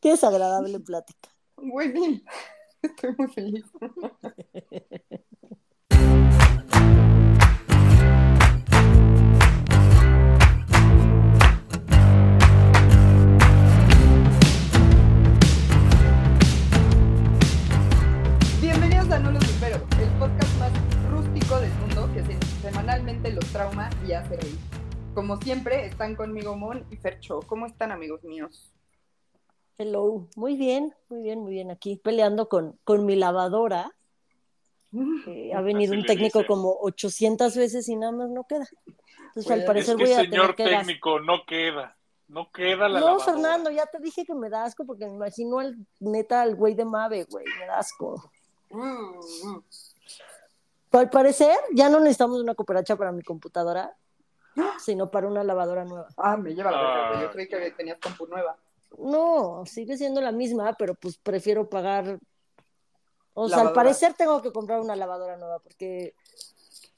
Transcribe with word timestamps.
Qué 0.00 0.10
desagradable 0.10 0.80
plática. 0.80 1.28
Muy 1.56 1.88
bien. 1.88 2.24
Estoy 2.82 3.14
muy 3.18 3.28
feliz. 3.28 3.64
Bienvenidos 18.60 19.10
a 19.10 19.18
No 19.18 19.30
los 19.32 19.44
supero, 19.44 19.76
el 20.00 20.08
podcast 20.18 20.58
más 20.58 20.72
rústico 21.10 21.58
del 21.60 21.72
mundo 21.74 22.08
que 22.12 22.22
se- 22.24 22.38
semanalmente 22.62 23.32
los 23.32 23.44
trauma 23.46 23.90
y 24.06 24.12
hace 24.12 24.36
reír. 24.36 24.58
Como 25.14 25.36
siempre, 25.40 25.86
están 25.86 26.14
conmigo 26.14 26.56
Mon 26.56 26.84
y 26.90 26.96
Fercho. 26.96 27.40
¿Cómo 27.46 27.66
están, 27.66 27.90
amigos 27.90 28.22
míos? 28.24 28.72
Hello. 29.84 30.28
Muy 30.36 30.56
bien, 30.56 30.94
muy 31.08 31.22
bien, 31.22 31.40
muy 31.40 31.52
bien. 31.52 31.70
Aquí 31.70 31.96
peleando 31.96 32.50
con, 32.50 32.78
con 32.84 33.06
mi 33.06 33.16
lavadora. 33.16 33.90
Eh, 34.92 35.52
ha 35.54 35.60
venido 35.60 35.92
Así 35.92 36.00
un 36.00 36.04
técnico 36.06 36.44
como 36.48 36.76
800 36.80 37.54
veces 37.56 37.88
y 37.88 37.94
nada 37.94 38.10
más 38.10 38.28
no 38.28 38.42
queda. 38.42 38.66
Entonces, 38.86 39.44
Pues, 39.46 39.50
al 39.52 39.64
parecer 39.64 39.92
es 39.94 39.98
que 39.98 40.04
voy 40.04 40.12
a 40.12 40.16
señor 40.24 40.30
tener 40.30 40.54
que 40.56 40.64
gas- 40.64 40.86
técnico 40.86 41.20
no 41.20 41.44
queda. 41.46 41.96
No 42.26 42.50
queda 42.50 42.88
la 42.88 42.98
No, 42.98 43.06
lavadora. 43.06 43.24
Fernando, 43.24 43.70
ya 43.70 43.86
te 43.86 44.00
dije 44.00 44.24
que 44.26 44.34
me 44.34 44.50
da 44.50 44.64
asco 44.64 44.84
porque 44.84 45.06
me 45.06 45.14
imagino 45.14 45.60
al 45.60 45.76
neta 46.00 46.42
al 46.42 46.56
güey 46.56 46.74
de 46.74 46.84
Mave, 46.84 47.22
güey. 47.30 47.44
Me 47.60 47.66
da 47.66 47.78
asco. 47.78 48.32
Mm, 48.70 49.58
Al 50.90 51.08
parecer, 51.08 51.56
ya 51.72 51.88
no 51.88 52.00
necesitamos 52.00 52.40
una 52.40 52.56
cooperacha 52.56 52.96
para 52.96 53.12
mi 53.12 53.22
computadora, 53.22 53.96
sino 54.80 55.08
para 55.08 55.28
una 55.28 55.44
lavadora 55.44 55.84
nueva. 55.84 56.08
Ah, 56.16 56.36
me 56.36 56.52
lleva 56.52 56.72
la 56.72 56.78
verga. 56.82 57.20
Yo 57.22 57.28
Ah. 57.28 57.30
creí 57.30 57.48
que 57.48 57.70
tenías 57.70 57.98
compu 58.00 58.26
nueva. 58.26 58.56
No, 58.98 59.64
sigue 59.66 59.96
siendo 59.96 60.20
la 60.20 60.32
misma, 60.32 60.74
pero 60.78 60.94
pues 60.94 61.16
prefiero 61.18 61.68
pagar. 61.68 62.18
O 63.34 63.48
sea, 63.48 63.60
al 63.60 63.72
parecer 63.72 64.14
tengo 64.14 64.42
que 64.42 64.52
comprar 64.52 64.80
una 64.80 64.96
lavadora 64.96 65.36
nueva 65.36 65.60
porque 65.60 66.14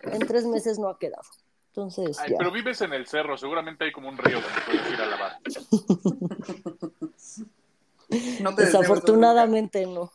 en 0.01 0.27
tres 0.27 0.45
meses 0.47 0.79
no 0.79 0.89
ha 0.89 0.99
quedado. 0.99 1.23
Entonces, 1.69 2.19
Ay, 2.19 2.33
ya. 2.33 2.39
pero 2.39 2.51
vives 2.51 2.81
en 2.83 2.93
el 2.93 3.07
cerro, 3.07 3.39
seguramente 3.39 3.85
hay 3.85 3.93
como 3.93 4.09
un 4.09 4.19
río 4.19 4.41
donde 4.41 4.61
puedes 4.67 4.93
ir 4.93 5.01
a 5.01 5.07
lavar. 5.07 5.39
No 8.41 8.55
te 8.55 8.67
Desafortunadamente 8.67 9.87
no. 9.87 10.13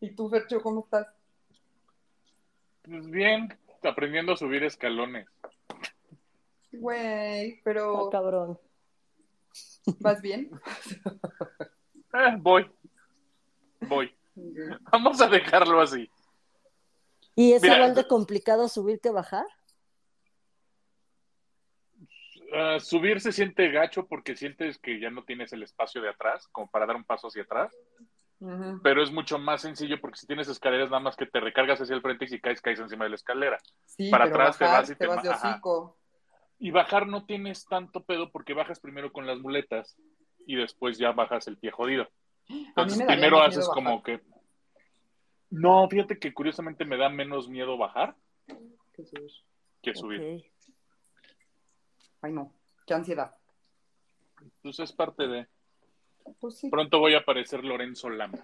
¿Y 0.00 0.10
tú, 0.16 0.28
Fercho, 0.28 0.60
cómo 0.60 0.80
estás? 0.80 1.06
Pues 2.82 3.08
bien, 3.08 3.56
aprendiendo 3.84 4.32
a 4.32 4.36
subir 4.36 4.64
escalones. 4.64 5.28
Güey, 6.80 7.60
pero 7.62 8.08
cabrón. 8.10 8.58
¿vas 10.00 10.20
bien? 10.20 10.50
Eh, 12.12 12.36
voy. 12.40 12.68
Voy. 13.82 14.12
Vamos 14.90 15.20
a 15.20 15.28
dejarlo 15.28 15.80
así. 15.80 16.10
¿Y 17.36 17.52
es 17.52 17.62
Mira, 17.62 17.76
igual 17.76 17.94
de 17.94 18.08
complicado 18.08 18.66
subir 18.66 18.98
que 19.00 19.10
bajar? 19.10 19.46
Ah, 22.52 22.80
subir 22.80 23.20
se 23.20 23.30
siente 23.30 23.70
gacho 23.70 24.08
porque 24.08 24.34
sientes 24.34 24.78
que 24.78 24.98
ya 24.98 25.10
no 25.10 25.22
tienes 25.22 25.52
el 25.52 25.62
espacio 25.62 26.02
de 26.02 26.08
atrás, 26.08 26.48
como 26.48 26.68
para 26.68 26.84
dar 26.86 26.96
un 26.96 27.04
paso 27.04 27.28
hacia 27.28 27.44
atrás. 27.44 27.72
Pero 28.82 29.02
es 29.04 29.12
mucho 29.12 29.38
más 29.38 29.62
sencillo 29.62 30.00
porque 30.00 30.18
si 30.18 30.26
tienes 30.26 30.48
escaleras, 30.48 30.90
nada 30.90 31.00
más 31.00 31.14
que 31.14 31.26
te 31.26 31.38
recargas 31.38 31.80
hacia 31.80 31.94
el 31.94 32.02
frente 32.02 32.24
y 32.24 32.28
si 32.28 32.40
caes, 32.40 32.60
caes 32.60 32.80
encima 32.80 33.04
de 33.04 33.10
la 33.10 33.16
escalera. 33.16 33.58
Sí, 33.84 34.10
Para 34.10 34.24
atrás 34.24 34.58
te 34.58 34.64
vas 34.64 34.90
y 34.90 34.94
te 34.94 34.98
te 34.98 35.06
vas 35.06 35.22
de 35.22 35.28
hocico. 35.28 35.99
Y 36.60 36.70
bajar 36.70 37.08
no 37.08 37.24
tienes 37.24 37.64
tanto 37.64 38.04
pedo 38.04 38.30
porque 38.30 38.54
bajas 38.54 38.78
primero 38.78 39.12
con 39.12 39.26
las 39.26 39.40
muletas 39.40 39.96
y 40.46 40.54
después 40.54 40.98
ya 40.98 41.10
bajas 41.10 41.48
el 41.48 41.56
pie 41.56 41.70
jodido. 41.70 42.06
Entonces 42.48 43.02
primero 43.06 43.40
haces 43.42 43.68
como 43.68 44.02
que... 44.02 44.20
No, 45.48 45.88
fíjate 45.88 46.18
que 46.18 46.32
curiosamente 46.32 46.84
me 46.84 46.96
da 46.96 47.08
menos 47.08 47.48
miedo 47.48 47.76
bajar 47.76 48.14
Qué 48.92 49.04
subir. 49.04 49.30
que 49.82 49.94
subir. 49.94 50.44
Ay, 52.20 52.32
no, 52.32 52.52
qué 52.86 52.94
ansiedad. 52.94 53.34
Entonces 54.40 54.90
es 54.90 54.92
parte 54.94 55.26
de... 55.26 55.48
Pues 56.38 56.58
sí. 56.58 56.68
Pronto 56.68 56.98
voy 56.98 57.14
a 57.14 57.18
aparecer 57.18 57.64
Lorenzo 57.64 58.10
Lama. 58.10 58.38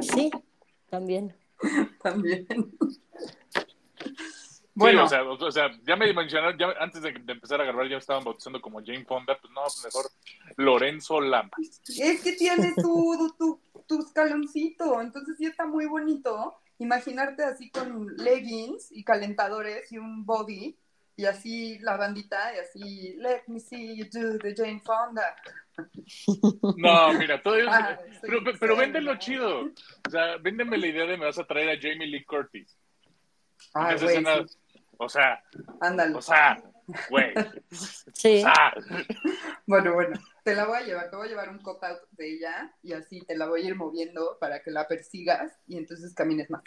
Sí, 0.00 0.30
también. 0.88 1.34
También. 2.02 2.46
Bueno, 4.80 5.04
o, 5.04 5.08
sea, 5.08 5.22
o 5.22 5.50
sea, 5.50 5.70
ya 5.86 5.94
me 5.96 6.12
mencionaron, 6.12 6.58
ya 6.58 6.74
antes 6.80 7.02
de, 7.02 7.12
de 7.12 7.32
empezar 7.32 7.60
a 7.60 7.64
grabar 7.64 7.86
ya 7.86 7.96
me 7.96 7.98
estaban 7.98 8.24
bautizando 8.24 8.60
como 8.60 8.80
Jane 8.84 9.04
Fonda, 9.04 9.38
pues 9.40 9.52
no, 9.52 9.62
pues 9.62 9.84
mejor 9.84 10.10
Lorenzo 10.56 11.20
Lama. 11.20 11.50
Es 11.86 12.22
que 12.22 12.32
tienes 12.32 12.74
tu, 12.76 13.34
tu, 13.38 13.60
tu 13.86 14.00
escaloncito, 14.00 15.00
entonces 15.00 15.36
sí 15.38 15.46
está 15.46 15.66
muy 15.66 15.86
bonito 15.86 16.56
imaginarte 16.78 17.44
así 17.44 17.70
con 17.70 18.16
leggings 18.16 18.90
y 18.90 19.04
calentadores 19.04 19.92
y 19.92 19.98
un 19.98 20.24
body 20.24 20.76
y 21.16 21.26
así 21.26 21.78
la 21.80 21.98
bandita 21.98 22.54
y 22.54 22.58
así 22.58 23.14
let 23.18 23.42
me 23.46 23.60
see 23.60 23.96
you 23.96 24.06
do 24.10 24.38
the 24.38 24.54
Jane 24.56 24.80
Fonda. 24.80 25.36
No, 26.76 27.12
mira, 27.14 27.42
todo 27.42 27.56
eso... 27.56 27.68
Ah, 27.70 27.98
Pero, 28.22 28.40
pero 28.58 28.74
sí, 28.74 28.80
véndelo 28.80 29.16
chido. 29.16 29.64
O 30.06 30.10
sea, 30.10 30.36
véndeme 30.38 30.78
la 30.78 30.86
idea 30.86 31.06
de 31.06 31.16
me 31.16 31.26
vas 31.26 31.38
a 31.38 31.46
traer 31.46 31.70
a 31.70 31.80
Jamie 31.80 32.06
Lee 32.06 32.24
Curtis. 32.24 32.76
Ay, 33.74 33.96
Esa 33.96 34.04
güey, 34.04 34.16
sí. 34.16 34.56
O 35.02 35.08
sea, 35.08 35.42
Ándale. 35.80 36.14
o 36.14 36.20
sea, 36.20 36.62
güey. 37.08 37.32
Sí. 38.12 38.38
O 38.38 38.40
sea, 38.42 38.74
Bueno, 39.66 39.94
bueno, 39.94 40.20
te 40.44 40.54
la 40.54 40.66
voy 40.66 40.76
a 40.76 40.82
llevar, 40.82 41.08
te 41.08 41.16
voy 41.16 41.26
a 41.26 41.30
llevar 41.30 41.48
un 41.48 41.58
cut-out 41.58 42.00
de 42.10 42.34
ella 42.34 42.74
y 42.82 42.92
así 42.92 43.22
te 43.22 43.34
la 43.34 43.46
voy 43.46 43.62
a 43.62 43.68
ir 43.68 43.76
moviendo 43.76 44.36
para 44.38 44.62
que 44.62 44.70
la 44.70 44.86
persigas 44.86 45.58
y 45.66 45.78
entonces 45.78 46.12
camines 46.14 46.50
más. 46.50 46.62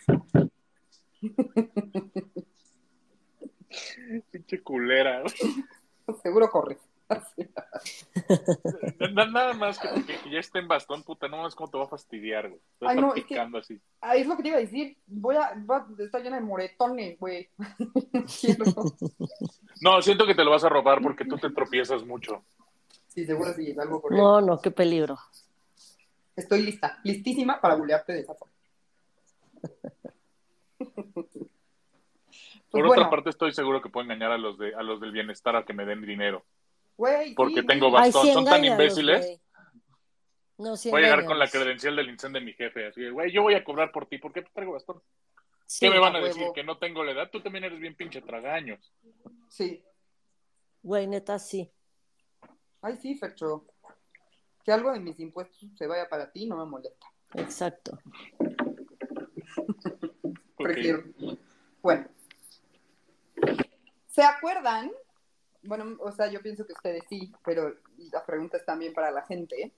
pinche 4.32 4.64
culera. 4.64 5.22
Seguro 6.24 6.50
corre. 6.50 6.80
Así. 7.14 7.50
Na- 9.14 9.26
Nada 9.26 9.54
más 9.54 9.80
que, 9.80 9.88
que- 10.06 10.18
que 10.20 10.30
ya 10.30 10.40
esté 10.40 10.60
en 10.60 10.68
bastón, 10.68 11.04
puta, 11.04 11.28
no 11.28 11.42
más 11.42 11.56
cómo 11.56 11.70
te 11.70 11.78
va 11.78 11.86
a 11.86 11.90
fastidiar, 11.90 12.50
güey. 12.50 12.62
Te 12.80 12.88
Ay, 12.88 12.98
no, 13.02 13.14
es 13.16 13.24
que- 13.24 13.30
picando 13.30 13.58
así. 13.58 13.80
Ah, 14.02 14.16
es 14.16 14.28
lo 14.28 14.38
que 14.38 14.44
te 14.44 14.50
iba 14.50 14.58
a 14.58 14.62
decir. 14.62 14.98
Voy 15.08 15.36
a, 15.36 15.54
va, 15.70 15.88
está 16.00 16.20
llena 16.20 16.38
de 16.38 16.44
moretones, 16.44 17.20
güey. 17.20 17.50
No, 19.82 20.02
siento 20.02 20.26
que 20.26 20.36
te 20.36 20.44
lo 20.46 20.52
vas 20.52 20.64
a 20.64 20.70
robar 20.70 21.02
porque 21.02 21.26
tú 21.26 21.38
te 21.38 21.50
tropiezas 21.50 22.06
mucho. 22.06 22.44
Sí, 23.08 23.26
seguro 23.26 23.54
sí, 23.54 23.72
es 23.72 23.80
algo 23.80 24.02
por 24.02 24.14
ahí. 24.14 24.20
No, 24.20 24.40
no, 24.42 24.62
qué 24.62 24.72
peligro. 24.72 25.18
Estoy 26.36 26.62
lista, 26.64 27.00
listísima 27.04 27.60
para 27.60 27.76
bulearte 27.76 28.14
de 28.14 28.20
esa 28.22 28.34
forma. 28.34 28.54
Por 32.72 32.82
Pues 32.82 32.86
otra 32.86 32.88
bueno, 32.88 33.10
parte, 33.10 33.30
estoy 33.30 33.52
seguro 33.54 33.82
que 33.82 33.90
puedo 33.90 34.04
engañar 34.04 34.32
a 34.32 34.38
los 34.38 34.58
de 34.58 34.74
a 34.74 34.82
los 34.82 35.00
del 35.00 35.12
bienestar 35.12 35.56
a 35.56 35.64
que 35.64 35.74
me 35.74 35.86
den 35.86 36.02
dinero. 36.02 36.44
Güey, 36.98 37.34
porque 37.36 37.62
sí, 37.62 37.68
tengo. 37.68 37.92
Bastón, 37.92 38.28
Ay, 38.28 38.34
son 38.34 38.46
tan 38.46 38.64
imbéciles. 38.66 39.26
güey. 39.26 39.42
No, 40.58 40.78
sí, 40.78 40.90
Voy 40.92 41.02
a 41.02 41.06
llegar 41.06 41.26
con 41.26 41.40
la 41.40 41.48
credencial 41.48 41.96
del 41.96 42.10
incen 42.10 42.32
de 42.34 42.42
mi 42.42 42.54
jefe. 42.54 42.88
Así, 42.88 43.02
de, 43.02 43.10
güey, 43.12 43.32
yo 43.32 43.42
voy 43.42 43.56
a 43.56 43.64
cobrar 43.64 43.92
por 43.92 44.06
ti. 44.06 44.18
¿Por 44.20 44.32
qué 44.32 44.44
te 44.44 44.52
traigo 44.54 44.74
bastón? 44.74 45.02
Sí, 45.66 45.86
¿Qué 45.88 45.92
me 45.92 46.00
van 46.00 46.16
a 46.16 46.20
decir? 46.20 46.42
huevo. 46.42 46.54
¿Que 46.54 46.64
no 46.64 46.78
tengo 46.78 47.04
la 47.04 47.12
edad? 47.14 47.30
Tú 47.32 47.42
también 47.42 47.64
eres 47.64 47.80
bien 47.80 47.96
pinche 47.96 48.22
tragaños. 48.22 48.94
Sí. 49.50 49.84
Güey, 50.84 51.08
neta, 51.08 51.40
sí. 51.40 51.72
Ay, 52.82 52.98
sí, 52.98 53.16
Fercho. 53.16 53.66
Que 54.64 54.72
algo 54.72 54.92
de 54.94 55.00
mis 55.00 55.20
impuestos 55.20 55.70
se 55.76 55.88
vaya 55.88 56.08
para 56.08 56.32
ti 56.32 56.46
no 56.46 56.58
me 56.58 56.66
molesta. 56.66 57.08
Exacto. 57.36 57.98
Prefiero. 60.58 61.04
Bueno. 61.82 62.08
¿Se 64.08 64.24
acuerdan? 64.24 64.92
Bueno, 65.64 65.98
o 66.00 66.12
sea, 66.12 66.28
yo 66.28 66.42
pienso 66.42 66.66
que 66.66 66.74
ustedes 66.74 67.04
sí, 67.10 67.32
pero 67.46 67.74
la 68.12 68.26
pregunta 68.26 68.58
es 68.58 68.66
también 68.66 68.94
para 68.94 69.12
la 69.12 69.26
gente. 69.26 69.74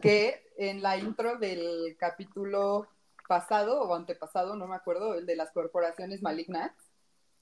Que 0.00 0.52
en 0.56 0.82
la 0.82 0.96
intro 0.96 1.36
del 1.38 1.96
capítulo 1.98 2.88
pasado 3.28 3.82
o 3.82 3.94
antepasado, 3.94 4.56
no 4.56 4.66
me 4.66 4.74
acuerdo, 4.76 5.14
el 5.14 5.26
de 5.26 5.36
las 5.36 5.50
corporaciones 5.52 6.22
malignas, 6.22 6.72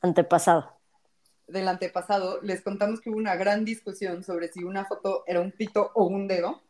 Antepasado. 0.01 0.71
del 1.47 1.69
antepasado, 1.69 2.41
les 2.43 2.63
contamos 2.63 3.01
que 3.01 3.11
hubo 3.11 3.17
una 3.19 3.37
gran 3.37 3.65
discusión 3.65 4.23
sobre 4.23 4.49
si 4.53 4.63
una 4.65 4.85
foto 4.85 5.25
era 5.27 5.41
un 5.41 5.53
pito 5.53 5.91
o 5.95 6.05
un 6.05 6.27
dedo. 6.29 6.63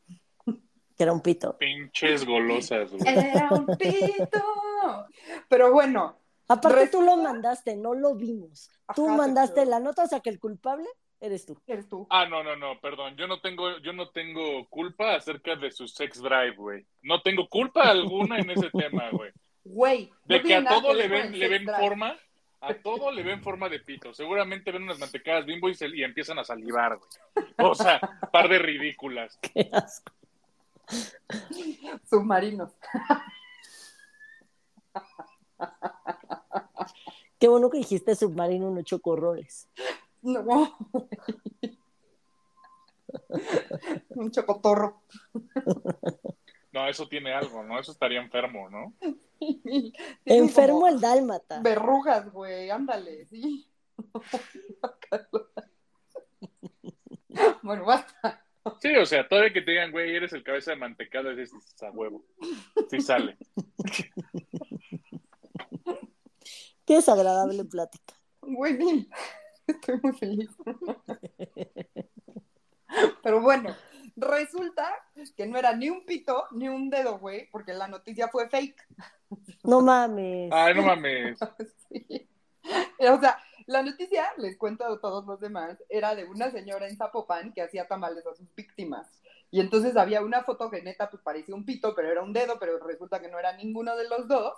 Que 0.97 1.03
era 1.03 1.13
un 1.13 1.21
pito. 1.23 1.57
Pinches 1.59 2.25
golosas, 2.25 2.93
güey. 2.93 3.03
Era 3.07 3.49
un 3.51 3.67
pito. 3.77 4.45
Pero 5.49 5.73
bueno, 5.73 6.17
Aparte, 6.47 6.89
tú 6.89 7.01
lo 7.03 7.17
mandaste, 7.17 7.75
no 7.75 7.95
lo 7.95 8.15
vimos. 8.15 8.71
Tú 8.95 9.07
Ajá, 9.09 9.17
mandaste 9.17 9.55
pero- 9.63 9.71
la 9.71 9.81
nota, 9.81 10.05
o 10.05 10.07
sea 10.07 10.21
que 10.21 10.31
el 10.31 10.39
culpable 10.39 10.87
eres 11.25 11.47
tú. 11.47 11.57
eres 11.67 11.89
tú. 11.89 12.07
Ah, 12.11 12.27
no, 12.27 12.43
no, 12.43 12.55
no, 12.57 12.79
perdón. 12.81 13.17
Yo 13.17 13.27
no 13.27 13.41
tengo, 13.41 13.79
yo 13.79 13.93
no 13.93 14.09
tengo 14.11 14.67
culpa 14.69 15.15
acerca 15.15 15.57
de 15.57 15.71
su 15.71 15.89
sex 15.89 16.21
drive, 16.21 16.57
güey. 16.57 16.87
No 17.03 17.23
tengo 17.23 17.49
culpa 17.49 17.83
alguna 17.91 18.39
en 18.39 18.51
ese 18.51 18.71
tema, 18.71 19.11
güey. 19.11 19.33
Güey. 19.65 20.11
no 20.27 20.37
De 20.37 20.43
que 20.43 20.55
a 20.55 20.65
todo 20.65 20.93
le 20.93 21.09
ven, 21.09 21.39
le 21.39 21.49
ven 21.49 21.65
drive. 21.65 21.79
forma, 21.79 22.19
A 22.61 22.75
todo 22.83 23.11
le 23.11 23.23
ven 23.23 23.43
forma 23.43 23.69
de 23.69 23.81
pito. 23.81 24.13
Seguramente 24.15 24.71
ven 24.73 24.83
unas 24.85 24.99
mantecadas 24.99 25.47
bimbo 25.47 25.69
y, 25.69 25.75
se- 25.75 25.89
y 25.97 26.03
empiezan 26.05 26.39
a 26.39 26.45
salivar, 26.45 26.99
güey. 26.99 27.47
O 27.59 27.75
sea, 27.75 27.99
par 28.33 28.49
de 28.49 28.59
ridículas. 28.59 29.39
Qué 29.55 29.69
asco. 29.73 30.13
Submarinos. 32.09 32.73
Qué 37.39 37.49
bueno 37.49 37.69
que 37.71 37.79
dijiste 37.79 38.15
submarino, 38.15 38.71
no 38.71 38.83
chocorroles. 38.83 39.69
No. 40.25 40.77
Un 44.17 44.31
chocotorro. 44.31 45.03
No, 46.73 46.89
eso 46.89 47.07
tiene 47.07 47.33
algo, 47.33 47.63
¿no? 47.63 47.79
Eso 47.79 47.93
estaría 47.93 48.21
enfermo, 48.21 48.69
¿no? 48.69 48.95
Enfermo 50.25 50.89
el 50.89 51.01
dálmata. 51.01 51.61
Verrugas, 51.61 52.33
güey, 52.33 52.71
ándale, 52.71 53.27
sí. 53.27 53.69
bueno, 57.63 57.85
basta. 57.85 58.45
Sí, 58.81 58.97
o 58.97 59.05
sea, 59.05 59.29
todavía 59.29 59.53
que 59.53 59.61
te 59.61 59.73
digan, 59.73 59.93
güey, 59.93 60.17
eres 60.17 60.33
el 60.33 60.43
cabeza 60.43 60.71
de 60.71 60.79
mantecada, 60.79 61.33
es 61.33 61.53
a 61.83 61.91
huevo. 61.91 62.25
Sí 62.91 63.01
sale. 63.01 63.37
Qué 66.87 66.95
desagradable 66.95 67.65
plática. 67.65 68.15
Muy 68.43 68.75
bien. 68.75 69.09
Estoy 69.67 70.01
muy 70.03 70.13
feliz. 70.13 70.51
Pero 73.23 73.41
bueno, 73.41 73.75
resulta 74.17 74.89
que 75.37 75.47
no 75.47 75.59
era 75.59 75.75
ni 75.75 75.91
un 75.91 76.05
pito 76.05 76.47
ni 76.53 76.69
un 76.69 76.91
dedo, 76.91 77.19
güey, 77.19 77.49
porque 77.51 77.73
la 77.73 77.89
noticia 77.89 78.29
fue 78.29 78.49
fake. 78.49 78.87
No 79.65 79.81
mames. 79.81 80.51
Ay, 80.53 80.75
no 80.75 80.83
mames. 80.83 81.39
Sí. 81.89 82.29
O 82.99 83.21
sea, 83.21 83.39
la 83.67 83.83
noticia, 83.83 84.27
les 84.39 84.57
cuento 84.57 84.85
a 84.85 85.01
todos 85.01 85.27
los 85.27 85.41
demás, 85.41 85.83
era 85.89 86.15
de 86.15 86.25
una 86.25 86.51
señora 86.51 86.89
en 86.89 86.97
Zapopan 86.97 87.53
que 87.53 87.63
hacía 87.63 87.87
tamales 87.87 88.27
a 88.27 88.35
sus 88.35 88.55
víctimas. 88.55 89.07
Y 89.51 89.61
entonces 89.61 89.97
había 89.97 90.23
una 90.23 90.43
foto 90.43 90.71
que 90.71 90.83
neta 90.83 91.11
pues 91.11 91.23
parecía 91.23 91.55
un 91.55 91.65
pito, 91.65 91.95
pero 91.95 92.11
era 92.11 92.23
un 92.23 92.33
dedo, 92.33 92.59
pero 92.59 92.79
resulta 92.79 93.21
que 93.21 93.29
no 93.29 93.39
era 93.39 93.57
ninguno 93.57 93.97
de 93.97 94.09
los 94.09 94.29
dos. 94.29 94.55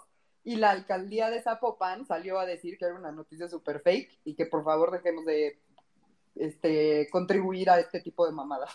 Y 0.46 0.54
la 0.54 0.70
alcaldía 0.70 1.28
de 1.28 1.42
Zapopan 1.42 2.06
salió 2.06 2.38
a 2.38 2.46
decir 2.46 2.78
que 2.78 2.84
era 2.84 2.94
una 2.94 3.10
noticia 3.10 3.48
súper 3.48 3.80
fake 3.80 4.20
y 4.24 4.36
que 4.36 4.46
por 4.46 4.62
favor 4.62 4.92
dejemos 4.92 5.24
de 5.24 5.58
este, 6.36 7.08
contribuir 7.10 7.68
a 7.68 7.80
este 7.80 8.00
tipo 8.00 8.24
de 8.24 8.32
mamadas. 8.32 8.72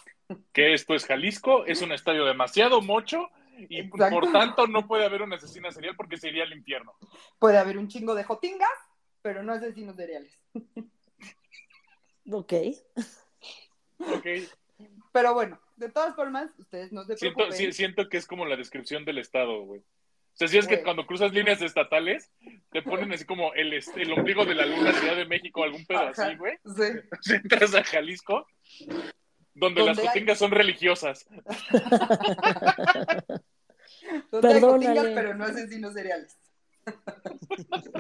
Que 0.52 0.74
esto 0.74 0.96
es 0.96 1.06
Jalisco, 1.06 1.66
es 1.66 1.82
un 1.82 1.94
estadio 1.94 2.26
demasiado 2.26 2.82
mocho 2.82 3.30
y 3.58 3.80
Exacto. 3.80 4.20
por 4.20 4.32
tanto 4.34 4.68
no 4.68 4.86
puede 4.86 5.06
haber 5.06 5.22
una 5.22 5.38
asesina 5.38 5.72
serial 5.72 5.96
porque 5.96 6.18
se 6.18 6.28
iría 6.28 6.44
al 6.44 6.52
infierno. 6.52 6.94
Puede 7.40 7.58
haber 7.58 7.78
un 7.78 7.88
chingo 7.88 8.16
de 8.16 8.26
jotingas, 8.26 8.70
pero 9.22 9.42
no 9.42 9.54
asesinos 9.54 9.96
cereales. 9.96 10.38
Ok. 12.30 12.54
Ok. 14.00 14.26
Pero 15.12 15.34
bueno, 15.34 15.60
de 15.76 15.90
todas 15.90 16.16
formas, 16.16 16.52
ustedes 16.58 16.92
no 16.92 17.04
se 17.04 17.16
preocupen. 17.16 17.74
siento 17.74 18.10
que 18.10 18.18
es 18.18 18.26
como 18.26 18.46
la 18.46 18.56
descripción 18.56 19.06
del 19.06 19.18
estado, 19.20 19.62
güey. 19.64 19.84
O 20.34 20.38
sea, 20.42 20.48
si 20.48 20.58
es 20.58 20.68
que 20.68 20.82
cuando 20.82 21.06
cruzas 21.06 21.34
líneas 21.34 21.62
estatales, 21.62 22.32
te 22.72 22.82
ponen 22.82 23.12
así 23.12 23.26
como 23.26 23.54
el, 23.54 23.74
est- 23.74 23.96
el 23.98 24.12
ombligo 24.14 24.46
de 24.46 24.56
la 24.56 24.66
luna, 24.66 24.92
Ciudad 24.94 25.16
de 25.16 25.26
México, 25.26 25.64
algún 25.64 25.86
pedo 25.86 26.00
Ajá. 26.00 26.28
así, 26.28 26.36
güey. 26.38 26.58
Sí. 26.66 26.84
Entras 27.36 27.76
a 27.76 27.84
Jalisco, 27.84 28.48
donde, 29.54 29.84
las 29.84 30.00
hay- 30.00 30.08
jotingas 30.08 30.40
son 30.40 30.52
religiosas. 30.52 31.28
Donde 34.32 34.48
hay 34.48 34.54
Perdónale. 34.56 34.88
jotingas, 34.88 35.06
pero 35.14 35.34
no 35.36 35.44
asesinos 35.46 35.94
cereales. 35.94 36.38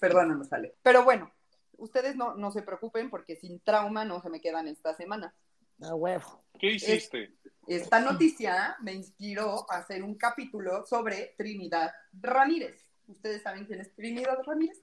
Perdónanos, 0.00 0.52
Ale. 0.52 0.74
Pero 0.82 1.04
bueno, 1.04 1.32
ustedes 1.76 2.16
no, 2.16 2.34
no 2.34 2.50
se 2.50 2.62
preocupen 2.62 3.10
porque 3.10 3.36
sin 3.36 3.60
trauma 3.60 4.04
no 4.04 4.20
se 4.20 4.30
me 4.30 4.40
quedan 4.40 4.68
esta 4.68 4.94
semana. 4.94 5.34
A 5.82 5.94
huevo. 5.94 6.44
¿Qué 6.58 6.72
hiciste? 6.72 7.32
Esta 7.66 8.00
noticia 8.00 8.76
me 8.80 8.92
inspiró 8.92 9.70
a 9.70 9.78
hacer 9.78 10.02
un 10.02 10.16
capítulo 10.16 10.84
sobre 10.86 11.34
Trinidad 11.36 11.92
Ramírez. 12.12 12.84
¿Ustedes 13.06 13.42
saben 13.42 13.64
quién 13.64 13.80
es 13.80 13.94
Trinidad 13.94 14.38
Ramírez? 14.46 14.82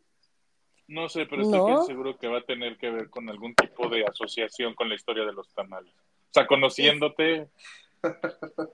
No 0.88 1.07
sé, 1.07 1.25
pero 1.25 1.43
estoy 1.43 1.59
No. 1.59 1.85
seguro 1.85 2.17
que 2.17 2.27
va 2.27 2.39
a 2.39 2.43
tener 2.45 2.77
que 2.77 2.89
ver 2.89 3.09
con 3.09 3.29
algún 3.29 3.55
tipo 3.55 3.88
de 3.88 4.03
asociación 4.05 4.73
con 4.75 4.89
la 4.89 4.95
historia 4.95 5.25
de 5.25 5.33
los 5.33 5.53
tamales. 5.53 5.93
O 5.95 6.33
sea, 6.33 6.47
conociéndote, 6.47 7.49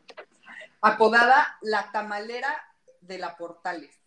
Apodada 0.81 1.57
la 1.61 1.91
tamalera 1.91 2.55
de 3.01 3.17
la 3.17 3.35
Portales. 3.35 3.99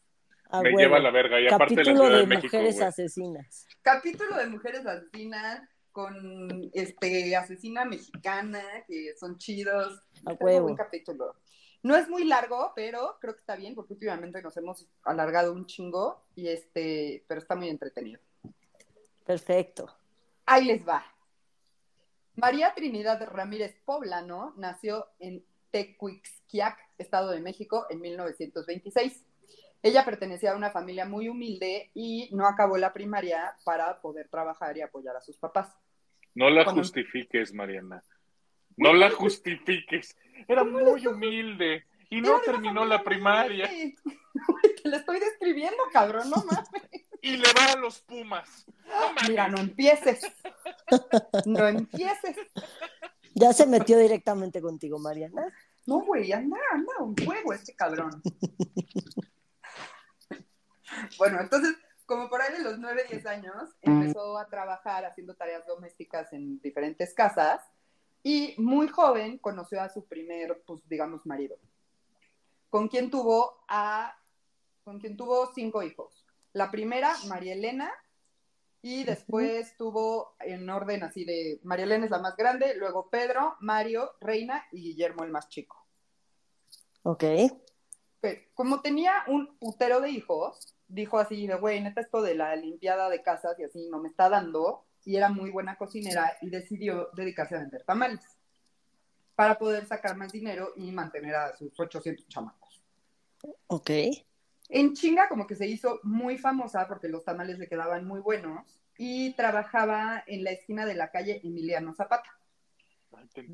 Me 0.63 0.73
lleva 0.73 0.97
a 0.97 1.01
la 1.01 1.11
verga. 1.11 1.41
Y 1.41 1.47
aparte 1.47 1.75
de 1.75 1.85
la 1.85 1.85
Capítulo 1.85 2.05
Ciudad 2.05 2.11
de, 2.11 2.21
de, 2.21 2.27
México, 2.27 2.57
mujeres 2.57 2.81
asesinas. 2.81 3.67
Capítulo 3.83 4.37
de 4.37 4.47
mujeres 4.47 4.87
asesinas 4.87 5.63
con 5.93 6.71
este 6.73 7.35
asesina 7.37 7.85
mexicana 7.85 8.63
que 8.87 9.15
son 9.19 9.39
chidos. 9.39 10.01
A 10.25 10.33
huevo. 10.33 10.65
buen 10.65 10.77
capítulo. 10.77 11.37
No 11.83 11.97
es 11.97 12.09
muy 12.09 12.25
largo, 12.25 12.73
pero 12.77 13.17
creo 13.21 13.35
que 13.35 13.41
está 13.41 13.57
bien 13.57 13.75
porque 13.75 13.95
últimamente 13.95 14.43
nos 14.43 14.57
hemos 14.57 14.87
alargado 15.03 15.53
un 15.53 15.67
chingo 15.67 16.25
y 16.35 16.49
este, 16.49 17.25
pero 17.27 17.41
está 17.41 17.57
muy 17.57 17.69
entretenido. 17.69 18.21
Perfecto. 19.25 19.89
Ahí 20.45 20.65
les 20.65 20.87
va. 20.87 21.05
María 22.37 22.75
Trinidad 22.75 23.23
Ramírez 23.31 23.77
Poblano 23.85 24.55
nació 24.57 25.07
en 25.19 25.45
Tecuixquiac, 25.71 26.79
Estado 26.99 27.31
de 27.31 27.41
México, 27.41 27.87
en 27.91 28.01
1926. 28.01 29.25
Ella 29.83 30.05
pertenecía 30.05 30.53
a 30.53 30.57
una 30.57 30.71
familia 30.71 31.07
muy 31.07 31.29
humilde 31.29 31.91
y 31.95 32.29
no 32.33 32.47
acabó 32.47 32.77
la 32.77 32.93
primaria 32.93 33.57
para 33.65 34.01
poder 34.01 34.29
trabajar 34.29 34.77
y 34.77 34.83
apoyar 34.83 35.17
a 35.17 35.21
sus 35.23 35.39
papás. 35.39 35.75
No 36.35 36.51
la 36.51 36.65
Cuando- 36.65 36.83
justifiques, 36.83 37.53
Mariana. 37.55 38.05
No 38.77 38.93
la 38.93 39.11
justifiques. 39.11 40.17
Era 40.49 40.65
muy 40.65 41.07
humilde 41.07 41.85
y 42.11 42.21
no 42.21 42.41
terminó 42.41 42.85
la 42.85 43.03
primaria. 43.03 43.69
Te 44.83 44.89
la 44.89 44.99
estoy 44.99 45.19
describiendo, 45.21 45.77
cabrón, 45.93 46.31
no 46.31 46.37
mames. 46.37 46.69
y 47.23 47.37
le 47.37 47.49
va 47.53 47.73
a 47.73 47.77
los 47.77 48.01
Pumas. 48.01 48.65
No 48.87 49.13
mames. 49.13 49.29
Mira, 49.29 49.49
no 49.49 49.59
empieces. 49.59 50.21
No 51.47 51.67
empieces. 51.69 52.37
Ya 53.35 53.53
se 53.53 53.67
metió 53.67 53.99
directamente 53.99 54.61
contigo, 54.61 54.99
Mariana. 54.99 55.47
No, 55.87 56.01
güey, 56.01 56.33
anda, 56.33 56.59
anda, 56.73 56.93
un 57.01 57.15
juego 57.17 57.53
este 57.53 57.75
cabrón. 57.75 58.23
Bueno, 61.19 61.41
entonces, 61.41 61.77
como 62.07 62.29
por 62.29 62.43
ahí 62.43 62.53
de 62.53 62.63
los 62.63 62.79
9, 62.79 63.07
10 63.11 63.27
años, 63.27 63.71
empezó 63.83 64.39
a 64.39 64.49
trabajar 64.49 65.05
haciendo 65.05 65.35
tareas 65.35 65.67
domésticas 65.67 66.33
en 66.33 66.61
diferentes 66.61 67.15
casas 67.15 67.63
y 68.23 68.55
muy 68.59 68.89
joven 68.89 69.39
conoció 69.39 69.81
a 69.81 69.89
su 69.89 70.07
primer, 70.07 70.63
pues, 70.67 70.81
digamos, 70.89 71.25
marido, 71.27 71.57
con 72.69 72.89
quien 72.89 73.11
tuvo 73.11 73.65
a, 73.69 74.17
con 74.85 75.01
quien 75.01 75.17
tuvo 75.17 75.53
cinco 75.55 75.83
hijos. 75.83 76.27
La 76.53 76.71
primera, 76.71 77.15
María 77.29 77.55
Elena, 77.55 77.93
y 78.83 79.05
después 79.05 79.77
tuvo 79.77 80.37
en 80.41 80.69
orden 80.71 81.03
así 81.03 81.25
de, 81.25 81.61
María 81.65 81.85
Elena 81.85 82.07
es 82.07 82.11
la 82.11 82.19
más 82.19 82.37
grande, 82.37 82.75
luego 82.77 83.11
Pedro, 83.11 83.57
Mario, 83.61 84.13
Reina 84.21 84.65
y 84.73 84.81
Guillermo 84.83 85.25
el 85.25 85.31
más 85.31 85.49
chico. 85.49 85.87
Ok. 87.03 87.25
Ok, 88.23 88.27
Como 88.55 88.81
tenía 88.81 89.25
un 89.29 89.57
putero 89.59 90.01
de 90.01 90.11
hijos, 90.11 90.75
dijo 90.91 91.19
así 91.19 91.47
de, 91.47 91.55
güey, 91.57 91.81
neta 91.81 92.01
esto 92.01 92.21
de 92.23 92.35
la 92.35 92.55
limpiada 92.57 93.09
de 93.09 93.23
casas 93.23 93.59
y 93.59 93.65
así 93.65 93.89
no 93.91 93.99
me 94.01 94.09
está 94.09 94.29
dando, 94.29 94.85
y 95.05 95.17
era 95.17 95.29
muy 95.31 95.51
buena 95.51 95.77
cocinera 95.77 96.37
y 96.43 96.51
decidió 96.51 97.09
dedicarse 97.15 97.57
a 97.57 97.61
vender 97.61 97.85
tamales 97.85 98.21
para 99.35 99.59
poder 99.59 99.87
sacar 99.87 100.17
más 100.17 100.31
dinero 100.33 100.73
y 100.77 100.91
mantener 100.93 101.35
a 101.35 101.57
sus 101.57 101.79
800 101.79 102.29
chamacos. 102.29 102.83
Ok. 103.69 103.91
En 104.69 104.93
chinga 104.93 105.29
como 105.29 105.47
que 105.47 105.57
se 105.57 105.67
hizo 105.67 106.01
muy 106.03 106.37
famosa 106.37 106.87
porque 106.87 107.09
los 107.09 107.25
tamales 107.25 107.59
le 107.59 107.67
quedaban 107.69 108.05
muy 108.07 108.21
buenos 108.21 108.83
y 108.99 109.33
trabajaba 109.35 110.23
en 110.27 110.45
la 110.45 110.51
esquina 110.51 110.85
de 110.85 110.95
la 110.95 111.11
calle 111.11 111.41
Emiliano 111.43 111.95
Zapata. 111.95 112.31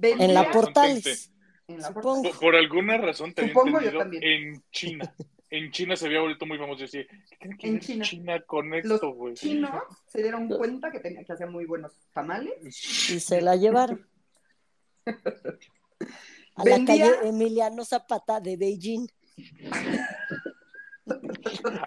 En 0.02 0.34
la 0.34 0.42
la 0.42 0.50
por 0.50 0.66
alguna 0.66 0.72
razón 0.72 1.02
te- 1.02 1.12
Portales. 1.12 1.32
En 1.68 1.80
la 1.80 1.88
Supongo. 1.88 2.22
Por, 2.22 2.38
por 2.40 2.56
alguna 2.56 2.98
razón 2.98 3.32
te 3.32 3.42
había 3.42 3.54
Supongo 3.54 3.80
yo 3.80 3.98
también. 3.98 4.22
en 4.24 4.64
China. 4.70 5.14
En 5.48 5.70
China 5.70 5.94
se 5.96 6.06
había 6.06 6.20
vuelto 6.20 6.44
muy 6.46 6.58
famoso. 6.58 6.80
Yo 6.80 6.84
decía, 6.86 7.06
¿qué 7.06 7.36
tiene 7.38 7.56
que 7.58 7.66
En 7.68 7.72
ver 7.74 7.82
China. 7.82 8.04
China. 8.04 8.40
con 8.42 8.68
Los 8.70 8.84
esto, 8.84 9.10
güey? 9.10 9.34
chinos 9.34 9.70
se 10.06 10.22
dieron 10.22 10.48
cuenta 10.48 10.90
que, 10.90 11.00
tenía, 11.00 11.24
que 11.24 11.32
hacía 11.32 11.46
muy 11.46 11.64
buenos 11.66 11.92
tamales. 12.12 12.64
Y 13.10 13.20
se 13.20 13.40
la 13.40 13.54
llevaron. 13.56 14.06
A 15.06 16.64
la 16.64 16.76
Vendía- 16.76 17.10
calle 17.16 17.28
Emiliano 17.28 17.84
Zapata 17.84 18.40
de 18.40 18.56
Beijing. 18.56 19.06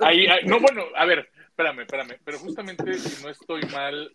Ahí, 0.01 0.27
ahí- 0.27 0.45
no, 0.45 0.59
bueno, 0.59 0.83
a 0.95 1.05
ver, 1.05 1.29
espérame, 1.49 1.81
espérame, 1.81 2.17
pero 2.23 2.39
justamente 2.39 2.93
si 2.93 3.21
no 3.23 3.29
estoy 3.29 3.61
mal, 3.73 4.11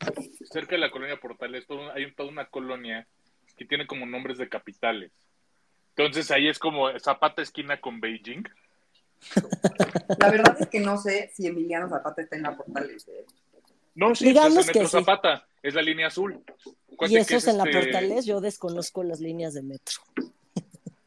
cerca 0.50 0.72
de 0.76 0.78
la 0.78 0.90
colonia 0.90 1.20
Portales 1.20 1.66
todo- 1.66 1.92
hay 1.92 2.10
toda 2.14 2.28
una 2.30 2.46
colonia 2.46 3.06
que 3.56 3.64
tiene 3.66 3.86
como 3.86 4.06
nombres 4.06 4.38
de 4.38 4.48
capitales. 4.48 5.12
Entonces 5.96 6.30
ahí 6.30 6.48
es 6.48 6.58
como 6.58 6.98
Zapata 6.98 7.42
esquina 7.42 7.80
con 7.80 8.00
Beijing. 8.00 8.44
La 10.18 10.30
verdad 10.30 10.56
es 10.60 10.68
que 10.68 10.80
no 10.80 10.96
sé 10.98 11.30
si 11.34 11.46
Emiliano 11.46 11.88
Zapata 11.88 12.22
está 12.22 12.36
en 12.36 12.42
la 12.42 12.56
Portales. 12.56 13.06
¿eh? 13.08 13.24
No, 13.94 14.14
sí, 14.14 14.26
Digamos 14.26 14.54
pues 14.54 14.64
es 14.64 14.68
el 14.68 14.72
que 14.72 14.78
Metro 14.80 14.98
sí. 14.98 15.04
Zapata, 15.04 15.46
es 15.62 15.74
la 15.74 15.82
línea 15.82 16.06
azul. 16.08 16.42
Y 16.90 16.94
Acuérdate 16.94 17.20
eso 17.20 17.28
que 17.28 17.36
es 17.36 17.46
en 17.48 17.58
la 17.58 17.64
este- 17.64 17.80
Portales, 17.80 18.24
yo 18.26 18.40
desconozco 18.40 19.02
las 19.02 19.20
líneas 19.20 19.54
de 19.54 19.62
metro. 19.62 19.96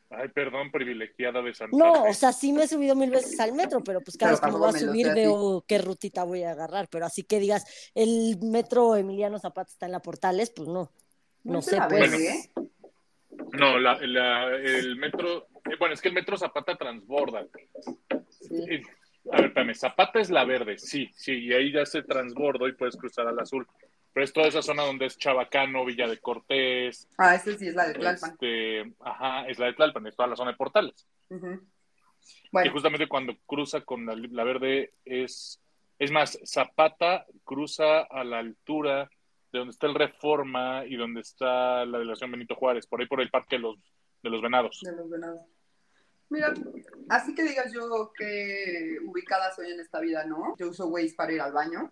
Ay, 0.10 0.30
perdón, 0.30 0.72
privilegiada 0.72 1.42
de 1.44 1.54
Santa 1.54 1.78
No, 1.78 2.04
Fe. 2.06 2.10
o 2.10 2.14
sea, 2.14 2.34
sí 2.34 2.52
me 2.52 2.64
he 2.64 2.68
subido 2.68 2.96
mil 2.96 3.12
veces 3.12 3.40
al 3.40 3.54
metro, 3.54 3.84
pero 3.84 4.02
pues 4.02 4.18
cada 4.18 4.32
Pero 4.32 4.42
vez 4.42 4.46
que 4.48 4.52
me 4.52 4.58
voy 4.58 4.70
a 4.70 4.80
subir 4.80 5.14
veo 5.14 5.64
qué 5.68 5.78
rutita 5.78 6.24
voy 6.24 6.44
a 6.44 6.52
agarrar. 6.52 6.88
Pero 6.90 7.06
así 7.06 7.24
que 7.24 7.40
digas, 7.40 7.66
el 7.94 8.38
metro 8.42 8.96
Emiliano 8.96 9.38
Zapata 9.38 9.70
está 9.72 9.86
en 9.86 9.92
la 9.92 10.00
Portales, 10.02 10.50
pues 10.50 10.68
no. 10.70 10.92
No 11.44 11.62
se 11.62 11.72
sé, 11.72 11.78
pues. 11.88 12.14
¿eh? 12.14 12.50
No, 13.54 13.78
la, 13.80 14.00
la- 14.02 14.56
el 14.56 14.96
metro, 14.96 15.48
bueno, 15.80 15.94
es 15.94 16.02
que 16.02 16.08
el 16.10 16.14
metro 16.14 16.38
Zapata 16.38 16.76
transborda. 16.76 17.46
Sí. 18.30 18.64
Eh, 18.70 18.82
A 19.32 19.38
ver, 19.38 19.46
espérame, 19.48 19.74
Zapata 19.76 20.20
es 20.20 20.30
la 20.30 20.46
verde, 20.46 20.78
sí, 20.78 21.10
sí, 21.14 21.34
y 21.34 21.54
ahí 21.54 21.72
ya 21.72 21.86
se 21.86 22.02
transbordo 22.04 22.68
y 22.68 22.74
puedes 22.74 22.96
cruzar 22.96 23.28
al 23.28 23.38
azul. 23.40 23.68
Pero 24.14 24.24
es 24.24 24.32
toda 24.34 24.48
esa 24.48 24.62
zona 24.62 24.84
donde 24.84 25.06
es 25.06 25.18
Chabacano, 25.18 25.84
Villa 25.86 26.08
de 26.08 26.18
Cortés, 26.20 27.08
Ah, 27.18 27.36
esa 27.36 27.52
sí 27.58 27.68
es 27.68 27.76
la 27.76 27.88
de 27.88 27.94
Tlalpan. 27.96 28.32
este, 28.32 28.94
ajá, 29.02 29.46
es 29.48 29.60
la 29.60 29.66
de 29.68 29.74
Tlalpan, 29.74 30.08
es 30.08 30.16
toda 30.16 30.30
la 30.30 30.36
zona 30.38 30.52
de 30.52 30.58
Portales. 30.58 31.08
Bueno, 32.52 32.72
justamente 32.72 33.08
cuando 33.08 33.36
cruza 33.46 33.82
con 33.82 34.06
la, 34.06 34.16
la 34.16 34.44
verde 34.44 34.94
es, 35.06 35.62
es 36.00 36.12
más, 36.12 36.40
Zapata 36.46 37.26
cruza 37.44 38.02
a 38.02 38.24
la 38.24 38.40
altura 38.40 39.10
de 39.52 39.60
donde 39.60 39.72
está 39.72 39.88
el 39.88 39.96
Reforma 39.96 40.84
y 40.86 40.96
donde 40.96 41.22
está 41.22 41.86
la 41.86 41.98
delegación 42.00 42.32
Benito 42.32 42.56
Juárez, 42.56 42.88
por 42.88 43.02
ahí 43.02 43.08
por 43.08 43.22
el 43.22 43.30
Parque 43.30 43.58
de 43.58 43.62
los, 43.64 43.78
de 44.24 44.30
los 44.30 44.42
Venados. 44.42 44.80
de 44.82 44.96
los 44.96 45.10
venados. 45.10 45.42
Mira, 46.30 46.54
así 47.10 47.34
que 47.34 47.44
digas 47.44 47.72
yo 47.74 48.12
que 48.18 48.98
ubicada 49.06 49.54
soy 49.56 49.72
en 49.72 49.80
esta 49.80 50.00
vida, 50.00 50.26
¿no? 50.26 50.56
Yo 50.58 50.70
uso 50.70 50.88
Waze 50.88 51.16
para 51.16 51.34
ir 51.34 51.42
al 51.42 51.54
baño. 51.54 51.92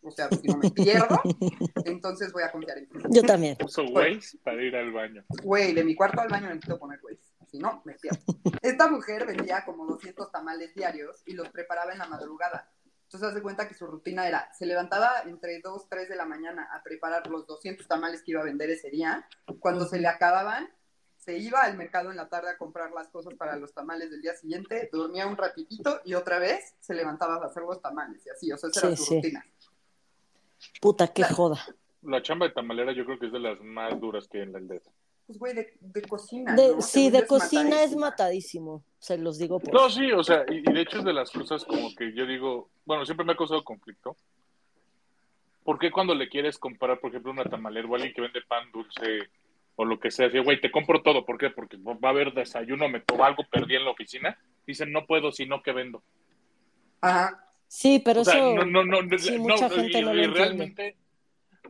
O 0.00 0.10
sea, 0.10 0.28
si 0.30 0.46
no 0.46 0.56
me 0.58 0.70
pierdo, 0.70 1.20
entonces 1.84 2.32
voy 2.32 2.44
a 2.44 2.52
confiar 2.52 2.78
en 2.78 2.88
ti. 2.88 2.98
Yo 3.10 3.22
también. 3.22 3.56
Uso 3.64 3.84
Waze 3.84 4.38
para 4.38 4.62
ir 4.62 4.74
al 4.76 4.92
baño. 4.92 5.24
Güey, 5.42 5.74
de 5.74 5.84
mi 5.84 5.94
cuarto 5.94 6.20
al 6.20 6.28
baño 6.28 6.48
necesito 6.48 6.78
poner 6.78 7.00
Waze. 7.02 7.20
Si 7.50 7.58
no, 7.58 7.82
me 7.84 7.94
pierdo. 7.94 8.20
Esta 8.62 8.88
mujer 8.88 9.26
vendía 9.26 9.64
como 9.64 9.86
200 9.86 10.30
tamales 10.30 10.74
diarios 10.74 11.22
y 11.26 11.32
los 11.32 11.48
preparaba 11.48 11.92
en 11.92 11.98
la 11.98 12.06
madrugada. 12.06 12.70
Entonces, 13.04 13.30
hace 13.30 13.40
cuenta 13.40 13.66
que 13.66 13.74
su 13.74 13.86
rutina 13.86 14.28
era, 14.28 14.52
se 14.52 14.66
levantaba 14.66 15.22
entre 15.24 15.60
2, 15.60 15.88
3 15.88 16.10
de 16.10 16.16
la 16.16 16.26
mañana 16.26 16.68
a 16.70 16.82
preparar 16.82 17.26
los 17.28 17.46
200 17.46 17.88
tamales 17.88 18.22
que 18.22 18.32
iba 18.32 18.42
a 18.42 18.44
vender 18.44 18.68
ese 18.68 18.90
día. 18.90 19.26
Cuando 19.60 19.86
se 19.86 19.98
le 19.98 20.08
acababan, 20.08 20.68
se 21.28 21.36
iba 21.36 21.60
al 21.60 21.76
mercado 21.76 22.10
en 22.10 22.16
la 22.16 22.26
tarde 22.26 22.48
a 22.48 22.56
comprar 22.56 22.90
las 22.92 23.08
cosas 23.08 23.34
para 23.34 23.54
los 23.56 23.74
tamales 23.74 24.10
del 24.10 24.22
día 24.22 24.34
siguiente, 24.34 24.88
dormía 24.90 25.26
un 25.26 25.36
ratitito 25.36 26.00
y 26.06 26.14
otra 26.14 26.38
vez 26.38 26.74
se 26.80 26.94
levantaba 26.94 27.34
a 27.34 27.44
hacer 27.46 27.64
los 27.64 27.82
tamales 27.82 28.24
y 28.24 28.30
así, 28.30 28.50
o 28.50 28.56
sea, 28.56 28.70
esa 28.70 28.86
era 28.86 28.96
Sí, 28.96 29.02
su 29.04 29.08
sí. 29.10 29.14
rutina. 29.16 29.44
Puta, 30.80 31.08
qué 31.08 31.24
joda. 31.24 31.62
La 32.00 32.22
chamba 32.22 32.46
de 32.48 32.54
tamalera 32.54 32.92
yo 32.92 33.04
creo 33.04 33.18
que 33.18 33.26
es 33.26 33.32
de 33.32 33.40
las 33.40 33.60
más 33.60 34.00
duras 34.00 34.26
que 34.26 34.38
hay 34.38 34.44
en 34.44 34.52
la 34.52 34.58
aldea. 34.58 34.80
Pues, 35.26 35.38
güey, 35.38 35.52
de, 35.54 35.76
de 35.80 36.00
cocina, 36.00 36.54
De- 36.54 36.76
¿no? 36.76 36.80
sí, 36.80 37.10
de 37.10 37.26
cocina 37.26 37.82
es 37.82 37.94
matadísimo. 37.94 38.82
Se 38.98 39.18
los 39.18 39.36
digo 39.36 39.60
por. 39.60 39.74
No, 39.74 39.90
sí, 39.90 40.10
o 40.12 40.24
sea, 40.24 40.46
y, 40.48 40.60
y 40.66 40.72
de 40.72 40.80
hecho 40.80 41.00
es 41.00 41.04
de 41.04 41.12
las 41.12 41.30
cosas 41.30 41.62
como 41.66 41.94
que 41.94 42.14
yo 42.14 42.24
digo, 42.24 42.70
bueno, 42.86 43.04
siempre 43.04 43.26
me 43.26 43.32
ha 43.32 43.36
causado 43.36 43.62
conflicto. 43.62 44.16
¿Por 45.62 45.78
qué 45.78 45.90
cuando 45.90 46.14
le 46.14 46.30
quieres 46.30 46.56
comprar, 46.56 46.98
por 46.98 47.10
ejemplo, 47.10 47.32
una 47.32 47.44
tamalera 47.44 47.86
o 47.86 47.94
alguien 47.96 48.14
que 48.14 48.22
vende 48.22 48.40
pan 48.48 48.72
dulce 48.72 49.28
o 49.80 49.84
lo 49.84 50.00
que 50.00 50.10
sea, 50.10 50.26
así, 50.26 50.38
güey, 50.40 50.60
te 50.60 50.72
compro 50.72 51.02
todo, 51.02 51.24
¿por 51.24 51.38
qué? 51.38 51.50
Porque 51.50 51.76
va 51.76 51.96
a 52.02 52.10
haber 52.10 52.32
desayuno, 52.32 52.88
me 52.88 53.00
o 53.16 53.22
algo 53.22 53.44
perdí 53.48 53.76
en 53.76 53.84
la 53.84 53.92
oficina. 53.92 54.36
Dicen, 54.66 54.90
no 54.90 55.06
puedo, 55.06 55.30
sino 55.30 55.62
que 55.62 55.70
vendo. 55.70 56.02
Ajá. 57.00 57.44
Sí, 57.68 58.02
pero 58.04 58.22
o 58.22 58.24
sea, 58.24 58.34
eso. 58.34 58.54
no, 58.56 58.64
no, 58.64 58.84
no, 58.84 59.02
no, 59.02 59.18
sí, 59.18 59.36
no, 59.36 59.44
mucha 59.44 59.66
y- 59.68 59.70
gente 59.70 60.02
no 60.02 60.12
y 60.14 60.16
lo 60.16 60.22
entiende. 60.24 60.34
realmente, 60.38 60.96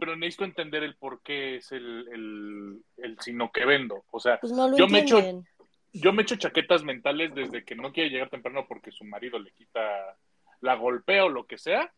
pero 0.01 0.17
necesito 0.17 0.45
entender 0.45 0.85
el 0.85 0.95
por 0.97 1.21
qué 1.23 1.57
es 1.57 1.71
el, 1.73 2.09
el, 2.11 2.83
el 3.05 3.19
sino 3.21 3.51
que 3.53 3.67
vendo. 3.67 4.05
O 4.11 4.21
sea, 4.21 4.39
Pues 4.41 4.53
no 4.55 4.69
lo 4.69 4.77
yo 4.79 4.89
me 4.89 5.01
echo- 5.01 5.45
yo 5.93 6.13
me 6.15 6.23
echo 6.23 6.37
chaquetas 6.37 6.83
mentales 6.85 7.35
desde 7.35 7.63
que 7.65 7.75
no 7.75 7.93
quiere 7.93 8.09
llegar 8.09 8.31
temprano 8.31 8.65
porque 8.67 8.91
su 8.91 9.05
marido 9.05 9.39
le 9.39 9.51
quita, 9.51 10.17
la 10.63 10.75
golpea 10.77 11.25
o 11.27 11.29
lo 11.29 11.47
que 11.47 11.59
sea, 11.59 11.93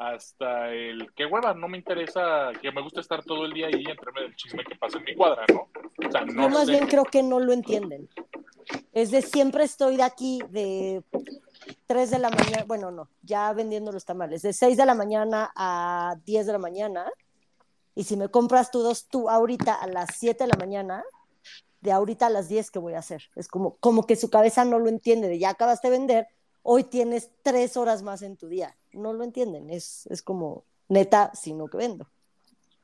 hasta 0.00 0.72
el 0.72 1.12
que 1.12 1.26
hueva, 1.26 1.52
no 1.52 1.68
me 1.68 1.76
interesa, 1.76 2.52
que 2.62 2.72
me 2.72 2.80
gusta 2.80 3.02
estar 3.02 3.22
todo 3.22 3.44
el 3.44 3.52
día 3.52 3.66
ahí 3.66 3.84
entrarme 3.86 4.22
del 4.22 4.34
chisme 4.34 4.64
que 4.64 4.74
pasa 4.74 4.96
en 4.96 5.04
mi 5.04 5.14
cuadra, 5.14 5.44
¿no? 5.52 5.68
O 6.06 6.10
sea, 6.10 6.24
Yo 6.26 6.32
no 6.32 6.48
más 6.48 6.64
sé. 6.64 6.72
bien 6.72 6.86
creo 6.86 7.04
que 7.04 7.22
no 7.22 7.38
lo 7.38 7.52
entienden. 7.52 8.08
Es 8.94 9.10
de 9.10 9.20
siempre 9.20 9.64
estoy 9.64 9.98
de 9.98 10.02
aquí 10.02 10.40
de 10.48 11.04
3 11.86 12.12
de 12.12 12.18
la 12.18 12.30
mañana, 12.30 12.64
bueno, 12.66 12.90
no, 12.90 13.10
ya 13.20 13.52
vendiendo 13.52 13.92
los 13.92 14.06
tamales, 14.06 14.40
de 14.40 14.54
6 14.54 14.78
de 14.78 14.86
la 14.86 14.94
mañana 14.94 15.52
a 15.54 16.16
10 16.24 16.46
de 16.46 16.52
la 16.52 16.58
mañana. 16.58 17.04
Y 17.94 18.04
si 18.04 18.16
me 18.16 18.30
compras 18.30 18.70
tú 18.70 18.80
dos, 18.80 19.06
tú 19.06 19.28
ahorita 19.28 19.74
a 19.74 19.86
las 19.86 20.16
7 20.16 20.44
de 20.44 20.48
la 20.48 20.56
mañana, 20.58 21.04
de 21.82 21.92
ahorita 21.92 22.28
a 22.28 22.30
las 22.30 22.48
10, 22.48 22.70
¿qué 22.70 22.78
voy 22.78 22.94
a 22.94 23.00
hacer? 23.00 23.24
Es 23.36 23.48
como, 23.48 23.76
como 23.76 24.06
que 24.06 24.16
su 24.16 24.30
cabeza 24.30 24.64
no 24.64 24.78
lo 24.78 24.88
entiende, 24.88 25.28
de 25.28 25.38
ya 25.38 25.50
acabaste 25.50 25.90
de 25.90 25.98
vender, 25.98 26.28
hoy 26.62 26.84
tienes 26.84 27.30
tres 27.42 27.76
horas 27.76 28.02
más 28.02 28.22
en 28.22 28.36
tu 28.36 28.48
día. 28.48 28.76
No 28.92 29.12
lo 29.12 29.24
entienden, 29.24 29.70
es, 29.70 30.06
es 30.06 30.22
como, 30.22 30.64
neta, 30.88 31.30
sino 31.34 31.68
que 31.68 31.76
vendo 31.78 32.08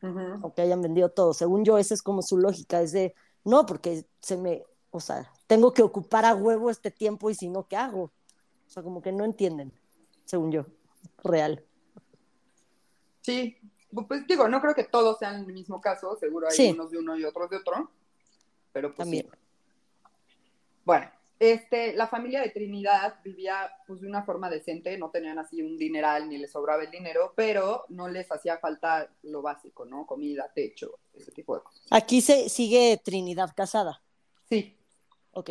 Ujú. 0.02 0.40
aunque 0.42 0.62
hayan 0.62 0.82
vendido 0.82 1.08
todo. 1.10 1.32
Según 1.34 1.64
yo, 1.64 1.78
esa 1.78 1.94
es 1.94 2.02
como 2.02 2.22
su 2.22 2.38
lógica, 2.38 2.80
es 2.80 2.92
de, 2.92 3.14
no, 3.44 3.66
porque 3.66 4.06
se 4.20 4.36
me, 4.36 4.62
o 4.90 5.00
sea, 5.00 5.30
tengo 5.46 5.72
que 5.72 5.82
ocupar 5.82 6.24
a 6.24 6.34
huevo 6.34 6.70
este 6.70 6.90
tiempo 6.90 7.30
y 7.30 7.34
si 7.34 7.48
no, 7.48 7.66
¿qué 7.66 7.76
hago? 7.76 8.02
O 8.04 8.70
sea, 8.70 8.82
como 8.82 9.00
que 9.02 9.12
no 9.12 9.24
entienden, 9.24 9.72
según 10.24 10.52
yo, 10.52 10.66
real. 11.24 11.64
Sí, 13.22 13.56
pues 14.06 14.26
digo, 14.26 14.48
no 14.48 14.60
creo 14.60 14.74
que 14.74 14.84
todos 14.84 15.18
sean 15.18 15.36
el 15.46 15.52
mismo 15.52 15.80
caso, 15.80 16.16
seguro 16.16 16.48
hay 16.48 16.54
Sí. 16.56 16.70
unos 16.70 16.90
de 16.90 16.98
uno 16.98 17.16
y 17.16 17.24
otros 17.24 17.50
de 17.50 17.56
otro, 17.56 17.90
pero 18.72 18.88
pues 18.88 18.98
También. 18.98 19.26
sí. 19.30 19.38
Bueno, 20.84 21.10
este, 21.38 21.94
la 21.94 22.06
familia 22.08 22.40
de 22.40 22.50
Trinidad 22.50 23.16
vivía 23.22 23.70
pues 23.86 24.00
de 24.00 24.06
una 24.08 24.24
forma 24.24 24.48
decente, 24.50 24.96
no 24.98 25.10
tenían 25.10 25.38
así 25.38 25.60
un 25.62 25.76
dineral 25.76 26.28
ni 26.28 26.38
les 26.38 26.50
sobraba 26.52 26.82
el 26.84 26.90
dinero, 26.90 27.32
pero 27.36 27.84
no 27.88 28.08
les 28.08 28.30
hacía 28.32 28.58
falta 28.58 29.10
lo 29.22 29.42
básico, 29.42 29.84
¿no? 29.84 30.06
Comida, 30.06 30.50
techo, 30.54 30.98
ese 31.14 31.32
tipo 31.32 31.54
de 31.56 31.62
cosas. 31.62 31.82
Aquí 31.90 32.20
se 32.20 32.48
sigue 32.48 33.00
Trinidad 33.04 33.50
casada. 33.54 34.02
Sí, 34.48 34.76
Ok. 35.32 35.50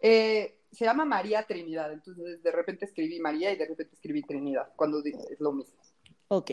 eh, 0.00 0.54
se 0.70 0.84
llama 0.84 1.04
María 1.04 1.44
Trinidad, 1.44 1.92
entonces 1.92 2.42
de 2.42 2.52
repente 2.52 2.84
escribí 2.84 3.20
María 3.20 3.50
y 3.52 3.56
de 3.56 3.66
repente 3.66 3.94
escribí 3.94 4.22
Trinidad, 4.22 4.68
cuando 4.76 5.02
es 5.02 5.40
lo 5.40 5.52
mismo. 5.52 5.74
Ok. 6.28 6.50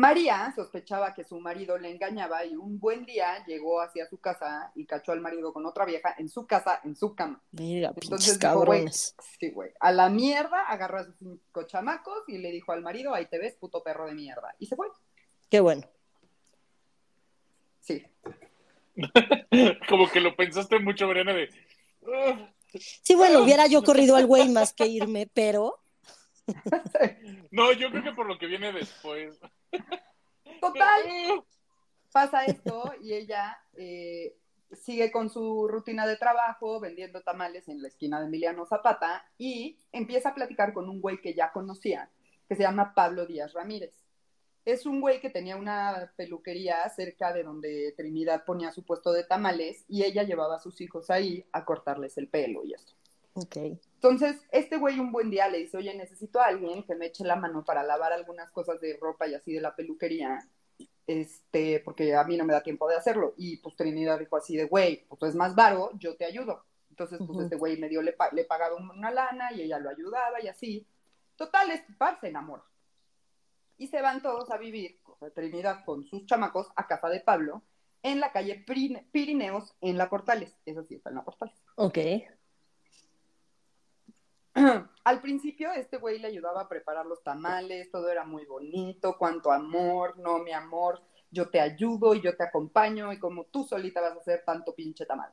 María 0.00 0.50
sospechaba 0.56 1.12
que 1.12 1.24
su 1.24 1.38
marido 1.40 1.76
le 1.76 1.90
engañaba 1.90 2.44
y 2.46 2.56
un 2.56 2.80
buen 2.80 3.04
día 3.04 3.44
llegó 3.46 3.82
hacia 3.82 4.06
su 4.08 4.18
casa 4.18 4.72
y 4.74 4.86
cachó 4.86 5.12
al 5.12 5.20
marido 5.20 5.52
con 5.52 5.66
otra 5.66 5.84
vieja 5.84 6.14
en 6.16 6.30
su 6.30 6.46
casa, 6.46 6.80
en 6.84 6.96
su 6.96 7.14
cama. 7.14 7.42
Mira, 7.52 7.92
Entonces 8.00 8.38
dijo, 8.38 8.64
sí, 9.38 9.50
güey, 9.50 9.72
a 9.78 9.92
la 9.92 10.08
mierda 10.08 10.62
agarró 10.62 11.00
a 11.00 11.04
sus 11.04 11.16
cinco 11.18 11.64
chamacos 11.64 12.24
y 12.28 12.38
le 12.38 12.50
dijo 12.50 12.72
al 12.72 12.80
marido, 12.80 13.14
ahí 13.14 13.26
te 13.26 13.38
ves, 13.38 13.54
puto 13.56 13.82
perro 13.82 14.06
de 14.06 14.14
mierda. 14.14 14.54
Y 14.58 14.66
se 14.66 14.74
fue. 14.74 14.88
Qué 15.50 15.60
bueno. 15.60 15.82
Sí. 17.80 18.02
Como 19.88 20.10
que 20.10 20.20
lo 20.20 20.34
pensaste 20.34 20.78
mucho, 20.78 21.08
Briana, 21.08 21.34
de... 21.34 21.50
"Ah". 22.06 22.50
Sí, 23.02 23.14
bueno, 23.16 23.42
hubiera 23.42 23.66
yo 23.66 23.82
corrido 23.82 24.16
al 24.16 24.26
güey 24.26 24.48
más 24.48 24.72
que 24.72 24.86
irme, 24.86 25.28
pero 25.34 25.78
No, 27.50 27.72
yo 27.72 27.90
creo 27.90 28.02
que 28.02 28.12
por 28.12 28.26
lo 28.26 28.38
que 28.38 28.46
viene 28.46 28.72
después. 28.72 29.38
Total, 30.60 31.02
pasa 32.12 32.44
esto 32.44 32.92
y 33.00 33.14
ella 33.14 33.58
eh, 33.76 34.36
sigue 34.72 35.10
con 35.10 35.30
su 35.30 35.68
rutina 35.68 36.06
de 36.06 36.16
trabajo 36.16 36.80
vendiendo 36.80 37.22
tamales 37.22 37.68
en 37.68 37.82
la 37.82 37.88
esquina 37.88 38.20
de 38.20 38.26
Emiliano 38.26 38.66
Zapata 38.66 39.24
y 39.38 39.78
empieza 39.92 40.30
a 40.30 40.34
platicar 40.34 40.72
con 40.72 40.88
un 40.88 41.00
güey 41.00 41.20
que 41.20 41.34
ya 41.34 41.52
conocía, 41.52 42.10
que 42.48 42.56
se 42.56 42.62
llama 42.62 42.94
Pablo 42.94 43.26
Díaz 43.26 43.52
Ramírez. 43.52 43.94
Es 44.64 44.84
un 44.84 45.00
güey 45.00 45.20
que 45.20 45.30
tenía 45.30 45.56
una 45.56 46.12
peluquería 46.16 46.88
cerca 46.90 47.32
de 47.32 47.42
donde 47.42 47.94
Trinidad 47.96 48.44
ponía 48.44 48.70
su 48.72 48.84
puesto 48.84 49.12
de 49.12 49.24
tamales 49.24 49.84
y 49.88 50.04
ella 50.04 50.22
llevaba 50.22 50.56
a 50.56 50.60
sus 50.60 50.80
hijos 50.80 51.10
ahí 51.10 51.44
a 51.52 51.64
cortarles 51.64 52.18
el 52.18 52.28
pelo 52.28 52.64
y 52.64 52.74
eso. 52.74 52.94
ok. 53.34 53.56
Entonces, 54.02 54.40
este 54.50 54.78
güey 54.78 54.98
un 54.98 55.12
buen 55.12 55.28
día 55.28 55.46
le 55.48 55.58
dice, 55.58 55.76
oye, 55.76 55.94
necesito 55.94 56.40
a 56.40 56.46
alguien 56.46 56.84
que 56.84 56.94
me 56.94 57.04
eche 57.06 57.22
la 57.22 57.36
mano 57.36 57.62
para 57.66 57.82
lavar 57.82 58.14
algunas 58.14 58.50
cosas 58.50 58.80
de 58.80 58.96
ropa 58.98 59.28
y 59.28 59.34
así 59.34 59.52
de 59.52 59.60
la 59.60 59.76
peluquería, 59.76 60.38
este, 61.06 61.80
porque 61.80 62.14
a 62.14 62.24
mí 62.24 62.38
no 62.38 62.46
me 62.46 62.54
da 62.54 62.62
tiempo 62.62 62.88
de 62.88 62.96
hacerlo. 62.96 63.34
Y 63.36 63.58
pues 63.58 63.76
Trinidad 63.76 64.18
dijo 64.18 64.38
así 64.38 64.56
de, 64.56 64.64
güey, 64.64 65.04
pues 65.06 65.30
es 65.30 65.34
más 65.36 65.54
varo, 65.54 65.90
yo 65.98 66.16
te 66.16 66.24
ayudo. 66.24 66.64
Entonces, 66.88 67.18
pues 67.18 67.28
Ujú. 67.28 67.42
este 67.42 67.56
güey 67.56 67.78
medio 67.78 68.00
le, 68.00 68.14
pa- 68.14 68.30
le 68.32 68.44
pagaba 68.44 68.76
una 68.76 69.10
lana 69.10 69.52
y 69.52 69.60
ella 69.62 69.78
lo 69.78 69.90
ayudaba 69.90 70.42
y 70.42 70.48
así. 70.48 70.86
Total, 71.36 71.70
este 71.70 71.92
par 71.92 72.18
se 72.22 72.28
enamora. 72.28 72.64
Y 73.76 73.88
se 73.88 74.00
van 74.00 74.22
todos 74.22 74.50
a 74.50 74.56
vivir, 74.56 74.98
Trinidad 75.34 75.84
con 75.84 76.04
sus 76.06 76.24
chamacos, 76.24 76.68
a 76.74 76.86
casa 76.86 77.10
de 77.10 77.20
Pablo, 77.20 77.62
en 78.02 78.18
la 78.18 78.32
calle 78.32 78.64
Pirine- 78.66 79.04
Pirineos, 79.12 79.74
en 79.82 79.98
la 79.98 80.08
Portales. 80.08 80.56
Eso 80.64 80.84
sí, 80.84 80.94
está 80.94 81.10
en 81.10 81.16
la 81.16 81.22
Portales. 81.24 81.56
Ok. 81.76 81.98
al 85.04 85.20
principio 85.20 85.72
este 85.72 85.98
güey 85.98 86.18
le 86.18 86.28
ayudaba 86.28 86.62
a 86.62 86.68
preparar 86.68 87.06
los 87.06 87.22
tamales, 87.22 87.90
todo 87.90 88.08
era 88.08 88.24
muy 88.24 88.44
bonito, 88.46 89.16
cuánto 89.18 89.52
amor, 89.52 90.18
no, 90.18 90.38
mi 90.38 90.52
amor, 90.52 91.02
yo 91.30 91.48
te 91.48 91.60
ayudo 91.60 92.14
y 92.14 92.20
yo 92.20 92.36
te 92.36 92.44
acompaño 92.44 93.12
y 93.12 93.18
como 93.18 93.44
tú 93.44 93.64
solita 93.64 94.00
vas 94.00 94.16
a 94.16 94.20
hacer 94.20 94.42
tanto 94.44 94.74
pinche 94.74 95.06
tamal. 95.06 95.30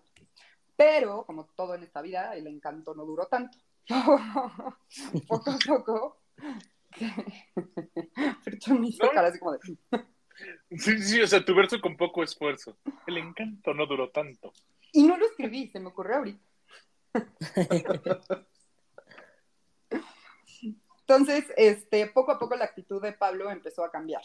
Pero, 0.75 1.25
como 1.25 1.45
todo 1.55 1.73
en 1.73 1.83
esta 1.83 2.01
vida, 2.01 2.35
el 2.35 2.45
encanto 2.45 2.93
no 2.93 3.03
duró 3.03 3.25
tanto. 3.25 3.57
poco 5.27 5.51
a 5.51 5.57
poco. 5.65 6.21
Pero 8.43 8.75
me 8.79 8.87
hizo 8.87 9.05
¿No? 9.05 9.11
cara 9.11 9.29
así 9.29 9.39
como 9.39 9.53
de... 9.53 9.59
Sí, 10.77 11.01
sí, 11.01 11.21
o 11.21 11.27
sea, 11.27 11.43
tu 11.43 11.55
verso 11.55 11.81
con 11.81 11.97
poco 11.97 12.21
esfuerzo. 12.23 12.77
El 13.07 13.17
encanto 13.17 13.73
no 13.73 13.87
duró 13.87 14.11
tanto. 14.11 14.53
Y 14.91 15.03
no 15.03 15.17
lo 15.17 15.25
escribí, 15.25 15.67
se 15.69 15.79
me 15.79 15.87
ocurrió 15.87 16.17
ahorita. 16.17 16.45
Entonces, 21.07 21.45
este, 21.55 22.05
poco 22.07 22.33
a 22.33 22.39
poco 22.39 22.57
la 22.57 22.65
actitud 22.65 23.01
de 23.01 23.13
Pablo 23.13 23.49
empezó 23.49 23.85
a 23.85 23.91
cambiar. 23.91 24.21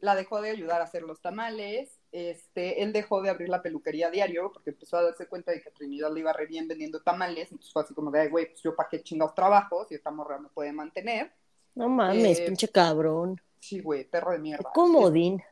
La 0.00 0.14
dejó 0.16 0.40
de 0.40 0.48
ayudar 0.48 0.80
a 0.80 0.84
hacer 0.84 1.02
los 1.02 1.20
tamales, 1.20 2.00
este, 2.12 2.82
él 2.82 2.94
dejó 2.94 3.20
de 3.20 3.28
abrir 3.28 3.50
la 3.50 3.60
peluquería 3.60 4.06
a 4.08 4.10
diario 4.10 4.50
porque 4.52 4.70
empezó 4.70 4.96
a 4.96 5.02
darse 5.02 5.26
cuenta 5.26 5.52
de 5.52 5.60
que 5.60 5.70
Trinidad 5.70 6.10
le 6.10 6.20
iba 6.20 6.32
re 6.32 6.46
bien 6.46 6.66
vendiendo 6.66 7.02
tamales, 7.02 7.52
entonces 7.52 7.72
fue 7.72 7.82
así 7.82 7.92
como 7.92 8.10
de, 8.10 8.20
"Ay, 8.20 8.28
güey, 8.30 8.46
pues 8.46 8.62
yo 8.62 8.74
para 8.74 8.88
qué 8.88 9.02
chingados 9.02 9.34
trabajo 9.34 9.84
si 9.86 9.94
esta 9.94 10.10
morra 10.10 10.38
me 10.38 10.48
puede 10.48 10.72
mantener. 10.72 11.30
No 11.74 11.90
mames, 11.90 12.40
Eh, 12.40 12.46
pinche 12.46 12.68
cabrón. 12.68 13.38
Sí, 13.60 13.80
güey, 13.80 14.04
perro 14.04 14.32
de 14.32 14.38
mierda. 14.38 14.70
comodín. 14.72 15.42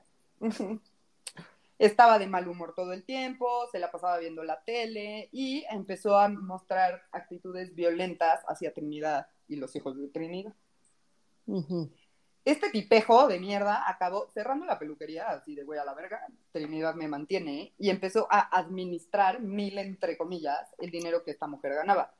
Ujú. 0.41 0.81
Estaba 1.81 2.19
de 2.19 2.27
mal 2.27 2.47
humor 2.47 2.75
todo 2.75 2.93
el 2.93 3.05
tiempo, 3.05 3.67
se 3.73 3.79
la 3.79 3.91
pasaba 3.91 4.19
viendo 4.19 4.45
la 4.45 4.63
tele 4.65 5.31
y 5.33 5.65
empezó 5.71 6.19
a 6.19 6.29
mostrar 6.29 7.05
actitudes 7.11 7.75
violentas 7.75 8.45
hacia 8.47 8.75
Trinidad 8.75 9.29
y 9.49 9.57
los 9.57 9.75
hijos 9.75 9.97
de 9.97 10.09
Trinidad. 10.09 10.53
Ujú. 11.47 11.91
Este 12.45 12.69
tipejo 12.69 13.29
de 13.29 13.41
mierda 13.41 13.89
acabó 13.89 14.29
cerrando 14.29 14.67
la 14.67 14.79
peluquería, 14.79 15.31
así 15.31 15.55
de 15.55 15.65
güey 15.65 15.79
a 15.79 15.87
la 15.87 15.95
verga, 15.95 16.21
Trinidad 16.53 16.97
me 16.97 17.09
mantiene, 17.09 17.73
y 17.79 17.89
empezó 17.89 18.27
a 18.31 18.41
administrar, 18.59 19.41
mil 19.41 19.79
entre 19.79 20.19
comillas, 20.19 20.69
el 20.77 20.91
dinero 20.91 21.25
que 21.25 21.31
esta 21.31 21.47
mujer 21.47 21.77
ganaba. 21.77 22.15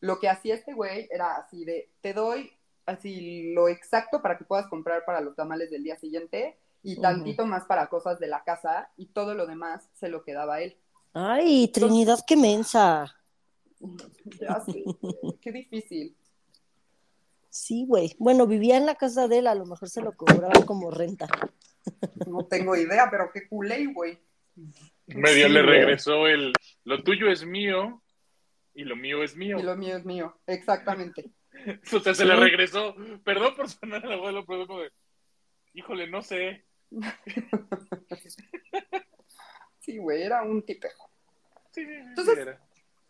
Lo 0.00 0.18
que 0.18 0.28
hacía 0.28 0.56
este 0.56 0.74
güey 0.74 1.06
era 1.12 1.36
así 1.36 1.64
de, 1.64 1.88
te 2.00 2.14
doy 2.14 2.50
así 2.84 3.52
lo 3.54 3.68
exacto 3.68 4.20
para 4.20 4.38
que 4.38 4.44
puedas 4.44 4.66
comprar 4.66 5.04
para 5.04 5.20
los 5.20 5.36
tamales 5.36 5.70
del 5.70 5.84
día 5.84 5.96
siguiente 5.96 6.58
y 6.84 7.00
tantito 7.00 7.46
más 7.46 7.64
para 7.64 7.88
cosas 7.88 8.20
de 8.20 8.28
la 8.28 8.44
casa 8.44 8.90
y 8.96 9.06
todo 9.06 9.34
lo 9.34 9.46
demás 9.46 9.88
se 9.94 10.08
lo 10.08 10.22
quedaba 10.22 10.56
a 10.56 10.60
él. 10.62 10.76
Ay, 11.14 11.68
Trinidad, 11.68 12.18
qué 12.26 12.36
mensa. 12.36 13.16
Ya 14.40 14.60
sé, 14.60 14.82
qué 15.42 15.52
difícil. 15.52 16.16
Sí, 17.50 17.84
güey. 17.86 18.16
Bueno, 18.18 18.46
vivía 18.46 18.76
en 18.78 18.86
la 18.86 18.94
casa 18.94 19.28
de 19.28 19.38
él, 19.38 19.46
a 19.46 19.54
lo 19.54 19.66
mejor 19.66 19.88
se 19.88 20.00
lo 20.02 20.12
cobraba 20.12 20.64
como 20.64 20.90
renta. 20.90 21.26
No 22.26 22.46
tengo 22.46 22.74
idea, 22.76 23.08
pero 23.10 23.30
qué 23.32 23.46
culé, 23.46 23.86
güey. 23.92 24.18
Medio 25.06 25.46
Sí, 25.48 25.52
le 25.52 25.62
güey. 25.62 25.74
regresó 25.78 26.26
el, 26.26 26.52
lo 26.84 27.02
tuyo 27.02 27.30
es 27.30 27.44
mío 27.44 28.02
y 28.74 28.84
lo 28.84 28.96
mío 28.96 29.22
es 29.22 29.36
mío. 29.36 29.58
Y 29.58 29.62
lo 29.62 29.76
mío 29.76 29.96
es 29.96 30.04
mío, 30.04 30.36
exactamente. 30.46 31.30
O 31.94 32.00
sea, 32.00 32.14
se 32.14 32.22
Sí. 32.22 32.24
le 32.24 32.36
regresó. 32.36 32.94
Perdón 33.22 33.54
por 33.54 33.68
sonar 33.70 34.04
al 34.04 34.12
abuelo, 34.14 34.44
pero 34.46 34.66
como 34.66 34.80
de, 34.80 34.90
híjole, 35.74 36.08
no 36.10 36.20
sé. 36.22 36.64
Sí, 39.80 39.98
güey, 39.98 40.22
era 40.22 40.42
un 40.42 40.64
tipejo. 40.64 41.10
Sí, 41.72 41.82
sí, 41.84 41.86
sí, 41.86 41.94
Entonces- 42.08 42.38
era. 42.38 42.60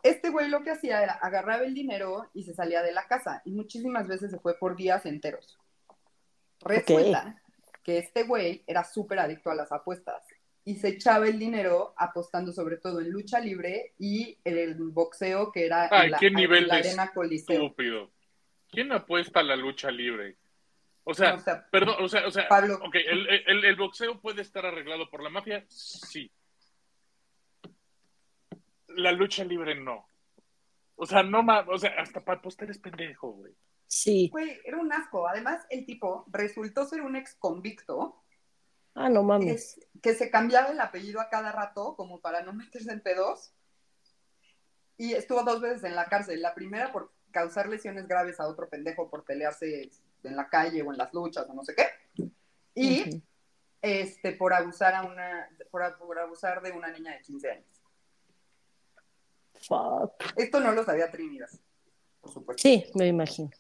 Este 0.03 0.29
güey 0.29 0.51
lo 0.51 0.63
que 0.63 0.71
hacía 0.71 1.03
era 1.03 1.15
agarraba 1.15 1.63
el 1.65 1.73
dinero 1.73 2.29
y 2.35 2.43
se 2.43 2.53
salía 2.53 2.83
de 2.83 2.93
la 2.93 3.07
casa 3.07 3.41
y 3.47 3.53
muchísimas 3.53 4.07
veces 4.07 4.31
se 4.31 4.39
fue 4.39 4.59
por 4.59 4.77
días 4.77 5.07
enteros. 5.07 5.59
Resulta 6.61 7.41
que 7.83 7.99
este 7.99 8.25
güey 8.25 8.63
era 8.67 8.85
súper 8.85 9.19
adicto 9.21 9.51
a 9.51 9.55
las 9.55 9.73
apuestas 9.73 10.23
y 10.63 10.77
se 10.77 10.89
echaba 10.89 11.27
el 11.27 11.39
dinero 11.39 11.95
apostando 11.97 12.53
sobre 12.53 12.77
todo 12.77 13.01
en 13.01 13.11
lucha 13.11 13.41
libre 13.41 13.95
y 13.99 14.37
en 14.45 14.59
el 14.59 14.75
boxeo 14.75 15.51
que 15.53 15.65
era 15.65 15.89
Ay, 15.91 16.07
en 16.07 16.11
la, 16.11 16.19
¿qué 16.19 16.31
nivel 16.31 16.65
en 16.65 16.69
la 16.69 16.75
de 16.75 16.81
arena 16.81 17.13
coliseo. 17.15 17.63
Estúpido. 17.63 18.11
¿Quién 18.71 18.93
apuesta 18.93 19.41
a 19.41 19.43
la 19.43 19.57
lucha 19.57 19.91
libre? 19.91 20.37
O 21.07 21.13
sea, 21.15 21.35
O 21.35 21.39
sea, 21.39 21.67
perdón, 21.71 21.97
o 22.03 22.09
sea, 22.09 22.27
o 22.27 22.31
sea, 22.31 22.49
Pablo. 22.49 22.77
ok, 22.83 22.95
el, 22.95 23.29
el- 23.29 23.65
el 23.65 23.77
boxeo 23.77 24.21
puede 24.21 24.41
estar 24.43 24.65
arreglado 24.65 25.11
por 25.11 25.23
la 25.23 25.29
mafia, 25.29 25.65
sí. 25.69 26.33
La 28.89 29.13
lucha 29.13 29.45
libre 29.45 29.75
no. 29.75 30.07
O 30.97 31.07
sea, 31.07 31.23
no 31.23 31.43
más, 31.43 31.67
o 31.69 31.77
sea, 31.79 31.91
hasta 31.99 32.25
para 32.25 32.41
es 32.47 32.79
pendejo, 32.79 33.33
güey. 33.33 33.53
Sí. 33.87 34.29
Güey, 34.31 34.61
era 34.65 34.79
un 34.79 34.93
asco. 34.93 35.29
Además, 35.29 35.67
el 35.69 35.85
tipo 35.85 36.25
resultó 36.31 36.87
ser 36.87 37.03
un 37.03 37.17
ex 37.17 37.35
convicto 37.35 38.23
Ah, 38.95 39.09
no 39.09 39.23
mames. 39.25 39.77
es 39.79 39.89
que 40.01 40.15
se 40.15 40.31
cambiaba 40.31 40.69
el 40.71 40.81
apellido 40.81 41.21
a 41.21 41.29
cada 41.29 41.51
rato 41.53 41.97
como 41.97 42.21
para 42.21 42.43
no 42.43 42.53
meterse 42.53 42.93
en 42.93 43.01
pedos. 43.01 43.53
Y 44.97 45.15
estuvo 45.15 45.43
dos 45.43 45.61
veces 45.61 45.83
en 45.85 45.97
la 45.97 46.07
cárcel. 46.07 46.41
La 46.41 46.55
primera 46.55 46.93
por 46.93 47.13
causar 47.33 47.69
lesiones 47.69 48.07
graves 48.07 48.39
a 48.39 48.47
otro 48.47 48.69
pendejo 48.69 49.11
por 49.11 49.25
pelearse 49.25 49.91
en 50.25 50.37
la 50.37 50.49
calle 50.49 50.83
o 50.83 50.93
en 50.93 50.99
las 50.99 51.13
luchas 51.13 51.49
o 51.49 51.55
no 51.55 51.65
sé 51.65 51.75
qué. 51.75 51.87
Y 52.75 53.23
este 53.81 54.33
por 54.33 54.53
abusar 54.53 54.95
a 54.95 55.03
una 55.03 55.49
por, 55.71 55.99
por 55.99 56.19
abusar 56.19 56.63
de 56.63 56.73
una 56.73 56.91
niña 56.91 57.13
de 57.13 57.21
15 57.23 57.51
años. 57.51 57.83
Fuck. 59.67 60.33
Esto 60.37 60.61
no 60.61 60.73
lo 60.73 60.85
sabía 60.85 61.11
Trinidad, 61.11 61.49
por 62.21 62.33
supuesto. 62.33 62.63
Sí, 62.63 62.85
me 62.95 63.07
imagino. 63.07 63.51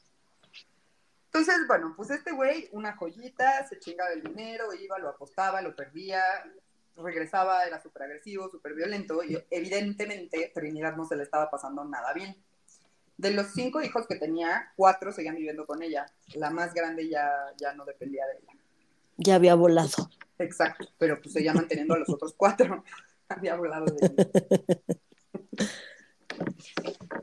Entonces, 1.27 1.67
bueno, 1.67 1.95
pues 1.97 2.11
este 2.11 2.31
güey, 2.31 2.69
una 2.71 2.97
joyita, 2.97 3.67
se 3.67 3.81
chingaba 3.81 4.13
el 4.13 4.23
dinero, 4.23 4.73
iba, 4.73 4.99
lo 4.99 5.09
apostaba, 5.09 5.61
lo 5.63 5.75
perdía, 5.75 6.23
regresaba, 6.97 7.65
era 7.65 7.83
súper 7.83 8.05
agresivo, 8.05 8.49
súper 8.49 8.75
violento, 8.75 9.23
y 9.25 9.37
evidentemente 9.51 10.53
Trinidad 10.55 10.95
no 10.95 11.05
se 11.05 11.17
le 11.17 11.25
estaba 11.25 11.51
pasando 11.51 11.85
nada 11.85 12.13
bien. 12.13 12.37
De 13.17 13.31
los 13.31 13.49
cinco 13.49 13.81
hijos 13.81 14.07
que 14.07 14.17
tenía, 14.17 14.73
cuatro 14.77 15.13
seguían 15.13 15.37
viviendo 15.37 15.67
con 15.67 15.83
ella. 15.83 16.07
La 16.35 16.51
más 16.51 16.75
grande 16.75 17.09
ya, 17.09 17.31
ya 17.57 17.73
no 17.75 17.85
dependía 17.85 18.27
de 18.27 18.39
ella. 18.39 18.53
Ya 19.17 19.37
había 19.37 19.55
volado. 19.55 20.11
Exacto, 20.39 20.89
pero 20.99 21.21
pues 21.21 21.33
seguía 21.33 21.55
manteniendo 21.55 21.95
a 21.95 21.99
los 21.99 22.09
otros 22.09 22.35
cuatro. 22.37 22.85
Había 23.29 23.57
volado 23.57 23.87
de 23.87 24.07
ella. 24.07 24.81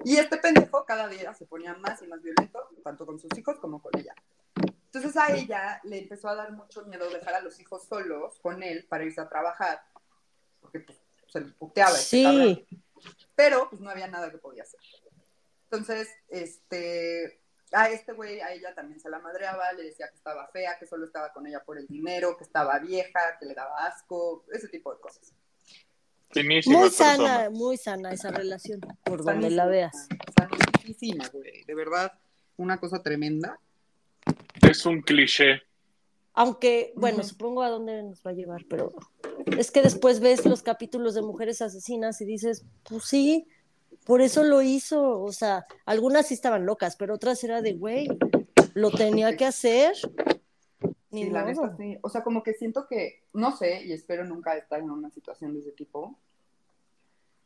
Y 0.04 0.17
este 0.17 0.38
pendejo 0.38 0.86
cada 0.86 1.08
día 1.08 1.34
se 1.34 1.45
ponía 1.45 1.73
más 1.75 2.01
y 2.01 2.08
más 2.08 2.21
violento, 2.21 2.69
tanto 2.84 3.06
con 3.06 3.19
sus 3.19 3.38
hijos 3.38 3.60
como 3.60 3.82
con 3.82 3.97
ella. 3.97 4.13
Entonces 4.86 5.15
a 5.15 5.36
ella 5.36 5.80
le 5.84 5.99
empezó 5.99 6.30
a 6.30 6.36
dar 6.36 6.51
mucho 6.51 6.86
miedo 6.86 7.10
dejar 7.10 7.36
a 7.36 7.41
los 7.41 7.60
hijos 7.60 7.84
solos 7.88 8.39
con 8.41 8.62
él 8.63 8.86
para 8.89 9.04
irse 9.04 9.21
a 9.21 9.30
trabajar, 9.30 9.82
porque 10.60 10.82
pues, 10.82 10.97
se 11.27 11.41
les 11.41 11.54
puteaba. 11.54 11.95
Sí. 11.95 12.65
Pero 13.36 13.69
pues 13.69 13.82
no 13.82 13.89
había 13.89 14.08
nada 14.08 14.30
que 14.32 14.38
podía 14.38 14.63
hacer. 14.63 14.80
Entonces, 15.71 16.10
este, 16.27 17.39
a 17.71 17.89
este 17.89 18.12
güey, 18.12 18.41
a 18.41 18.51
ella 18.51 18.75
también 18.75 18.99
se 18.99 19.10
la 19.10 19.19
madreaba, 19.19 19.71
le 19.71 19.84
decía 19.84 20.10
que 20.10 20.17
estaba 20.17 20.47
fea, 20.47 20.77
que 20.77 20.86
solo 20.86 21.05
estaba 21.05 21.31
con 21.31 21.47
ella 21.47 21.63
por 21.63 21.77
el 21.77 21.88
dinero, 21.88 22.36
que 22.38 22.43
estaba 22.43 22.77
vieja, 22.79 23.38
que 23.39 23.45
le 23.45 23.53
daba 23.53 23.86
asco, 23.86 24.43
ese 24.51 24.67
tipo 24.67 24.93
de 24.93 24.99
cosas. 24.99 25.34
Finísima 26.31 26.77
Muy 26.77 26.89
persona. 26.89 27.15
sana, 27.15 27.49
muy 27.49 27.77
sana 27.77 28.12
esa 28.12 28.31
relación, 28.31 28.81
por 29.05 29.23
donde 29.23 29.49
la 29.49 29.65
veas. 29.65 30.07
Sanísima, 30.38 31.29
güey, 31.29 31.63
de 31.63 31.75
verdad, 31.75 32.12
una 32.57 32.77
cosa 32.77 33.01
tremenda. 33.01 33.57
Es 34.62 34.86
un 34.86 35.01
cliché. 35.01 35.62
Aunque, 36.34 36.93
bueno, 36.95 37.23
supongo 37.23 37.63
a 37.63 37.69
dónde 37.69 38.03
nos 38.03 38.25
va 38.25 38.31
a 38.31 38.34
llevar, 38.34 38.65
pero 38.69 38.93
es 39.57 39.71
que 39.71 39.81
después 39.81 40.19
ves 40.19 40.45
los 40.45 40.63
capítulos 40.63 41.13
de 41.13 41.21
mujeres 41.21 41.62
asesinas 41.62 42.19
y 42.21 42.25
dices, 42.25 42.65
pues 42.84 43.05
sí, 43.05 43.47
por 44.06 44.21
eso 44.21 44.43
lo 44.43 44.62
hizo. 44.62 45.21
O 45.21 45.32
sea, 45.32 45.65
algunas 45.86 46.27
sí 46.27 46.34
estaban 46.34 46.65
locas, 46.65 46.95
pero 46.95 47.15
otras 47.15 47.43
era 47.43 47.62
de, 47.62 47.73
güey, 47.73 48.08
lo 48.73 48.91
tenía 48.91 49.36
que 49.38 49.45
hacer. 49.45 49.95
Ni 51.12 51.25
Sí, 51.25 51.30
la 51.30 51.43
neta, 51.43 51.75
sí. 51.77 51.97
O 52.01 52.10
sea, 52.10 52.23
como 52.23 52.41
que 52.43 52.54
siento 52.54 52.88
que, 52.88 53.23
no 53.34 53.56
sé, 53.56 53.84
y 53.84 53.93
espero 53.93 54.23
nunca 54.25 54.56
estar 54.56 54.80
en 54.80 54.89
una 54.89 55.10
situación 55.12 55.54
de 55.54 55.60
ese 55.60 55.71
tipo, 55.71 56.17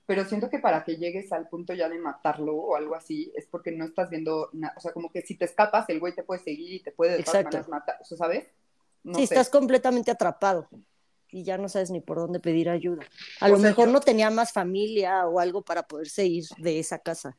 pero 0.05 0.23
siento 0.25 0.49
que 0.49 0.59
para 0.59 0.83
que 0.83 0.97
llegues 0.97 1.31
al 1.31 1.49
punto 1.49 1.73
ya 1.73 1.89
de 1.89 1.97
matarlo 1.97 2.55
o 2.55 2.75
algo 2.75 2.95
así, 2.95 3.31
es 3.35 3.47
porque 3.47 3.71
no 3.71 3.85
estás 3.85 4.11
viendo, 4.11 4.51
o 4.51 4.79
sea, 4.79 4.93
como 4.93 5.11
que 5.11 5.23
si 5.23 5.35
te 5.35 5.45
escapas, 5.45 5.89
el 5.89 5.99
güey 5.99 6.13
te 6.13 6.23
puede 6.23 6.41
seguir 6.41 6.73
y 6.73 6.79
te 6.83 6.91
puede 6.91 7.17
de 7.17 7.23
todas 7.23 7.67
matar, 7.67 7.97
o 7.99 8.05
sea, 8.05 8.17
¿sabes? 8.17 8.45
No 9.03 9.15
sí, 9.15 9.25
sé. 9.25 9.33
estás 9.33 9.49
completamente 9.49 10.11
atrapado 10.11 10.69
y 11.35 11.43
ya 11.43 11.57
no 11.57 11.67
sabes 11.67 11.91
ni 11.91 11.99
por 11.99 12.15
dónde 12.17 12.39
pedir 12.39 12.69
ayuda. 12.69 13.03
A 13.41 13.47
O 13.47 13.49
lo 13.49 13.57
sea, 13.57 13.69
mejor 13.69 13.87
yo- 13.87 13.91
no 13.91 13.99
tenía 13.99 14.29
más 14.29 14.53
familia 14.53 15.27
o 15.27 15.41
algo 15.41 15.61
para 15.61 15.83
poderse 15.85 16.25
ir 16.25 16.45
de 16.59 16.79
esa 16.79 16.99
casa. 16.99 17.35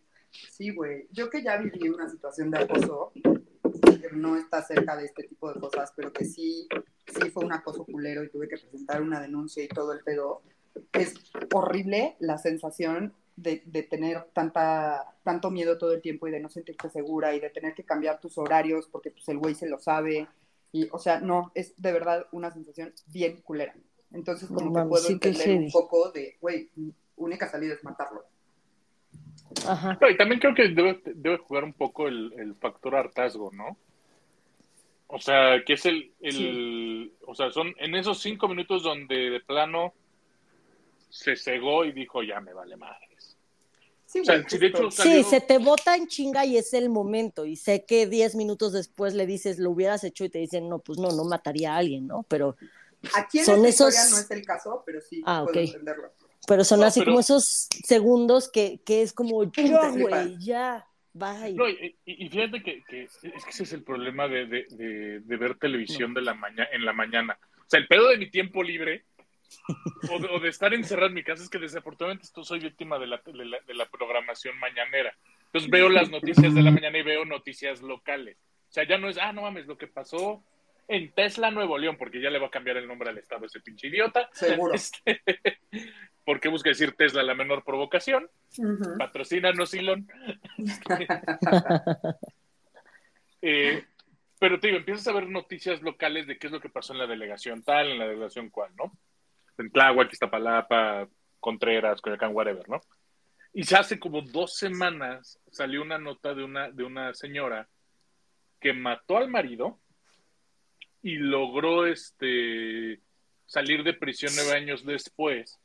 Sí, 0.50 0.74
güey. 0.74 1.08
Yo 1.12 1.30
que 1.30 1.42
ya 1.42 1.56
viví 1.56 1.88
una 1.88 2.06
situación 2.10 2.50
de 2.50 2.58
acoso, 2.58 3.12
que 3.14 4.10
no 4.12 4.36
está 4.36 4.62
cerca 4.62 4.96
de 4.96 5.06
este 5.06 5.22
tipo 5.22 5.50
de 5.50 5.58
cosas, 5.58 5.94
pero 5.96 6.12
que 6.12 6.26
sí, 6.26 6.68
sí 7.06 7.30
fue 7.30 7.46
un 7.46 7.52
acoso 7.54 7.86
culero 7.86 8.22
y 8.22 8.28
tuve 8.28 8.48
que 8.48 8.58
presentar 8.58 9.00
una 9.00 9.18
denuncia 9.18 9.64
y 9.64 9.68
todo 9.68 9.94
el 9.94 10.00
pedo. 10.04 10.42
Es 10.92 11.14
horrible 11.54 12.16
la 12.18 12.36
sensación 12.36 13.14
de, 13.36 13.62
de 13.64 13.82
tener 13.82 14.24
tanta, 14.34 15.14
tanto 15.24 15.50
miedo 15.50 15.78
todo 15.78 15.92
el 15.94 16.02
tiempo 16.02 16.28
y 16.28 16.32
de 16.32 16.40
no 16.40 16.50
sentirte 16.50 16.90
segura 16.90 17.34
y 17.34 17.40
de 17.40 17.48
tener 17.48 17.72
que 17.72 17.84
cambiar 17.84 18.20
tus 18.20 18.36
horarios 18.36 18.88
porque 18.92 19.10
pues 19.10 19.26
el 19.30 19.38
güey 19.38 19.54
se 19.54 19.68
lo 19.70 19.78
sabe. 19.78 20.28
Y, 20.72 20.88
o 20.92 20.98
sea, 20.98 21.20
no, 21.20 21.52
es 21.54 21.72
de 21.80 21.92
verdad 21.92 22.26
una 22.32 22.52
sensación 22.52 22.92
bien 23.06 23.40
culera. 23.40 23.74
Entonces, 24.12 24.48
como 24.48 24.70
No 24.70 24.82
que 24.84 24.88
puedo 24.88 25.04
sí 25.04 25.18
que 25.18 25.28
entender 25.28 25.58
un 25.58 25.70
poco 25.70 26.10
de, 26.12 26.36
güey, 26.40 26.70
única 27.16 27.48
salida 27.48 27.74
es 27.74 27.84
matarlo. 27.84 28.24
Ajá. 29.66 29.98
No, 30.00 30.08
y 30.10 30.16
también 30.16 30.40
creo 30.40 30.54
que 30.54 30.68
debe, 30.68 31.00
debe 31.04 31.38
jugar 31.38 31.64
un 31.64 31.72
poco 31.72 32.08
el, 32.08 32.32
el 32.38 32.54
factor 32.56 32.94
hartazgo, 32.96 33.50
¿no? 33.52 33.76
O 35.08 35.18
sea, 35.20 35.62
que 35.64 35.74
es 35.74 35.86
el, 35.86 36.12
el 36.20 37.12
o 37.26 37.34
sea, 37.34 37.50
son 37.50 37.72
en 37.78 37.94
esos 37.94 38.20
cinco 38.20 38.48
minutos 38.48 38.82
donde 38.82 39.30
de 39.30 39.40
plano 39.40 39.92
se 41.10 41.36
cegó 41.36 41.84
y 41.84 41.92
dijo, 41.92 42.22
ya 42.22 42.40
me 42.40 42.52
vale 42.52 42.76
madres. 42.76 43.36
Sí, 44.04 44.20
O 44.20 44.24
sea, 44.24 44.36
güey, 44.38 44.46
si 44.50 44.58
de 44.58 44.70
justo. 44.70 44.82
hecho 44.86 44.90
salió- 44.90 45.14
Sí, 45.16 45.22
se 45.30 45.40
te 45.40 45.58
bota 45.58 45.96
en 45.96 46.06
chinga 46.08 46.44
y 46.44 46.56
es 46.56 46.74
el 46.74 46.88
momento. 46.90 47.44
Y 47.46 47.56
sé 47.56 47.84
que 47.84 48.06
10 48.06 48.34
minutos 48.34 48.72
después 48.72 49.14
le 49.14 49.26
dices, 49.26 49.58
lo 49.58 49.70
hubieras 49.70 50.02
hecho 50.04 50.24
y 50.24 50.28
te 50.28 50.38
dicen, 50.38 50.68
no, 50.68 50.80
pues 50.80 50.98
no, 50.98 51.10
no 51.10 51.24
mataría 51.24 51.74
a 51.74 51.78
alguien, 51.78 52.06
¿no? 52.08 52.24
Pero, 52.28 52.56
Aquí 53.14 53.38
en 53.40 53.44
son 53.44 53.64
esta 53.66 53.88
esos- 53.88 53.94
historia 53.94 54.10
no 54.16 54.24
es 54.24 54.30
el 54.30 54.46
caso, 54.46 54.82
pero 54.84 55.00
sí 55.00 55.22
Ah, 55.26 55.42
puedo 55.44 55.60
ok. 55.60 55.66
entenderlo. 55.68 56.12
pero 56.48 56.62
son 56.64 56.80
No, 56.80 56.86
así 56.86 57.00
pero- 57.00 57.10
como 57.12 57.20
esos 57.20 57.68
segundos 57.84 58.48
que, 58.50 58.80
que 58.86 59.02
es 59.02 59.12
como, 59.12 59.50
flipas. 59.50 59.96
güey, 59.98 60.36
ya, 60.38 60.86
bye. 61.12 61.52
No, 61.54 61.68
y, 61.68 61.96
y- 62.04 62.24
y 62.26 62.28
fíjate 62.28 62.62
que, 62.62 62.82
que 62.84 63.02
es 63.04 63.16
que 63.20 63.28
ese 63.50 63.64
es 63.64 63.72
el 63.72 63.82
problema 63.82 64.28
de, 64.28 64.46
de- 64.46 64.66
de- 64.70 65.20
de 65.20 65.36
ver 65.36 65.58
televisión 65.58 66.14
de 66.14 66.22
la 66.22 66.34
maña, 66.34 66.68
en 66.72 66.84
la 66.84 66.92
mañana. 66.92 67.38
O 67.58 67.64
sea, 67.68 67.80
el 67.80 67.88
pedo 67.88 68.08
de 68.08 68.18
mi 68.18 68.30
tiempo 68.30 68.62
libre 68.62 69.04
o 70.10 70.18
de, 70.20 70.28
o 70.28 70.38
de 70.38 70.48
estar 70.48 70.72
encerrado 70.74 71.08
en 71.08 71.14
mi 71.14 71.24
casa 71.24 71.42
es 71.42 71.48
que 71.50 71.58
desafortunadamente 71.58 72.26
esto 72.26 72.44
soy 72.44 72.60
víctima 72.60 72.98
de 72.98 73.06
la, 73.08 73.20
de 73.24 73.44
la, 73.44 73.58
de 73.66 73.74
la 73.74 73.86
programación 73.86 74.56
mañanera. 74.58 75.16
Entonces 75.46 75.70
veo 75.70 75.88
las 75.88 76.10
noticias 76.10 76.54
de 76.54 76.62
la 76.62 76.70
mañana 76.70 76.98
y 76.98 77.02
veo 77.02 77.24
noticias 77.24 77.80
locales. 77.82 78.36
O 78.68 78.72
sea, 78.72 78.86
ya 78.86 78.98
no 78.98 79.08
es, 79.08 79.18
ah, 79.18 79.32
no 79.32 79.42
mames, 79.42 79.66
lo 79.66 79.76
que 79.78 79.86
pasó 79.88 80.44
en 80.88 81.12
Tesla, 81.12 81.50
Nuevo 81.50 81.78
León, 81.78 81.96
porque 81.98 82.20
ya 82.20 82.30
le 82.30 82.38
va 82.38 82.46
a 82.46 82.50
cambiar 82.50 82.76
el 82.76 82.86
nombre 82.86 83.10
al 83.10 83.18
estado 83.18 83.46
ese 83.46 83.60
pinche 83.60 83.88
idiota. 83.88 84.28
Seguro. 84.32 84.74
Este, 84.74 85.22
porque 86.24 86.48
busca 86.48 86.70
decir 86.70 86.92
Tesla 86.96 87.22
la 87.22 87.34
menor 87.34 87.64
provocación. 87.64 88.28
Ujú. 88.58 88.98
Patrocínanos, 88.98 89.74
Elon. 89.74 90.08
Eh, 93.42 93.84
pero 94.40 94.58
te 94.58 94.66
digo, 94.66 94.78
empiezas 94.78 95.06
a 95.06 95.12
ver 95.12 95.28
noticias 95.28 95.80
locales 95.82 96.26
de 96.26 96.36
qué 96.36 96.48
es 96.48 96.52
lo 96.52 96.60
que 96.60 96.70
pasó 96.70 96.94
en 96.94 96.98
la 96.98 97.06
delegación 97.06 97.62
tal, 97.62 97.92
en 97.92 97.98
la 97.98 98.08
delegación 98.08 98.50
cual, 98.50 98.72
¿no? 98.76 98.92
En 99.56 99.70
Tláhuac, 99.70 100.12
Iztapalapa, 100.12 101.06
Contreras, 101.38 102.00
Coyoacán, 102.00 102.34
whatever, 102.34 102.68
¿no? 102.68 102.80
Y 103.52 103.62
ya 103.62 103.80
hace 103.80 104.00
como 104.00 104.20
dos 104.20 104.56
semanas 104.56 105.38
salió 105.52 105.80
una 105.82 105.98
nota 105.98 106.34
de 106.34 106.42
una, 106.42 106.70
de 106.70 106.82
una 106.82 107.14
señora 107.14 107.68
que 108.60 108.72
mató 108.72 109.16
al 109.16 109.28
marido 109.28 109.78
y 111.06 111.16
logró 111.18 111.86
este 111.86 113.00
salir 113.44 113.84
de 113.84 113.94
prisión 113.94 114.32
nueve 114.34 114.58
años 114.58 114.84
después, 114.84 115.56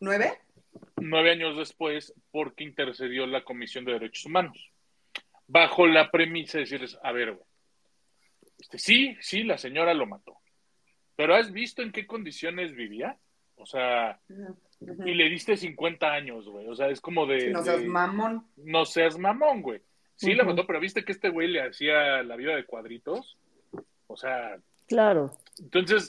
¿Nueve? 0.00 0.38
nueve 0.96 1.32
años 1.32 1.54
después, 1.58 2.14
porque 2.30 2.64
intercedió 2.64 3.26
la 3.26 3.44
Comisión 3.44 3.84
de 3.84 3.92
Derechos 3.92 4.24
Humanos. 4.24 4.70
Bajo 5.46 5.86
la 5.86 6.10
premisa 6.10 6.56
de 6.56 6.64
decirles, 6.64 6.96
a 7.02 7.12
ver, 7.12 7.32
güey, 7.32 7.46
este, 8.58 8.78
sí, 8.78 9.16
sí, 9.20 9.42
la 9.42 9.58
señora 9.58 9.92
lo 9.92 10.06
mató. 10.06 10.38
Pero 11.14 11.34
¿has 11.34 11.52
visto 11.52 11.82
en 11.82 11.92
qué 11.92 12.06
condiciones 12.06 12.74
vivía? 12.74 13.18
O 13.56 13.66
sea, 13.66 14.18
y 15.04 15.12
le 15.12 15.28
diste 15.28 15.58
50 15.58 16.10
años, 16.10 16.48
güey. 16.48 16.66
O 16.68 16.74
sea, 16.74 16.88
es 16.88 17.02
como 17.02 17.26
de... 17.26 17.50
No 17.50 17.62
seas 17.62 17.80
de- 17.82 17.86
mamón. 17.88 18.46
no 18.56 18.86
seas 18.86 19.18
mamón, 19.18 19.60
güey. 19.60 19.82
Sí, 20.14 20.32
la 20.32 20.44
mató, 20.44 20.66
pero 20.66 20.80
¿viste 20.80 21.04
que 21.04 21.12
este 21.12 21.28
güey 21.28 21.48
le 21.48 21.60
hacía 21.62 22.22
la 22.22 22.36
vida 22.36 22.56
de 22.56 22.64
cuadritos? 22.64 23.36
O 24.06 24.16
sea, 24.16 24.56
Claro. 24.90 25.30
entonces, 25.58 26.02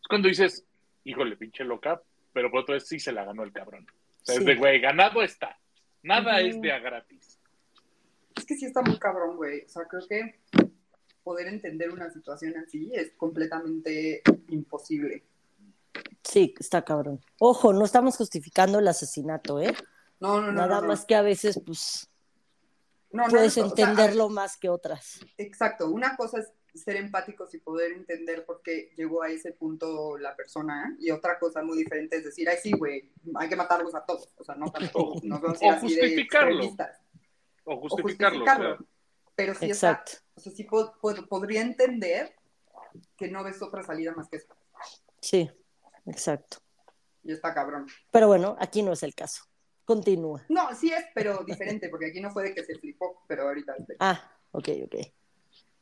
es 0.00 0.08
cuando 0.08 0.28
dices, 0.28 0.64
híjole, 1.04 1.36
pinche 1.36 1.62
loca, 1.62 2.02
pero 2.32 2.50
por 2.50 2.60
otra 2.62 2.74
vez 2.74 2.88
sí 2.88 2.98
se 2.98 3.12
la 3.12 3.24
ganó 3.24 3.42
el 3.44 3.52
cabrón. 3.52 3.86
O 4.22 4.24
sea, 4.24 4.34
Sí. 4.36 4.40
es 4.40 4.46
de, 4.46 4.54
güey, 4.56 4.80
ganado 4.80 5.22
está. 5.22 5.58
Nada 6.02 6.40
es 6.40 6.58
de 6.60 6.72
a 6.72 6.78
gratis. 6.78 7.38
Es 8.34 8.44
que 8.46 8.56
sí 8.56 8.64
está 8.64 8.80
muy 8.82 8.98
cabrón, 8.98 9.36
güey. 9.36 9.60
O 9.64 9.68
sea, 9.68 9.84
creo 9.84 10.02
que 10.08 10.40
poder 11.22 11.46
entender 11.48 11.90
una 11.90 12.10
situación 12.10 12.56
así 12.56 12.90
es 12.94 13.12
completamente 13.16 14.22
imposible. 14.48 15.24
Sí, 16.22 16.54
está 16.58 16.82
cabrón. 16.82 17.20
Ojo, 17.38 17.72
no 17.74 17.84
estamos 17.84 18.16
justificando 18.16 18.78
el 18.78 18.88
asesinato, 18.88 19.60
¿eh? 19.60 19.74
No, 20.20 20.40
no, 20.40 20.46
no. 20.48 20.52
Nada 20.52 20.76
no, 20.76 20.80
no. 20.82 20.88
más 20.88 21.04
que 21.04 21.14
a 21.14 21.22
veces, 21.22 21.60
pues, 21.64 22.08
No, 23.12 23.24
no, 23.24 23.28
puedes 23.30 23.56
no, 23.58 23.66
o 23.66 23.68
sea, 23.68 23.84
entenderlo 23.86 24.28
más 24.30 24.56
que 24.56 24.68
otras. 24.70 25.20
Exacto, 25.38 25.90
una 25.90 26.16
cosa 26.16 26.40
es 26.40 26.50
ser 26.74 26.96
empáticos 26.96 27.54
y 27.54 27.58
poder 27.58 27.92
entender 27.92 28.44
por 28.44 28.60
qué 28.62 28.92
llegó 28.96 29.22
a 29.22 29.28
ese 29.30 29.52
punto 29.52 30.18
la 30.18 30.34
persona 30.34 30.96
y 30.98 31.10
otra 31.10 31.38
cosa 31.38 31.62
muy 31.62 31.78
diferente 31.78 32.16
es 32.16 32.24
decir, 32.24 32.48
ay 32.48 32.56
sí, 32.62 32.72
güey, 32.72 33.10
hay 33.36 33.48
que 33.48 33.56
matarlos 33.56 33.94
a 33.94 34.04
todos, 34.04 34.34
o 34.36 34.44
sea, 34.44 34.54
no 34.56 34.70
tanto, 34.70 35.14
no 35.22 35.40
vamos 35.40 35.62
a 35.62 35.66
ir 35.66 35.72
O 35.74 35.80
justificarlo. 35.80 36.56
O 36.56 36.60
justificarlo. 36.66 36.84
o 37.64 37.80
justificarlo, 37.80 38.78
pero 39.36 39.54
sí 39.54 39.70
está, 39.70 39.90
Exacto. 39.92 40.12
o 40.34 40.40
sea, 40.40 40.52
sí 40.52 40.64
po- 40.64 40.92
po- 41.00 41.26
podría 41.28 41.60
entender 41.62 42.34
que 43.16 43.28
no 43.28 43.42
ves 43.44 43.62
otra 43.62 43.82
salida 43.82 44.12
más 44.14 44.28
que 44.28 44.36
esa, 44.38 44.54
Sí, 45.20 45.50
exacto. 46.06 46.58
y 47.22 47.32
está 47.32 47.54
cabrón. 47.54 47.86
Pero 48.10 48.26
bueno, 48.28 48.56
aquí 48.58 48.82
no 48.82 48.92
es 48.92 49.02
el 49.02 49.14
caso. 49.14 49.44
Continúa. 49.86 50.42
No, 50.48 50.74
sí 50.74 50.90
es, 50.92 51.04
pero 51.14 51.44
diferente, 51.44 51.88
porque 51.88 52.06
aquí 52.06 52.20
no 52.20 52.30
fue 52.30 52.42
de 52.44 52.54
que 52.54 52.64
se 52.64 52.74
flipó, 52.78 53.22
pero 53.28 53.42
ahorita... 53.44 53.74
Ah, 54.00 54.32
ok, 54.52 54.68
ok. 54.86 54.94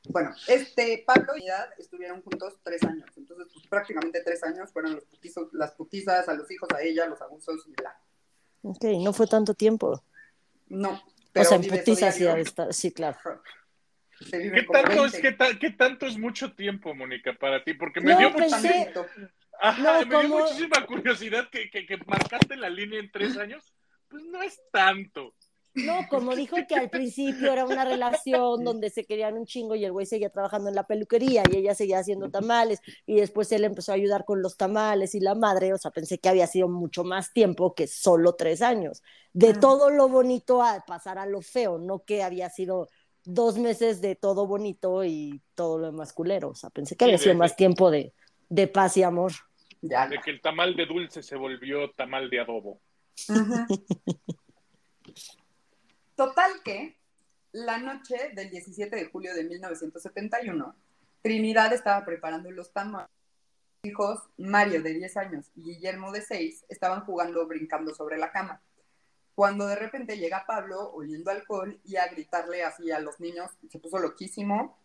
Bueno, 0.09 0.35
este, 0.49 1.05
Pablo 1.07 1.35
y 1.37 1.47
Edad 1.47 1.71
estuvieron 1.79 2.23
juntos 2.23 2.55
tres 2.65 2.83
años, 2.83 3.09
entonces 3.17 3.47
pues, 3.53 3.67
prácticamente 3.69 4.21
tres 4.25 4.43
años 4.43 4.73
fueron 4.73 4.97
los 4.97 5.05
putizos, 5.05 5.49
las 5.53 5.73
putizas 5.73 6.29
a 6.29 6.35
los 6.35 6.51
hijos, 6.51 6.69
a 6.75 6.83
ella, 6.83 7.07
los 7.07 7.21
abusos 7.23 7.65
y 7.69 7.73
bla. 7.73 7.97
Ok, 8.63 8.85
no 9.01 9.13
fue 9.13 9.27
tanto 9.29 9.55
tiempo. 9.55 10.03
No, 10.69 10.91
o 10.93 11.03
pero 11.33 11.45
sea, 11.49 11.57
en 11.57 11.63
vive 11.63 11.77
eso 11.77 11.85
putiza 11.85 12.11
sí, 12.13 12.25
sí, 12.71 12.93
claro. 12.93 13.19
¿Qué 14.31 14.67
tanto, 14.71 15.05
es, 15.07 15.13
20. 15.13 15.21
qué, 15.21 15.33
ta- 15.33 15.59
qué 15.59 15.71
tanto 15.71 16.07
es 16.07 16.17
mucho 16.19 16.53
tiempo, 16.55 16.95
Mónica, 16.95 17.33
para 17.39 17.63
ti? 17.65 17.75
Porque 17.75 18.01
me 18.01 18.13
No, 18.13 18.19
dio 18.19 18.33
pensé-. 18.35 18.93
Ajá, 19.61 19.83
No, 19.83 19.99
me 20.01 20.05
dio 20.05 20.23
como- 20.31 20.39
muchísima 20.41 20.87
curiosidad 20.87 21.49
que, 21.51 21.71
que, 21.71 21.87
que 21.87 21.97
marcaste 22.07 22.57
la 22.57 22.69
línea 22.71 23.01
en 23.01 23.11
tres 23.11 23.37
años. 23.37 23.73
Pues 24.09 24.25
no 24.25 24.43
es 24.43 24.61
tanto. 24.71 25.35
No, 25.75 26.07
como 26.11 26.37
dijo 26.37 26.57
que 26.69 26.75
al 26.75 26.91
principio 26.91 27.51
era 27.53 27.65
una 27.65 27.85
relación 27.85 28.63
donde 28.63 28.91
se 28.91 29.05
querían 29.05 29.39
un 29.39 29.47
chingo 29.47 29.75
y 29.75 29.85
el 29.85 29.93
güey 29.93 30.05
seguía 30.05 30.29
trabajando 30.29 30.69
en 30.69 30.75
la 30.75 30.87
peluquería 30.87 31.43
y 31.51 31.57
ella 31.57 31.75
seguía 31.75 31.99
haciendo 31.99 32.31
tamales 32.31 32.81
y 33.07 33.17
después 33.17 33.51
él 33.53 33.65
empezó 33.65 33.93
a 33.93 33.95
ayudar 33.95 34.25
con 34.27 34.43
los 34.43 34.57
tamales 34.59 35.15
y 35.15 35.21
la 35.21 35.35
madre, 35.35 35.73
o 35.73 35.79
sea, 35.79 35.91
pensé 35.91 36.19
que 36.19 36.29
había 36.29 36.47
sido 36.47 36.69
mucho 36.69 37.05
más 37.05 37.33
tiempo 37.33 37.75
que 37.75 37.87
solo 37.87 38.35
tres 38.35 38.61
años. 38.61 39.03
De 39.33 39.51
Ah. 39.51 39.61
todo 39.61 39.89
lo 39.91 40.09
bonito 40.09 40.63
a 40.63 40.85
pasar 40.87 41.17
a 41.19 41.25
lo 41.25 41.41
feo, 41.41 41.79
no 41.79 42.01
que 42.05 42.23
había 42.23 42.51
sido 42.51 42.89
dos 43.25 43.57
meses 43.57 44.01
de 44.03 44.15
todo 44.15 44.47
bonito 44.47 45.05
y 45.05 45.41
todo 45.55 45.79
lo 45.79 45.87
demás 45.87 46.13
culero, 46.13 46.51
o 46.51 46.55
sea, 46.55 46.69
pensé 46.71 46.97
que 46.97 47.05
había 47.05 47.19
sido 47.19 47.35
más 47.37 47.57
tiempo 47.57 47.91
de, 47.91 48.13
de 48.51 48.67
paz 48.67 48.97
y 48.99 49.05
amor. 49.05 49.33
Ya. 49.81 50.07
De 50.07 50.19
que 50.21 50.31
el 50.33 50.41
tamal 50.43 50.77
de 50.77 50.85
dulce 50.87 51.23
se 51.23 51.37
volvió 51.37 51.91
tamal 51.93 52.29
de 52.29 52.41
adobo. 52.41 52.81
Ujú. 53.29 53.85
Total 56.23 56.63
que 56.63 56.97
la 57.51 57.79
noche 57.79 58.31
del 58.37 58.49
17 58.49 58.95
de 58.95 59.07
julio 59.07 59.35
de 59.35 59.43
1971, 59.43 60.77
Trinidad 61.21 61.73
estaba 61.73 62.05
preparando 62.05 62.49
los 62.53 62.73
tamales. 62.73 63.11
Hijos, 63.83 64.21
Mario 64.37 64.85
de 64.85 64.95
10 64.95 65.17
años 65.17 65.51
y 65.57 65.65
Guillermo 65.65 66.13
de 66.13 66.23
6, 66.23 66.67
estaban 66.69 67.05
jugando 67.05 67.45
brincando 67.49 67.93
sobre 67.93 68.19
la 68.19 68.31
cama. 68.31 68.63
Cuando 69.35 69.67
de 69.67 69.75
repente 69.75 70.17
llega 70.17 70.47
Pablo 70.47 70.93
oliendo 70.93 71.33
alcohol 71.33 71.81
y 71.83 71.97
a 71.97 72.07
gritarle 72.07 72.63
así 72.63 72.93
a 72.93 73.01
los 73.01 73.19
niños, 73.19 73.51
se 73.69 73.81
puso 73.81 73.99
loquísimo 73.99 74.79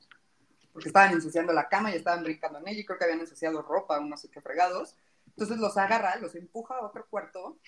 porque 0.73 0.89
estaban 0.89 1.11
ensuciando 1.11 1.53
la 1.53 1.69
cama 1.69 1.91
y 1.91 1.97
estaban 1.97 2.23
brincando 2.23 2.57
en 2.57 2.69
ella 2.69 2.79
y 2.79 2.85
creo 2.85 2.97
que 2.97 3.03
habían 3.03 3.19
ensuciado 3.19 3.61
ropa, 3.61 3.99
no 3.99 4.17
sé 4.17 4.27
qué 4.31 4.41
fregados. 4.41 4.95
Entonces 5.27 5.59
los 5.59 5.77
agarra, 5.77 6.15
los 6.15 6.33
empuja 6.33 6.77
a 6.77 6.83
otro 6.83 7.05
cuarto 7.07 7.59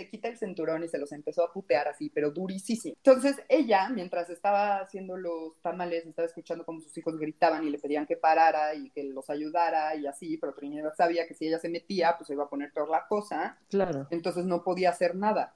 se 0.00 0.08
quita 0.08 0.28
el 0.28 0.38
cinturón 0.38 0.82
y 0.82 0.88
se 0.88 0.98
los 0.98 1.12
empezó 1.12 1.44
a 1.44 1.52
putear 1.52 1.88
así, 1.88 2.08
pero 2.08 2.30
durísimo. 2.30 2.94
Entonces 2.96 3.36
ella, 3.48 3.88
mientras 3.90 4.30
estaba 4.30 4.78
haciendo 4.80 5.16
los 5.18 5.60
tamales, 5.60 6.06
estaba 6.06 6.26
escuchando 6.26 6.64
como 6.64 6.80
sus 6.80 6.96
hijos 6.96 7.18
gritaban 7.18 7.64
y 7.66 7.70
le 7.70 7.78
pedían 7.78 8.06
que 8.06 8.16
parara 8.16 8.74
y 8.74 8.88
que 8.90 9.04
los 9.04 9.28
ayudara 9.28 9.94
y 9.96 10.06
así, 10.06 10.38
pero 10.38 10.54
Trinidad 10.54 10.94
sabía 10.96 11.26
que 11.26 11.34
si 11.34 11.46
ella 11.48 11.58
se 11.58 11.68
metía, 11.68 12.14
pues 12.16 12.28
se 12.28 12.32
iba 12.32 12.44
a 12.44 12.48
poner 12.48 12.72
peor 12.72 12.88
la 12.88 13.06
cosa, 13.06 13.58
Claro. 13.68 14.06
entonces 14.10 14.46
no 14.46 14.64
podía 14.64 14.88
hacer 14.90 15.14
nada. 15.14 15.54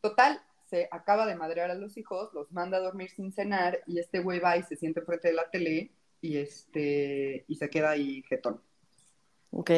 Total, 0.00 0.40
se 0.64 0.88
acaba 0.90 1.26
de 1.26 1.36
madrear 1.36 1.70
a 1.70 1.74
los 1.74 1.96
hijos, 1.96 2.30
los 2.34 2.50
manda 2.52 2.78
a 2.78 2.80
dormir 2.80 3.10
sin 3.10 3.32
cenar 3.32 3.80
y 3.86 3.98
este 4.00 4.20
güey 4.20 4.38
va 4.40 4.56
y 4.56 4.62
se 4.64 4.76
siente 4.76 5.00
enfrente 5.00 5.28
de 5.28 5.34
la 5.34 5.50
tele 5.50 5.92
y, 6.20 6.36
este, 6.38 7.44
y 7.46 7.54
se 7.54 7.70
queda 7.70 7.90
ahí 7.90 8.22
jetón. 8.28 8.60
Ok. 9.50 9.70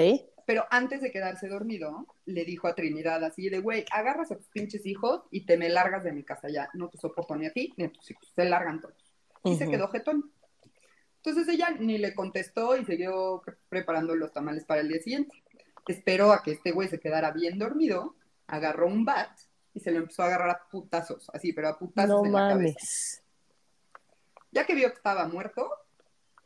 Pero 0.50 0.66
antes 0.68 1.00
de 1.00 1.12
quedarse 1.12 1.46
dormido, 1.46 2.08
le 2.24 2.44
dijo 2.44 2.66
a 2.66 2.74
Trinidad 2.74 3.22
así 3.22 3.48
de, 3.48 3.60
güey, 3.60 3.84
agarras 3.92 4.32
a 4.32 4.36
tus 4.36 4.48
pinches 4.48 4.84
hijos 4.84 5.22
y 5.30 5.46
te 5.46 5.56
me 5.56 5.68
largas 5.68 6.02
de 6.02 6.10
mi 6.10 6.24
casa 6.24 6.48
ya. 6.48 6.68
No 6.74 6.88
te 6.88 6.98
soporto 6.98 7.36
ni 7.36 7.46
a 7.46 7.52
ti 7.52 7.72
ni 7.76 7.84
a 7.84 7.92
tus 7.92 8.10
hijos. 8.10 8.28
Se 8.34 8.44
largan 8.46 8.80
todos. 8.80 8.96
Y 9.44 9.54
se 9.54 9.62
Ujú. 9.62 9.70
quedó 9.70 9.86
jetón. 9.92 10.32
Entonces 11.22 11.46
ella 11.46 11.70
ni 11.78 11.98
le 11.98 12.16
contestó 12.16 12.76
y 12.76 12.84
siguió 12.84 13.40
pre- 13.44 13.58
preparando 13.68 14.16
los 14.16 14.32
tamales 14.32 14.64
para 14.64 14.80
el 14.80 14.88
día 14.88 15.00
siguiente. 15.00 15.40
Esperó 15.86 16.32
a 16.32 16.42
que 16.42 16.50
este 16.50 16.72
güey 16.72 16.88
se 16.88 16.98
quedara 16.98 17.30
bien 17.30 17.56
dormido, 17.56 18.16
agarró 18.48 18.88
un 18.88 19.04
bat 19.04 19.30
y 19.72 19.78
se 19.78 19.92
lo 19.92 19.98
empezó 19.98 20.24
a 20.24 20.26
agarrar 20.26 20.50
a 20.50 20.68
putazos, 20.68 21.30
así, 21.32 21.52
pero 21.52 21.68
a 21.68 21.78
putazos 21.78 22.08
No 22.22 22.26
en 22.26 22.32
la 22.32 22.48
cabeza. 22.48 22.74
mames. 22.74 23.22
Ya 24.50 24.66
que 24.66 24.74
vio 24.74 24.88
que 24.88 24.96
estaba 24.96 25.28
muerto, 25.28 25.70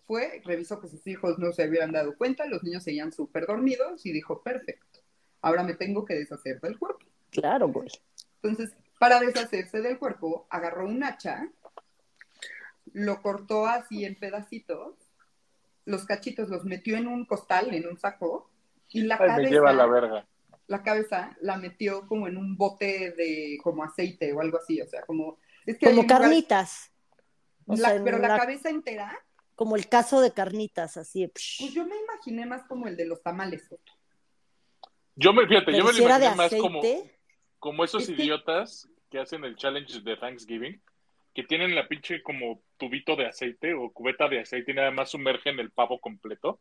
fue, 0.07 0.43
revisó 0.45 0.81
que 0.81 0.88
sus 0.88 1.07
hijos 1.07 1.38
no 1.38 1.53
se 1.53 1.62
habían 1.64 1.93
dado 1.93 2.17
cuenta, 2.17 2.47
los 2.47 2.62
niños 2.62 2.83
seguían 2.85 3.12
súper 3.12 3.47
dormidos 3.47 4.05
y 4.05 4.12
dijo, 4.12 4.43
perfecto, 4.43 5.01
ahora 5.40 5.62
me 5.62 5.75
tengo 5.75 6.05
que 6.05 6.14
deshacer 6.14 6.61
del 6.61 6.79
cuerpo. 6.79 7.07
Claro, 7.31 7.69
güey. 7.69 7.88
Entonces, 8.43 8.77
para 8.99 9.21
deshacerse 9.21 9.81
del 9.81 9.99
cuerpo, 9.99 10.47
agarró 10.51 10.87
un 10.87 11.03
hacha, 11.03 11.49
lo 12.93 13.23
cortó 13.23 13.67
así 13.67 14.05
en 14.05 14.14
pedacitos, 14.19 14.95
los 15.85 16.05
cachitos 16.05 16.49
los 16.49 16.64
metió 16.64 16.97
en 16.97 17.07
un 17.09 17.25
costal, 17.25 17.75
en 17.75 17.87
un 17.88 17.99
saco, 17.99 18.51
y 18.88 19.03
la 19.03 19.17
Ay, 19.17 19.21
me 19.23 19.27
cabeza, 19.29 19.51
lleva 19.51 19.71
a 19.71 19.75
la 19.75 19.87
verga. 19.87 20.27
la 20.67 20.83
cabeza 20.83 21.37
la 21.40 21.57
metió 21.57 22.07
como 22.07 22.29
en 22.29 22.37
un 22.37 22.57
bote 22.57 23.11
de 23.12 23.59
como 23.62 23.83
aceite 23.85 24.33
o 24.33 24.40
algo 24.40 24.59
así, 24.59 24.81
o 24.81 24.87
sea, 24.87 25.03
como... 25.03 25.38
Es 25.67 25.79
que 25.79 25.87
hay 25.87 25.93
Como 25.95 26.03
lugar- 26.03 26.21
carnitas. 26.21 26.90
O 27.67 27.77
sea, 27.77 27.99
pero 28.05 28.19
la 28.19 28.37
cabeza 28.38 28.69
entera 28.69 29.19
como 29.55 29.77
el 29.77 29.88
caso 29.88 30.21
de 30.21 30.33
carnitas, 30.33 30.97
así. 30.97 31.27
psh. 31.27 31.61
Pues 31.61 31.75
yo 31.75 31.87
me 31.87 31.97
imaginé 31.97 32.47
más 32.47 32.64
como 32.64 32.87
el 32.87 32.97
de 32.97 33.07
los 33.07 33.23
tamales. 33.23 33.69
Yo 35.17 35.33
me, 35.33 35.47
fíjate, 35.47 35.77
yo 35.77 35.85
me 35.85 35.93
si 35.93 36.01
lo 36.01 36.07
era 36.07 36.19
de 36.19 36.27
imaginé 36.27 36.37
más 36.37 36.62
como, 36.62 36.81
aceite. 36.81 37.19
como 37.59 37.85
esos 37.85 38.09
idiotas 38.09 38.88
que 39.11 39.21
hacen 39.21 39.45
el 39.45 39.57
challenge 39.57 40.01
de 40.01 40.17
Thanksgiving, 40.17 40.83
que 41.35 41.43
tienen 41.45 41.75
la 41.75 41.87
pinche 41.88 42.23
como 42.23 42.62
tubito 42.79 43.17
de 43.17 43.27
aceite 43.27 43.75
o 43.75 43.93
cubeta 43.93 44.29
de 44.29 44.40
aceite 44.40 44.73
y 44.73 44.75
nada 44.75 44.90
más 44.90 45.11
sumergen 45.11 45.59
el 45.59 45.71
pavo 45.71 46.01
completo, 46.01 46.61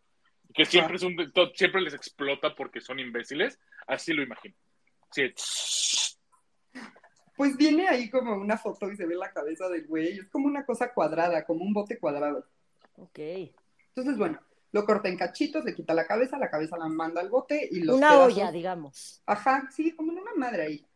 que 0.53 0.65
siempre, 0.65 0.97
es 0.97 1.03
un, 1.03 1.15
siempre 1.55 1.81
les 1.81 1.93
explota 1.93 2.55
porque 2.55 2.81
son 2.81 2.99
imbéciles, 2.99 3.59
así 3.87 4.13
lo 4.13 4.21
imagino. 4.21 4.55
Sí, 5.11 5.31
Pues 7.35 7.55
viene 7.55 7.87
ahí 7.87 8.09
como 8.09 8.33
una 8.35 8.57
foto 8.57 8.91
y 8.91 8.95
se 8.95 9.05
ve 9.05 9.15
la 9.15 9.31
cabeza 9.31 9.69
del 9.69 9.85
güey. 9.85 10.19
Es 10.19 10.29
como 10.29 10.47
una 10.47 10.65
cosa 10.65 10.93
cuadrada, 10.93 11.45
como 11.45 11.63
un 11.63 11.73
bote 11.73 11.99
cuadrado. 11.99 12.47
Ok. 12.95 13.19
Entonces, 13.19 14.17
bueno, 14.17 14.39
lo 14.71 14.85
corta 14.85 15.09
en 15.09 15.17
cachitos, 15.17 15.63
le 15.65 15.75
quita 15.75 15.93
la 15.93 16.07
cabeza, 16.07 16.37
la 16.37 16.49
cabeza 16.49 16.77
la 16.77 16.87
manda 16.87 17.21
al 17.21 17.29
bote 17.29 17.67
y 17.71 17.81
los 17.81 17.97
Una 17.97 18.11
pedazos- 18.11 18.25
olla, 18.33 18.51
digamos. 18.51 19.21
Ajá, 19.25 19.69
sí, 19.71 19.91
como 19.95 20.11
en 20.11 20.19
una 20.19 20.33
madre 20.35 20.63
ahí. 20.63 20.87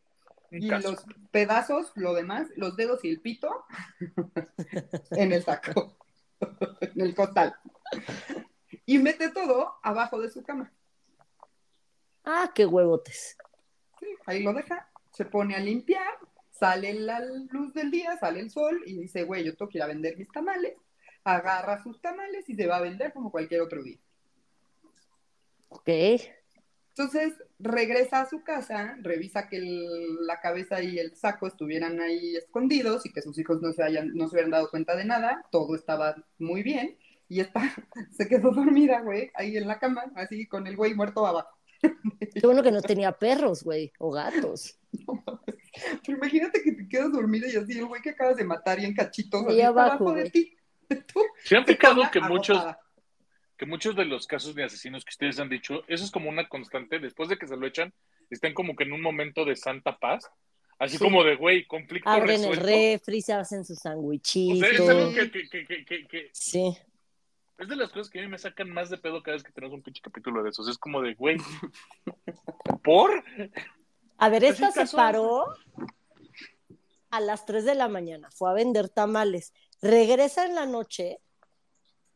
Y 0.49 0.69
caso. 0.69 0.91
los 0.91 1.05
pedazos, 1.31 1.91
lo 1.95 2.13
demás, 2.13 2.47
los 2.55 2.77
dedos 2.77 3.03
y 3.03 3.09
el 3.09 3.19
pito 3.21 3.65
en 5.11 5.33
el 5.33 5.43
saco, 5.43 5.97
en 6.81 7.01
el 7.01 7.13
costal. 7.13 7.53
Y 8.85 8.97
mete 8.99 9.29
todo 9.29 9.75
abajo 9.83 10.21
de 10.21 10.29
su 10.29 10.43
cama. 10.43 10.71
Ah, 12.23 12.51
qué 12.55 12.65
huevotes. 12.65 13.37
Sí, 13.99 14.07
ahí 14.25 14.43
lo 14.43 14.53
deja, 14.53 14.89
se 15.11 15.25
pone 15.25 15.55
a 15.55 15.59
limpiar, 15.59 16.13
sale 16.51 16.93
la 16.93 17.19
luz 17.19 17.73
del 17.73 17.91
día, 17.91 18.17
sale 18.17 18.39
el 18.39 18.49
sol 18.49 18.81
y 18.85 18.97
dice, 18.97 19.23
güey, 19.23 19.43
yo 19.43 19.55
tengo 19.55 19.69
que 19.69 19.77
ir 19.79 19.83
a 19.83 19.87
vender 19.87 20.17
mis 20.17 20.29
tamales. 20.31 20.75
Agarra 21.27 21.83
sus 21.83 21.99
tamales 22.01 22.47
y 22.47 22.55
se 22.55 22.67
va 22.67 22.77
a 22.77 22.81
vender 22.81 23.11
como 23.11 23.31
cualquier 23.31 23.59
otro 23.59 23.83
día. 23.83 23.97
Ok. 25.67 25.89
Entonces 26.95 27.33
regresa 27.59 28.21
a 28.21 28.29
su 28.29 28.43
casa, 28.43 28.95
revisa 29.01 29.49
que 29.49 29.57
el- 29.57 30.25
la 30.25 30.39
cabeza 30.39 30.81
y 30.81 30.97
el 30.99 31.15
saco 31.15 31.45
estuvieran 31.47 31.99
ahí 31.99 32.37
escondidos 32.37 33.05
y 33.05 33.11
que 33.11 33.21
sus 33.21 33.37
hijos 33.37 33.61
no 33.61 33.73
se, 33.73 33.83
hayan, 33.83 34.13
no 34.15 34.27
se 34.29 34.35
hubieran 34.35 34.51
dado 34.51 34.69
cuenta 34.69 34.95
de 34.95 35.03
nada, 35.03 35.43
todo 35.51 35.75
estaba 35.75 36.15
muy 36.39 36.63
bien. 36.63 36.97
Y 37.27 37.41
esta 37.41 37.59
se 38.11 38.27
quedó 38.29 38.51
dormida, 38.51 39.01
güey, 39.01 39.29
ahí 39.33 39.57
en 39.57 39.67
la 39.67 39.79
cama, 39.79 40.05
así 40.15 40.47
con 40.47 40.65
el 40.65 40.77
güey 40.77 40.93
muerto 40.93 41.27
abajo. 41.27 41.49
Qué 41.81 42.41
bueno 42.47 42.63
que 42.63 42.71
no 42.71 42.81
tenía 42.81 43.11
perros, 43.11 43.63
güey, 43.63 43.91
o 43.99 44.11
gatos. 44.11 44.79
Pero 46.05 46.17
imagínate 46.17 46.63
que 46.63 46.71
te 46.71 46.87
quedas 46.87 47.11
dormida 47.11 47.47
y 47.47 47.55
así 47.57 47.77
el 47.77 47.85
güey 47.85 48.01
que 48.01 48.11
acabas 48.11 48.37
de 48.37 48.45
matar 48.45 48.79
y 48.79 48.85
en 48.85 48.95
cachitos 48.95 49.45
así 49.45 49.57
está 49.57 49.67
abajo, 49.69 50.09
abajo 50.09 50.13
de 50.13 50.29
ti. 50.29 50.57
Tú, 51.13 51.21
¿Se 51.43 51.57
han 51.57 51.65
fijado 51.65 52.09
que 52.11 52.19
muchos, 52.21 52.57
agotada. 52.57 52.79
que 53.57 53.65
muchos 53.65 53.95
de 53.95 54.05
los 54.05 54.27
casos 54.27 54.55
de 54.55 54.63
asesinos 54.63 55.03
que 55.03 55.09
ustedes 55.11 55.39
han 55.39 55.49
dicho, 55.49 55.83
eso 55.87 56.03
es 56.05 56.11
como 56.11 56.29
una 56.29 56.47
constante, 56.47 56.99
después 56.99 57.29
de 57.29 57.37
que 57.37 57.47
se 57.47 57.57
lo 57.57 57.65
echan, 57.67 57.93
están 58.29 58.53
como 58.53 58.75
que 58.75 58.83
en 58.83 58.93
un 58.93 59.01
momento 59.01 59.45
de 59.45 59.55
santa 59.55 59.97
paz, 59.97 60.29
así 60.79 60.97
Sí. 60.97 61.03
como 61.03 61.23
de, 61.23 61.35
güey, 61.35 61.65
conflicto 61.65 62.09
Abren 62.09 62.43
el 62.43 62.49
resuelto. 62.55 62.65
refri, 62.65 63.21
se 63.21 63.33
hacen 63.33 63.65
sus 63.65 63.77
O 63.77 63.81
sea, 63.81 63.91
sandwichitos. 63.93 64.69
es 64.69 64.89
algo 64.89 65.13
que, 65.13 65.31
que- 65.31 65.49
que- 65.49 65.65
que- 65.65 65.85
que- 65.85 66.07
que- 66.07 66.29
Sí. 66.33 66.77
es 67.57 67.67
de 67.67 67.75
las 67.75 67.89
cosas 67.91 68.09
que 68.09 68.19
a 68.19 68.21
mí 68.21 68.27
me 68.27 68.37
sacan 68.37 68.69
más 68.69 68.89
de 68.89 68.97
pedo 68.97 69.23
cada 69.23 69.35
vez 69.35 69.43
que 69.43 69.51
tenemos 69.51 69.73
un 69.75 69.81
pinche 69.81 70.01
capítulo 70.01 70.43
de 70.43 70.49
esos. 70.51 70.67
Es 70.69 70.77
como 70.77 71.01
de, 71.01 71.15
güey, 71.15 71.37
¿por? 72.83 73.23
A 74.17 74.29
ver, 74.29 74.43
esta 74.43 74.71
se 74.71 74.95
paró 74.95 75.45
a 77.09 77.19
las 77.21 77.45
3 77.45 77.63
de 77.65 77.75
la 77.75 77.87
mañana, 77.87 78.29
fue 78.31 78.49
a 78.49 78.53
vender 78.53 78.89
tamales, 78.89 79.53
regresa 79.81 80.45
en 80.45 80.55
la 80.55 80.65
noche 80.65 81.19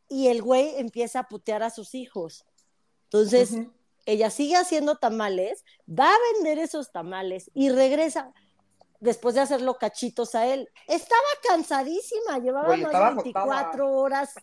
y 0.07 0.27
el 0.27 0.41
güey 0.41 0.75
empieza 0.77 1.19
a 1.19 1.27
putear 1.27 1.63
a 1.63 1.69
sus 1.69 1.95
hijos. 1.95 2.45
Entonces, 3.03 3.51
ella 4.05 4.29
sigue 4.29 4.55
haciendo 4.55 4.95
tamales, 4.97 5.63
va 5.87 6.09
a 6.09 6.17
vender 6.33 6.59
esos 6.59 6.91
tamales 6.91 7.51
y 7.53 7.69
regresa 7.69 8.33
después 8.99 9.35
de 9.35 9.41
hacerlo 9.41 9.77
cachitos 9.77 10.35
a 10.35 10.45
él. 10.47 10.69
Estaba 10.87 11.21
cansadísima, 11.47 12.37
llevaba 12.39 12.67
Güey, 12.67 12.81
más 12.83 12.91
de 12.91 12.99
24 13.23 13.49
agotada. 13.57 13.83
horas 13.85 14.33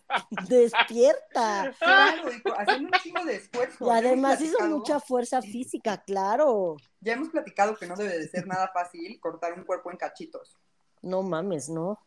despierta. 0.47 1.73
Claro, 1.79 2.29
haciendo 2.57 2.89
un 2.91 2.99
chingo 3.01 3.25
de 3.25 3.35
esfuerzo. 3.35 3.87
Y 3.87 3.89
además 3.89 4.41
hizo 4.41 4.59
mucha 4.67 4.99
fuerza 4.99 5.41
física, 5.41 5.97
claro. 6.03 6.75
Ya 6.99 7.13
hemos 7.13 7.29
platicado 7.29 7.75
que 7.75 7.87
no 7.87 7.95
debe 7.95 8.17
de 8.17 8.27
ser 8.27 8.45
nada 8.47 8.69
fácil 8.73 9.19
cortar 9.19 9.53
un 9.53 9.63
cuerpo 9.63 9.91
en 9.91 9.97
cachitos. 9.97 10.57
No 11.01 11.23
mames, 11.23 11.69
¿no? 11.69 11.97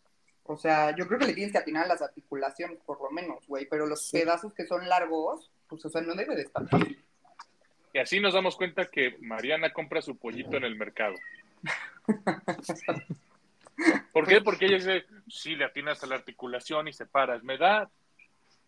O 0.53 0.59
sea, 0.59 0.95
yo 0.95 1.07
creo 1.07 1.19
que 1.19 1.27
le 1.27 1.35
tienes 1.35 1.53
que 1.53 1.59
atinar 1.59 1.85
a 1.85 1.89
las 1.89 2.03
articulaciones, 2.03 2.79
por 2.85 3.01
lo 3.01 3.11
menos, 3.11 3.47
güey. 3.47 3.67
Pero 3.69 3.87
los 3.87 4.07
Sí. 4.07 4.19
pedazos 4.19 4.53
que 4.53 4.67
son 4.67 4.87
largos, 4.89 5.51
pues, 5.67 5.85
o 5.85 5.89
sea, 5.89 6.03
no 6.03 6.15
debe 6.15 6.37
de 6.37 6.43
estar 6.43 6.69
fácil. 6.69 7.03
Y 7.95 7.99
así 7.99 8.21
nos 8.21 8.35
damos 8.35 8.57
cuenta 8.57 8.87
que 8.87 9.17
Mariana 9.21 9.73
compra 9.73 10.03
su 10.03 10.17
pollito 10.17 10.57
en 10.57 10.65
el 10.65 10.77
mercado. 10.77 11.15
¿Por 14.13 14.29
qué? 14.29 14.41
Porque 14.43 14.67
ella 14.67 14.77
dice, 14.77 15.05
sí, 15.29 15.57
le 15.57 15.65
atinas 15.65 16.03
a 16.03 16.07
la 16.07 16.17
articulación 16.17 16.89
y 16.89 16.93
separas. 16.93 17.43
¿Me 17.43 17.57
da 17.59 17.91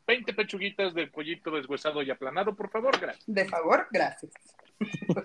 20 0.07 0.33
pechuguitas 0.35 0.95
de 0.95 1.07
pollito 1.07 1.51
deshuesado 1.51 2.03
y 2.03 2.11
aplanado, 2.11 2.55
por 2.55 2.71
favor? 2.71 2.99
Gracias. 2.99 3.25
De 3.27 3.45
favor, 3.47 3.87
gracias. 3.91 4.33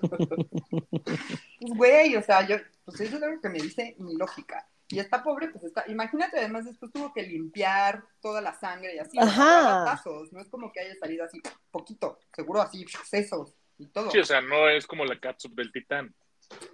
pues, 1.60 1.70
güey, 1.76 2.16
o 2.16 2.22
sea, 2.22 2.46
yo, 2.48 2.58
pues 2.86 3.02
eso 3.02 3.18
es 3.18 3.24
algo 3.24 3.42
que 3.42 3.50
me 3.50 3.60
dice 3.60 3.96
mi 4.00 4.16
lógica. 4.16 4.66
Y 4.92 5.00
está 5.00 5.22
pobre, 5.22 5.50
pues 5.50 5.66
está, 5.66 5.84
imagínate, 5.88 6.40
además 6.40 6.66
después 6.66 6.92
tuvo 6.92 7.14
que 7.14 7.22
limpiar 7.22 8.04
toda 8.20 8.42
la 8.42 8.54
sangre 8.54 8.96
y 8.96 9.00
así. 9.00 9.20
Ajá. 9.20 9.86
tazos, 9.86 10.34
no 10.34 10.42
es 10.42 10.50
como 10.50 10.72
que 10.72 10.80
haya 10.80 10.96
salido 10.96 11.26
así 11.26 11.40
poquito, 11.70 12.18
seguro 12.34 12.62
así, 12.62 12.86
sesos 13.06 13.56
y 13.78 13.86
todo. 13.88 14.10
Sí, 14.10 14.18
o 14.18 14.26
sea, 14.26 14.42
no 14.42 14.68
es 14.68 14.88
como 14.88 15.06
la 15.06 15.20
catsup 15.20 15.54
del 15.54 15.72
titán. 15.72 16.14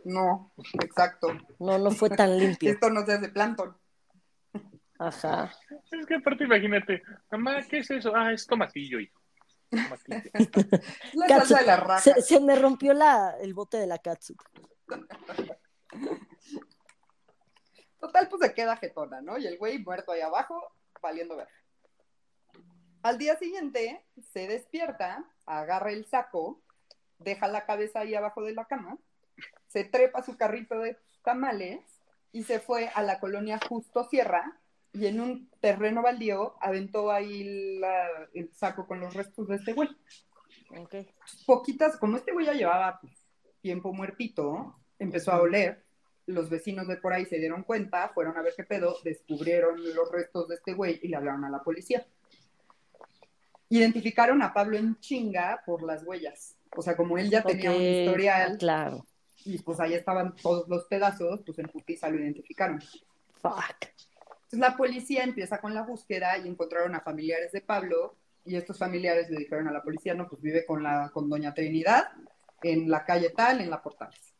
No, 0.05 0.53
exacto. 0.81 1.27
No, 1.59 1.77
no 1.77 1.91
fue 1.91 2.09
tan 2.09 2.37
limpio. 2.37 2.71
Esto 2.71 2.89
no 2.89 3.05
se 3.05 3.13
hace 3.13 3.27
plancton. 3.27 3.75
Ajá. 4.97 5.51
Es 5.91 6.05
que 6.05 6.15
aparte, 6.15 6.45
imagínate, 6.45 7.03
mamá, 7.29 7.61
¿qué 7.69 7.79
es 7.79 7.91
eso? 7.91 8.15
Ah, 8.15 8.31
es 8.31 8.47
tomatillo, 8.47 9.01
hijo. 9.01 9.19
Tomatillo. 9.69 10.31
Es 10.33 10.49
la 11.15 11.27
salsa 11.27 11.59
de 11.59 11.65
la 11.65 11.75
raja. 11.75 11.99
Se, 11.99 12.21
se 12.21 12.39
me 12.39 12.55
rompió 12.55 12.93
la, 12.93 13.35
el 13.41 13.53
bote 13.53 13.77
de 13.77 13.87
la 13.87 13.97
catsup. 13.97 14.41
Total, 18.05 18.29
pues 18.29 18.39
se 18.43 18.53
queda 18.53 18.77
jetona, 18.77 19.19
¿no? 19.19 19.39
Y 19.39 19.47
el 19.47 19.57
güey 19.57 19.79
muerto 19.79 20.11
ahí 20.11 20.21
abajo, 20.21 20.61
valiendo 21.01 21.35
ver. 21.35 21.47
Al 23.01 23.17
día 23.17 23.35
siguiente, 23.37 24.05
se 24.31 24.47
despierta, 24.47 25.25
agarra 25.47 25.91
el 25.91 26.05
saco, 26.05 26.61
deja 27.17 27.47
la 27.47 27.65
cabeza 27.65 28.01
ahí 28.01 28.13
abajo 28.13 28.43
de 28.43 28.53
la 28.53 28.65
cama, 28.65 28.99
se 29.67 29.85
trepa 29.85 30.21
su 30.21 30.37
carrito 30.37 30.77
de 30.79 30.99
tamales 31.23 31.79
y 32.31 32.43
se 32.43 32.59
fue 32.59 32.89
a 32.93 33.01
la 33.01 33.19
colonia 33.19 33.59
Justo 33.67 34.03
Sierra 34.03 34.59
y 34.93 35.07
en 35.07 35.19
un 35.19 35.49
terreno 35.59 36.03
baldío 36.03 36.57
aventó 36.61 37.11
ahí 37.11 37.79
la- 37.79 38.29
el 38.35 38.53
saco 38.53 38.85
con 38.85 38.99
los 38.99 39.15
restos 39.15 39.47
de 39.47 39.55
este 39.55 39.73
güey. 39.73 39.89
Ok. 40.77 40.95
Poquitas, 41.47 41.97
como 41.97 42.17
este 42.17 42.33
güey 42.33 42.45
ya 42.45 42.53
llevaba 42.53 42.99
pues, 43.01 43.13
tiempo 43.61 43.91
muertito, 43.93 44.75
empezó 44.99 45.31
a 45.31 45.41
oler, 45.41 45.84
los 46.27 46.49
vecinos 46.49 46.87
de 46.87 46.97
por 46.97 47.13
ahí 47.13 47.25
se 47.25 47.37
dieron 47.37 47.63
cuenta, 47.63 48.09
fueron 48.09 48.37
a 48.37 48.41
ver 48.41 48.53
qué 48.55 48.63
pedo, 48.63 48.97
descubrieron 49.03 49.79
los 49.93 50.11
restos 50.11 50.47
de 50.47 50.55
este 50.55 50.73
güey 50.73 50.99
y 51.03 51.07
le 51.07 51.17
hablaron 51.17 51.45
a 51.45 51.49
la 51.49 51.63
policía. 51.63 52.05
Identificaron 53.69 54.41
a 54.41 54.53
Pablo 54.53 54.77
en 54.77 54.99
chinga 54.99 55.61
por 55.65 55.83
las 55.83 56.03
huellas. 56.03 56.55
O 56.75 56.81
sea, 56.81 56.95
como 56.95 57.17
él 57.17 57.29
ya 57.29 57.41
tenía 57.41 57.71
un 57.71 57.81
historial 57.81 58.57
Claro. 58.57 59.05
y 59.43 59.57
pues 59.59 59.79
ahí 59.79 59.93
estaban 59.93 60.35
todos 60.35 60.67
los 60.67 60.85
pedazos, 60.85 61.41
pues 61.45 61.57
en 61.59 61.67
putiza 61.67 62.09
lo 62.09 62.19
identificaron. 62.19 62.81
Fuck. 63.41 63.85
Entonces 64.43 64.59
la 64.59 64.77
policía 64.77 65.23
empieza 65.23 65.59
con 65.59 65.73
la 65.73 65.83
búsqueda 65.83 66.37
y 66.37 66.47
encontraron 66.47 66.93
a 66.95 67.01
familiares 67.01 67.51
de 67.51 67.61
Pablo 67.61 68.15
y 68.45 68.55
estos 68.55 68.77
familiares 68.77 69.29
le 69.29 69.37
dijeron 69.37 69.67
a 69.67 69.71
la 69.71 69.81
policía, 69.81 70.13
no, 70.13 70.27
pues 70.27 70.41
vive 70.41 70.65
con, 70.65 70.83
la, 70.83 71.09
con 71.11 71.29
doña 71.29 71.53
Trinidad 71.53 72.11
en 72.61 72.89
la 72.89 73.03
calle 73.03 73.31
tal, 73.31 73.61
en 73.61 73.69
la 73.69 73.81
Portales. 73.81 74.34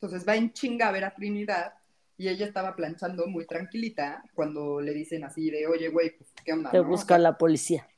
Entonces 0.00 0.26
va 0.26 0.36
en 0.36 0.52
chinga 0.52 0.88
a 0.88 0.92
ver 0.92 1.04
a 1.04 1.14
Trinidad 1.14 1.74
y 2.16 2.28
ella 2.28 2.46
estaba 2.46 2.76
planchando 2.76 3.26
muy 3.26 3.46
tranquilita 3.46 4.22
cuando 4.34 4.80
le 4.80 4.92
dicen 4.92 5.24
así 5.24 5.50
de, 5.50 5.66
oye, 5.66 5.88
güey, 5.88 6.16
pues, 6.16 6.30
¿qué 6.44 6.52
onda? 6.52 6.70
Te 6.70 6.78
no? 6.78 6.84
O 6.84 6.86
busca 6.86 7.14
sea, 7.14 7.18
la 7.18 7.38
policía. 7.38 7.88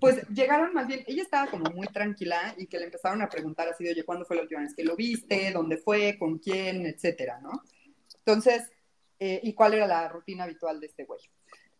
pues 0.00 0.26
llegaron 0.28 0.72
más 0.72 0.86
bien, 0.86 1.04
ella 1.06 1.22
estaba 1.22 1.50
como 1.50 1.70
muy 1.70 1.86
tranquila 1.88 2.54
y 2.58 2.66
que 2.66 2.78
le 2.78 2.86
empezaron 2.86 3.22
a 3.22 3.28
preguntar 3.28 3.68
así 3.68 3.84
de, 3.84 3.90
oye, 3.90 4.04
¿cuándo 4.04 4.24
fue 4.24 4.36
la 4.36 4.42
última 4.42 4.62
vez 4.62 4.74
que 4.74 4.84
lo 4.84 4.96
viste? 4.96 5.52
¿Dónde 5.52 5.76
fue? 5.76 6.16
¿Con 6.18 6.38
quién? 6.38 6.86
Etcétera, 6.86 7.40
¿no? 7.40 7.62
Entonces, 8.18 8.70
eh, 9.18 9.40
¿y 9.42 9.54
cuál 9.54 9.74
era 9.74 9.86
la 9.86 10.08
rutina 10.08 10.44
habitual 10.44 10.80
de 10.80 10.86
este 10.86 11.04
güey? 11.04 11.20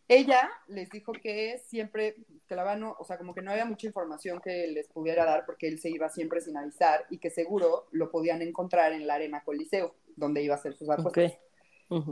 Ella 0.09 0.51
les 0.69 0.91
dijo 0.91 1.13
que 1.13 1.59
siempre, 1.67 2.17
que 2.49 2.57
la 2.57 2.77
no, 2.77 2.97
o 2.99 3.05
sea, 3.05 3.19
como 3.19 3.35
que 3.35 3.43
no 3.43 3.51
había 3.51 3.65
mucha 3.65 3.87
información 3.87 4.41
que 4.41 4.67
les 4.67 4.89
pudiera 4.89 5.25
dar 5.25 5.47
porque 5.47 5.69
él 5.69 5.79
se 5.79 5.91
iba 5.91 6.09
siempre 6.09 6.41
sin 6.41 6.57
avisar 6.57 7.07
y 7.11 7.19
que 7.19 7.31
seguro 7.31 7.87
lo 7.93 8.11
podían 8.11 8.43
encontrar 8.43 8.93
en 8.93 9.07
la 9.07 9.15
arena 9.15 9.43
Coliseo, 9.45 9.95
donde 10.17 10.43
iba 10.43 10.55
a 10.55 10.59
hacer 10.59 10.75
sus 10.75 10.91
apuestas. 10.91 11.39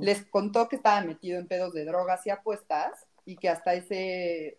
Les 0.01 0.25
contó 0.27 0.69
que 0.69 0.77
estaba 0.77 1.01
metido 1.03 1.39
en 1.39 1.49
pedos 1.49 1.73
de 1.73 1.85
drogas 1.85 2.27
y 2.27 2.31
apuestas 2.31 3.07
y 3.25 3.37
que 3.37 3.49
hasta 3.49 3.75
ese... 3.75 4.59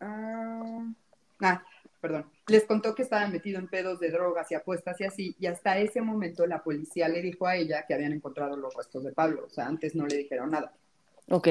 ah, 0.00 0.92
ah, 1.40 1.64
perdón. 2.00 2.30
Les 2.48 2.64
contó 2.64 2.94
que 2.94 3.02
estaba 3.02 3.26
metido 3.28 3.58
en 3.58 3.68
pedos 3.68 4.00
de 4.00 4.10
drogas 4.10 4.50
y 4.50 4.54
apuestas 4.54 5.00
y 5.00 5.04
así, 5.04 5.36
y 5.38 5.46
hasta 5.46 5.78
ese 5.78 6.00
momento 6.00 6.46
la 6.46 6.62
policía 6.62 7.08
le 7.08 7.22
dijo 7.22 7.46
a 7.46 7.56
ella 7.56 7.84
que 7.86 7.94
habían 7.94 8.12
encontrado 8.12 8.56
los 8.56 8.74
restos 8.74 9.04
de 9.04 9.12
Pablo, 9.12 9.44
o 9.46 9.50
sea, 9.50 9.66
antes 9.66 9.94
no 9.94 10.06
le 10.06 10.16
dijeron 10.16 10.50
nada, 10.50 10.72
Ok. 11.28 11.48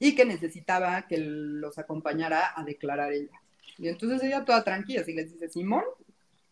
Y 0.00 0.14
que 0.16 0.24
necesitaba 0.24 1.06
que 1.06 1.18
los 1.18 1.78
acompañara 1.78 2.52
a 2.56 2.64
declarar 2.64 3.12
ella. 3.12 3.40
Y 3.78 3.86
entonces 3.86 4.22
ella 4.24 4.44
toda 4.44 4.64
tranquila, 4.64 5.02
así 5.02 5.12
les 5.12 5.30
dice, 5.30 5.48
Simón, 5.48 5.84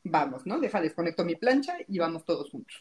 vamos, 0.04 0.46
¿no? 0.46 0.60
Deja, 0.60 0.80
desconecto 0.80 1.24
mi 1.24 1.34
plancha 1.34 1.76
y 1.88 1.98
vamos 1.98 2.24
todos 2.24 2.50
juntos. 2.50 2.76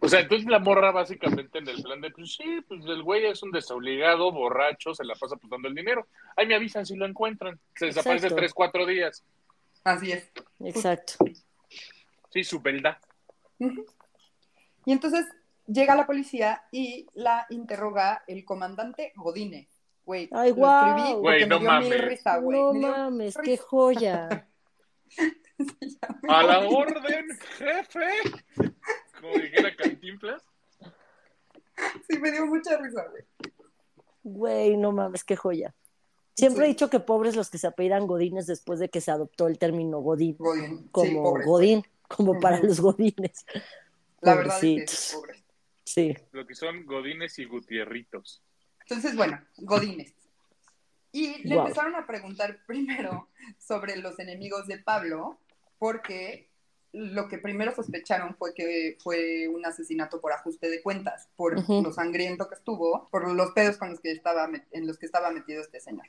O 0.00 0.08
sea, 0.08 0.20
entonces 0.20 0.48
la 0.48 0.58
morra 0.58 0.90
básicamente 0.90 1.58
en 1.58 1.68
el 1.68 1.82
plan 1.82 2.00
de, 2.00 2.10
pues 2.10 2.34
sí, 2.34 2.60
pues 2.66 2.84
el 2.84 3.02
güey 3.02 3.26
es 3.26 3.42
un 3.42 3.52
desobligado, 3.52 4.30
borracho, 4.32 4.92
se 4.92 5.04
la 5.04 5.14
pasa 5.14 5.36
apuntando 5.36 5.68
el 5.68 5.74
dinero. 5.74 6.08
Ahí 6.36 6.46
me 6.46 6.56
avisan 6.56 6.84
si 6.84 6.96
lo 6.96 7.06
encuentran. 7.06 7.58
Se 7.76 7.86
desaparece 7.86 8.26
Exacto. 8.26 8.40
tres, 8.40 8.52
cuatro 8.52 8.86
días. 8.86 9.24
Así 9.84 10.12
es. 10.12 10.30
Exacto. 10.60 11.14
Sí, 12.30 12.44
su 12.44 12.60
verdad. 12.60 12.98
Y 14.84 14.92
entonces 14.92 15.26
llega 15.66 15.94
la 15.94 16.06
policía 16.06 16.62
y 16.72 17.06
la 17.14 17.46
interroga 17.50 18.24
el 18.26 18.44
comandante 18.44 19.12
Godine. 19.16 19.68
Güey, 20.08 20.26
Ay, 20.32 20.48
lo 20.50 20.56
guau. 20.56 20.96
escribí 20.96 21.18
Güey, 21.20 21.40
me 21.40 21.46
no 21.48 21.58
dio 21.58 21.70
mil 21.70 21.80
mames. 21.90 22.04
risa, 22.08 22.38
güey. 22.38 22.58
no 22.58 22.72
Me 22.72 22.78
dio 22.78 22.88
mames, 22.88 23.26
risa. 23.26 23.42
qué 23.42 23.56
joya. 23.58 24.48
A 26.28 26.42
la 26.44 26.60
orden, 26.60 27.26
jefe. 27.58 28.06
Como 29.20 29.34
dijera 29.34 29.76
Cantinflas. 29.76 30.42
Sí, 32.08 32.18
me 32.18 32.32
dio 32.32 32.46
mucha 32.46 32.78
risa, 32.78 33.04
güey. 33.10 33.22
Güey, 34.22 34.76
no 34.78 34.92
mames, 34.92 35.24
qué 35.24 35.36
joya. 35.36 35.74
Siempre 36.34 36.64
he 36.64 36.68
dicho 36.68 36.88
que 36.88 37.00
pobres 37.00 37.36
los 37.36 37.50
que 37.50 37.58
se 37.58 37.66
apellidan 37.66 38.06
Godines 38.06 38.46
después 38.46 38.78
de 38.78 38.88
que 38.88 39.02
se 39.02 39.10
adoptó 39.10 39.46
el 39.46 39.58
término 39.58 39.98
Godín, 39.98 40.36
Godín. 40.38 40.88
Como. 40.88 41.34
Godín, 41.44 41.84
como 42.08 42.40
para 42.40 42.62
los 42.62 42.80
Godines. 42.80 43.44
La 44.22 44.36
verdad 44.36 44.64
es 44.64 45.10
que 45.12 45.16
pobre. 45.18 45.44
Sí. 45.84 46.16
Lo 46.32 46.46
que 46.46 46.54
son 46.54 46.86
Godines 46.86 47.38
y 47.38 47.44
Gutierritos. 47.44 48.42
Entonces, 48.88 49.16
bueno, 49.16 49.38
Godines. 49.58 50.14
Y 51.12 51.42
le 51.46 51.54
Guau. 51.54 51.66
empezaron 51.66 51.94
a 51.96 52.06
preguntar 52.06 52.58
primero 52.66 53.28
sobre 53.58 53.96
los 53.96 54.18
enemigos 54.18 54.66
de 54.66 54.78
Pablo, 54.78 55.38
porque 55.78 56.48
lo 56.92 57.28
que 57.28 57.38
primero 57.38 57.74
sospecharon 57.74 58.34
fue 58.36 58.54
que 58.54 58.96
fue 59.02 59.46
un 59.48 59.64
asesinato 59.66 60.20
por 60.22 60.32
ajuste 60.32 60.70
de 60.70 60.82
cuentas, 60.82 61.28
por 61.36 61.56
Ujú. 61.58 61.82
lo 61.82 61.92
sangriento 61.92 62.48
que 62.48 62.54
estuvo, 62.54 63.08
por 63.10 63.30
los 63.30 63.52
pedos 63.52 63.76
con 63.76 63.90
los 63.90 64.00
que 64.00 64.10
estaba, 64.12 64.48
met- 64.48 64.66
en 64.72 64.86
los 64.86 64.98
que 64.98 65.04
estaba 65.06 65.30
metido 65.30 65.60
este 65.60 65.80
señor. 65.80 66.06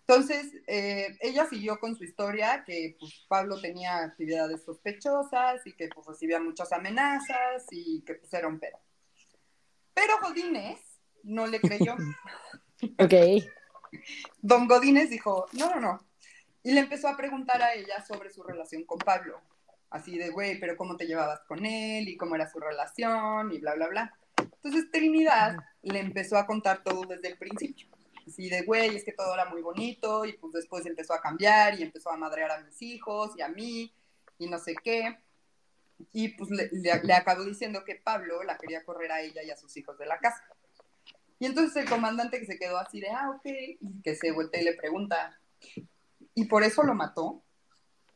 Entonces, 0.00 0.52
eh, 0.66 1.16
ella 1.20 1.46
siguió 1.46 1.78
con 1.78 1.94
su 1.96 2.02
historia, 2.02 2.64
que 2.66 2.96
pues, 2.98 3.24
Pablo 3.28 3.60
tenía 3.60 3.98
actividades 4.02 4.64
sospechosas 4.64 5.64
y 5.66 5.72
que 5.74 5.88
pues, 5.88 6.04
recibía 6.04 6.40
muchas 6.40 6.72
amenazas 6.72 7.64
y 7.70 8.02
que 8.02 8.14
pues, 8.14 8.34
era 8.34 8.48
un 8.48 8.58
pedo. 8.58 8.78
Pero 9.94 10.14
Godínez 10.20 10.80
no 11.22 11.46
le 11.46 11.60
creyó. 11.60 11.96
Ok. 12.98 13.14
Don 14.40 14.66
Godínez 14.66 15.08
dijo, 15.08 15.46
no, 15.52 15.70
no, 15.70 15.80
no. 15.80 16.00
Y 16.64 16.72
le 16.72 16.80
empezó 16.80 17.06
a 17.06 17.16
preguntar 17.16 17.62
a 17.62 17.74
ella 17.74 18.04
sobre 18.04 18.30
su 18.30 18.42
relación 18.42 18.84
con 18.84 18.98
Pablo. 18.98 19.40
Así 19.90 20.18
de, 20.18 20.30
güey, 20.30 20.58
pero 20.58 20.76
¿cómo 20.76 20.96
te 20.96 21.06
llevabas 21.06 21.42
con 21.46 21.64
él? 21.64 22.08
¿Y 22.08 22.16
cómo 22.16 22.34
era 22.34 22.50
su 22.50 22.58
relación? 22.58 23.52
Y 23.52 23.58
bla, 23.58 23.74
bla, 23.74 23.88
bla. 23.88 24.18
Entonces 24.36 24.90
Trinidad 24.90 25.56
le 25.82 26.00
empezó 26.00 26.36
a 26.36 26.46
contar 26.46 26.82
todo 26.82 27.02
desde 27.02 27.28
el 27.28 27.38
principio. 27.38 27.88
Así 28.26 28.48
de, 28.48 28.62
güey, 28.62 28.96
es 28.96 29.04
que 29.04 29.12
todo 29.12 29.34
era 29.34 29.46
muy 29.46 29.60
bonito 29.62 30.24
y 30.24 30.32
pues 30.34 30.52
después 30.52 30.86
empezó 30.86 31.14
a 31.14 31.20
cambiar 31.20 31.78
y 31.78 31.82
empezó 31.82 32.10
a 32.10 32.16
madrear 32.16 32.52
a 32.52 32.60
mis 32.60 32.80
hijos 32.80 33.32
y 33.36 33.42
a 33.42 33.48
mí 33.48 33.92
y 34.38 34.48
no 34.48 34.58
sé 34.58 34.74
qué. 34.82 35.18
Y 36.12 36.28
pues 36.28 36.50
le, 36.50 36.68
le, 36.72 37.02
le 37.02 37.12
acabó 37.12 37.44
diciendo 37.44 37.84
que 37.84 37.96
Pablo 37.96 38.42
la 38.44 38.56
quería 38.56 38.84
correr 38.84 39.12
a 39.12 39.20
ella 39.20 39.42
y 39.42 39.50
a 39.50 39.56
sus 39.56 39.76
hijos 39.76 39.98
de 39.98 40.06
la 40.06 40.18
casa. 40.18 40.42
Y 41.42 41.46
entonces 41.46 41.74
el 41.82 41.90
comandante 41.90 42.38
que 42.38 42.46
se 42.46 42.56
quedó 42.56 42.78
así 42.78 43.00
de, 43.00 43.08
ah, 43.10 43.30
ok, 43.30 43.44
y 43.80 44.00
que 44.04 44.14
se 44.14 44.30
voltea 44.30 44.60
y 44.60 44.64
le 44.64 44.74
pregunta, 44.74 45.36
¿y 46.36 46.44
por 46.44 46.62
eso 46.62 46.84
lo 46.84 46.94
mató? 46.94 47.42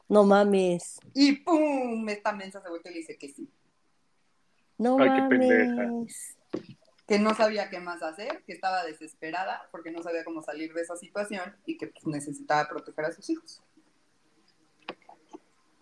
No 0.09 0.23
mames. 0.23 1.01
Y 1.13 1.33
¡pum! 1.33 2.09
Esta 2.09 2.31
mensa 2.31 2.63
se 2.63 2.69
voltea 2.69 2.93
y 2.93 2.95
le 2.95 3.01
dice 3.01 3.19
que 3.19 3.29
sí, 3.31 3.51
No 4.79 4.97
Ay, 5.01 5.11
qué 5.13 5.23
pendeja. 5.29 5.75
mames. 5.75 6.37
que 7.09 7.19
no 7.19 7.35
sabía 7.35 7.69
qué 7.69 7.81
más 7.81 8.01
hacer, 8.01 8.45
que 8.45 8.53
estaba 8.53 8.85
desesperada 8.85 9.69
porque 9.73 9.91
no 9.91 10.05
sabía 10.05 10.23
cómo 10.23 10.41
salir 10.41 10.73
de 10.73 10.83
esa 10.83 10.97
situación 10.97 11.57
y 11.67 11.77
que 11.79 11.89
pues, 11.89 12.07
necesitaba 12.07 12.69
proteger 12.69 13.07
a 13.07 13.13
sus 13.13 13.29
hijos. 13.29 13.61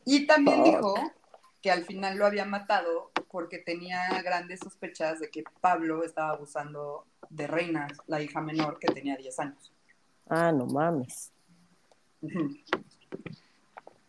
Y 0.07 0.26
también 0.26 0.64
Fuck. 0.64 0.66
dijo 0.66 0.94
que 1.64 1.70
al 1.70 1.87
final 1.87 2.18
lo 2.18 2.27
había 2.27 2.44
matado 2.44 3.11
porque 3.31 3.57
tenía 3.57 4.20
grandes 4.22 4.61
sospechas 4.61 5.18
de 5.18 5.31
que 5.31 5.44
Pablo 5.62 6.05
estaba 6.05 6.29
abusando 6.29 7.07
de 7.31 7.46
Reina, 7.46 7.88
la 8.07 8.20
hija 8.20 8.42
menor 8.42 8.79
que 8.79 8.92
tenía 8.92 9.16
10 9.16 9.38
años. 9.38 9.72
Ah, 10.29 10.53
no 10.53 10.66
mames. 10.66 11.33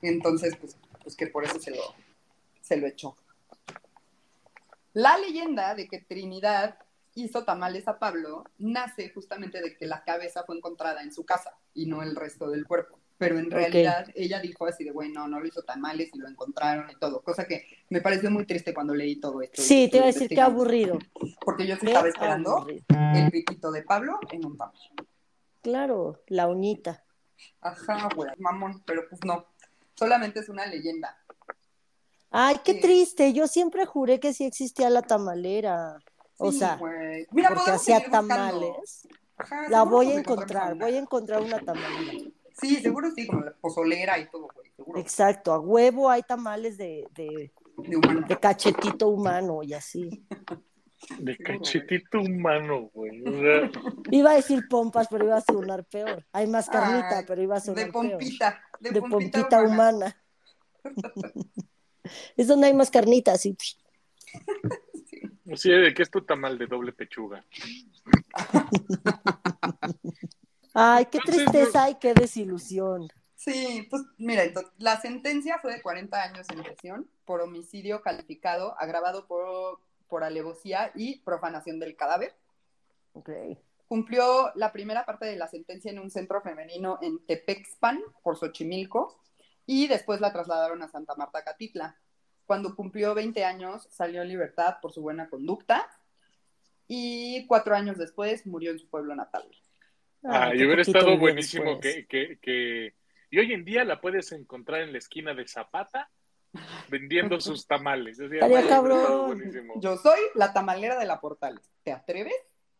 Entonces, 0.01 0.57
pues, 0.57 0.75
pues 1.01 1.15
que 1.15 1.27
por 1.27 1.45
eso 1.45 1.57
se 1.57 1.71
lo, 1.71 1.81
se 2.59 2.75
lo 2.75 2.87
echó. 2.87 3.15
La 4.91 5.17
leyenda 5.17 5.75
de 5.75 5.87
que 5.87 6.01
Trinidad 6.01 6.77
hizo 7.13 7.45
tamales 7.45 7.87
a 7.87 7.99
Pablo 7.99 8.43
nace 8.57 9.11
justamente 9.11 9.61
de 9.61 9.77
que 9.77 9.85
la 9.85 10.03
cabeza 10.03 10.43
fue 10.43 10.57
encontrada 10.57 11.03
en 11.03 11.13
su 11.13 11.25
casa 11.25 11.57
y 11.73 11.85
no 11.85 12.03
el 12.03 12.17
resto 12.17 12.49
del 12.49 12.67
cuerpo. 12.67 12.99
Pero 13.17 13.39
en 13.39 13.49
realidad 13.49 14.07
ella 14.13 14.39
dijo 14.41 14.65
así 14.65 14.83
de, 14.83 14.91
bueno, 14.91 15.27
no 15.27 15.39
lo 15.39 15.47
hizo 15.47 15.63
tamales 15.63 16.09
y 16.13 16.17
lo 16.17 16.27
encontraron 16.27 16.89
y 16.89 16.95
todo. 16.95 17.21
Cosa 17.21 17.45
que 17.45 17.65
me 17.89 18.01
pareció 18.01 18.29
muy 18.29 18.45
triste 18.45 18.73
cuando 18.73 18.93
leí 18.93 19.15
todo 19.21 19.41
esto. 19.41 19.61
Sí, 19.61 19.87
te 19.89 19.97
iba 19.97 20.03
a 20.03 20.07
decir, 20.07 20.23
investigando. 20.23 20.51
aburrido. 20.61 20.99
Porque 21.39 21.65
yo 21.65 21.75
sí 21.77 21.85
estaba 21.87 22.09
esperando 22.09 22.57
aburrido. 22.57 22.83
el 23.15 23.31
piquito 23.31 23.71
de 23.71 23.83
Pablo 23.83 24.19
en 24.31 24.45
un 24.45 24.57
tamal. 24.57 24.73
Claro, 25.61 26.21
la 26.27 26.47
uñita. 26.47 27.03
Ajá, 27.61 28.09
güey, 28.15 28.29
mamón, 28.37 28.83
pero 28.85 29.03
pues 29.09 29.21
no. 29.25 29.45
Solamente 29.95 30.41
es 30.41 30.49
una 30.49 30.65
leyenda. 30.65 31.17
Ay, 32.31 32.57
qué 32.65 32.73
Sí. 32.73 32.81
triste. 32.81 33.31
Yo 33.33 33.47
siempre 33.47 33.85
juré 33.85 34.19
que 34.19 34.33
sí 34.33 34.43
existía 34.45 34.89
la 34.89 35.01
tamalera. 35.01 35.99
O 36.37 36.51
Sí, 36.51 36.59
sea. 36.59 36.77
Mira, 37.31 37.49
porque 37.53 37.71
hacía 37.71 38.03
tamales. 38.11 39.07
Ajá, 39.37 39.69
La 39.69 39.83
voy 39.83 40.11
a 40.11 40.19
encontrar, 40.19 40.75
voy 40.75 40.95
a 40.95 40.99
encontrar 40.99 41.41
una 41.41 41.59
tamalera. 41.59 42.29
Sí, 42.59 42.75
seguro 42.77 43.09
sí, 43.15 43.27
como 43.27 43.41
la 43.43 43.53
pozolera 43.53 44.17
y 44.19 44.29
todo, 44.29 44.47
güey. 44.53 44.71
Seguro. 44.75 44.99
Exacto, 44.99 45.53
a 45.53 45.59
huevo 45.59 46.09
hay 46.09 46.23
tamales 46.23 46.77
de, 46.77 47.05
de, 47.15 47.51
De 47.77 47.95
humano. 47.97 48.25
de 48.27 48.39
cachetito 48.39 49.07
humano 49.09 49.63
y 49.63 49.73
así. 49.73 50.25
De 51.19 51.37
cachetito 51.37 52.19
humano, 52.21 52.89
güey. 52.93 53.21
O 53.27 53.31
sea, 53.31 53.69
Iba 54.11 54.31
a 54.31 54.35
decir 54.35 54.67
pompas, 54.69 55.07
pero 55.09 55.25
iba 55.25 55.37
a 55.37 55.41
sonar 55.41 55.83
peor. 55.85 56.25
Hay 56.31 56.47
más 56.47 56.69
carnita, 56.69 57.19
Ay, 57.19 57.25
pero 57.27 57.41
iba 57.41 57.57
a 57.57 57.59
sonar 57.59 57.85
De 57.85 57.91
peor. 57.91 58.09
pompita. 58.11 58.61
De, 58.79 58.89
De 58.91 59.01
pompita, 59.01 59.39
pompita 59.41 59.61
humana. 59.61 60.15
humana. 60.83 60.83
es 62.37 62.47
donde 62.47 62.67
hay 62.67 62.73
más 62.73 62.89
carnita, 62.91 63.33
así. 63.33 63.57
sí, 65.55 65.69
¿de 65.71 65.93
qué 65.93 66.03
es 66.03 66.11
tu 66.11 66.21
tamal 66.21 66.57
de 66.57 66.67
doble 66.67 66.93
pechuga? 66.93 67.43
Ay, 70.75 71.05
qué 71.05 71.19
Entonces, 71.19 71.45
tristeza 71.45 71.89
y 71.89 71.95
qué 71.95 72.13
desilusión. 72.13 73.07
Sí, 73.35 73.87
pues 73.89 74.03
mira, 74.17 74.43
entonces, 74.43 74.73
la 74.77 74.99
sentencia 74.99 75.57
fue 75.59 75.73
de 75.73 75.81
40 75.81 76.21
años 76.21 76.47
en 76.49 76.63
prisión 76.63 77.09
por 77.23 77.41
homicidio 77.41 78.01
calificado, 78.01 78.75
agravado 78.77 79.25
por, 79.25 79.79
por 80.09 80.25
alevosía 80.25 80.91
y 80.93 81.19
profanación 81.19 81.79
del 81.79 81.95
cadáver. 81.95 82.35
Ok. 83.13 83.29
Cumplió 83.87 84.51
la 84.55 84.73
primera 84.73 85.05
parte 85.05 85.25
de 85.25 85.37
la 85.37 85.47
sentencia 85.47 85.91
en 85.91 85.99
un 85.99 86.11
centro 86.11 86.41
femenino 86.41 86.99
en 87.01 87.25
Tepexpan, 87.25 88.01
por 88.21 88.35
Xochimilco, 88.35 89.17
y 89.65 89.87
después 89.87 90.19
la 90.19 90.33
trasladaron 90.33 90.81
a 90.83 90.89
Santa 90.89 91.15
Marta, 91.15 91.43
Catitla. 91.43 91.95
Cuando 92.45 92.75
cumplió 92.75 93.15
20 93.15 93.45
años, 93.45 93.87
salió 93.91 94.23
en 94.23 94.27
libertad 94.27 94.77
por 94.81 94.91
su 94.91 95.01
buena 95.01 95.29
conducta 95.29 95.87
y 96.87 97.47
cuatro 97.47 97.75
años 97.75 97.97
después 97.97 98.45
murió 98.45 98.71
en 98.71 98.79
su 98.79 98.87
pueblo 98.89 99.15
natal. 99.15 99.49
Ah, 100.27 100.49
qué 100.51 100.57
y 100.57 100.65
hubiera 100.65 100.81
estado 100.81 101.17
buenísimo 101.17 101.79
que, 101.79 102.05
que, 102.07 102.39
que... 102.41 102.93
Y 103.29 103.39
hoy 103.39 103.53
en 103.53 103.65
día 103.65 103.83
la 103.83 104.01
puedes 104.01 104.31
encontrar 104.31 104.81
en 104.81 104.91
la 104.91 104.97
esquina 104.97 105.33
de 105.33 105.47
Zapata 105.47 106.09
vendiendo 106.89 107.39
sus 107.41 107.67
tamales. 107.67 108.19
O 108.19 108.27
sea, 108.29 108.45
Estaría 108.45 108.67
cabrón. 108.67 109.27
buenísimo. 109.27 109.73
Yo 109.79 109.97
soy 109.97 110.19
la 110.35 110.53
tamalera 110.53 110.97
de 110.97 111.05
la 111.05 111.19
Portales. 111.19 111.69
¿Te 111.83 111.91
atreves 111.91 112.33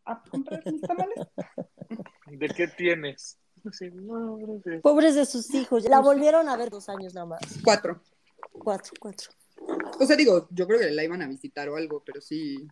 a 0.04 0.22
comprar 0.22 0.62
mis 0.64 0.80
tamales? 0.82 1.16
¿De 2.26 2.48
qué 2.48 2.68
tienes? 2.68 3.38
Sí, 3.72 3.90
no, 3.92 4.36
gracias. 4.36 4.82
Pobres 4.82 5.14
de 5.14 5.26
sus 5.26 5.52
hijos. 5.54 5.84
La 5.88 6.00
volvieron 6.00 6.48
a 6.48 6.56
ver 6.56 6.70
dos 6.70 6.88
años 6.88 7.14
nada 7.14 7.26
más. 7.26 7.40
Cuatro. 7.64 8.00
Cuatro, 8.52 8.92
cuatro. 9.00 9.30
O 9.98 10.06
sea, 10.06 10.16
digo, 10.16 10.46
yo 10.50 10.66
creo 10.66 10.78
que 10.78 10.90
la 10.90 11.02
iban 11.02 11.22
a 11.22 11.26
visitar 11.28 11.68
o 11.68 11.76
algo, 11.76 12.02
pero 12.04 12.20
sí. 12.20 12.68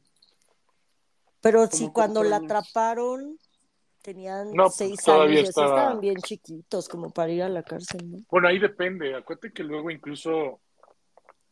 Pero 1.40 1.66
sí, 1.66 1.90
cuando 1.92 2.22
la 2.22 2.36
años. 2.36 2.50
atraparon, 2.50 3.38
tenían 4.08 4.52
No, 4.52 4.64
pues, 4.64 4.74
seis 4.76 5.02
todavía 5.02 5.24
años. 5.24 5.38
y 5.38 5.42
así 5.44 5.48
estaba- 5.48 5.78
Estaban 5.80 6.00
bien 6.00 6.16
chiquitos 6.18 6.88
como 6.88 7.10
para 7.10 7.32
ir 7.32 7.42
a 7.42 7.48
la 7.48 7.62
cárcel, 7.62 8.10
¿no? 8.10 8.18
Bueno, 8.30 8.48
ahí 8.48 8.58
depende. 8.58 9.14
Acuérdate 9.14 9.52
que 9.52 9.64
luego 9.64 9.90
incluso 9.90 10.60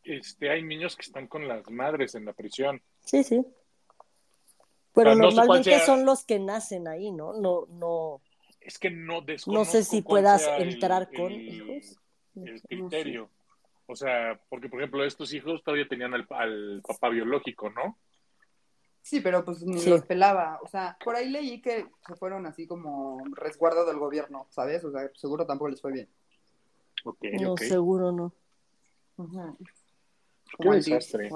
este, 0.05 0.51
hay 0.51 0.63
niños 0.63 0.95
que 0.97 1.03
están 1.03 1.27
con 1.29 1.47
las 1.49 1.69
madres 1.71 2.15
en 2.15 2.25
la 2.27 2.33
prisión. 2.33 2.83
Sí, 3.05 3.23
sí. 3.25 3.41
Pero 4.95 5.15
normalmente 5.15 5.71
sea- 5.71 5.87
son 5.87 6.05
los 6.05 6.25
que 6.25 6.39
nacen 6.39 6.87
ahí, 6.89 7.11
¿no? 7.11 7.33
No, 7.41 7.67
no. 7.71 8.21
Es 8.61 8.79
que 8.79 8.91
no 8.91 9.25
No 9.47 9.65
sé 9.65 9.83
si 9.85 10.03
puedas 10.03 10.47
el- 10.59 10.75
entrar 10.75 11.09
con 11.11 11.33
el- 11.33 11.55
hijos. 11.55 11.97
el 12.37 12.61
criterio. 12.63 13.31
O 13.87 13.97
sea, 13.97 14.39
porque 14.49 14.69
por 14.69 14.81
ejemplo 14.81 15.05
estos 15.05 15.33
hijos 15.33 15.63
todavía 15.65 15.89
tenían 15.89 16.13
al, 16.15 16.27
al 16.31 16.83
papá 16.87 17.09
biológico, 17.09 17.71
¿no? 17.71 17.97
Sí, 19.03 19.21
pero 19.21 19.45
pues 19.45 19.63
ni 19.63 19.79
Sí. 19.81 19.91
los 19.91 20.03
pelaba. 20.07 20.59
O 20.63 20.69
sea, 20.69 20.97
por 21.05 21.17
ahí 21.17 21.29
leí 21.29 21.61
que 21.61 21.87
se 22.07 22.15
fueron 22.17 22.47
así 22.47 22.67
como 22.67 23.23
resguardo 23.33 23.85
del 23.85 23.99
gobierno, 23.99 24.47
¿sabes? 24.51 24.85
O 24.85 24.93
sea, 24.93 25.11
seguro 25.15 25.45
tampoco 25.45 25.69
les 25.71 25.81
fue 25.81 25.93
bien. 25.93 26.09
Ok, 27.05 27.19
No, 27.41 27.53
ok. 27.53 27.61
seguro 27.63 28.13
no. 28.13 28.33
Ujú. 29.17 29.57
Qué 30.59 30.71
desastre. 30.71 31.31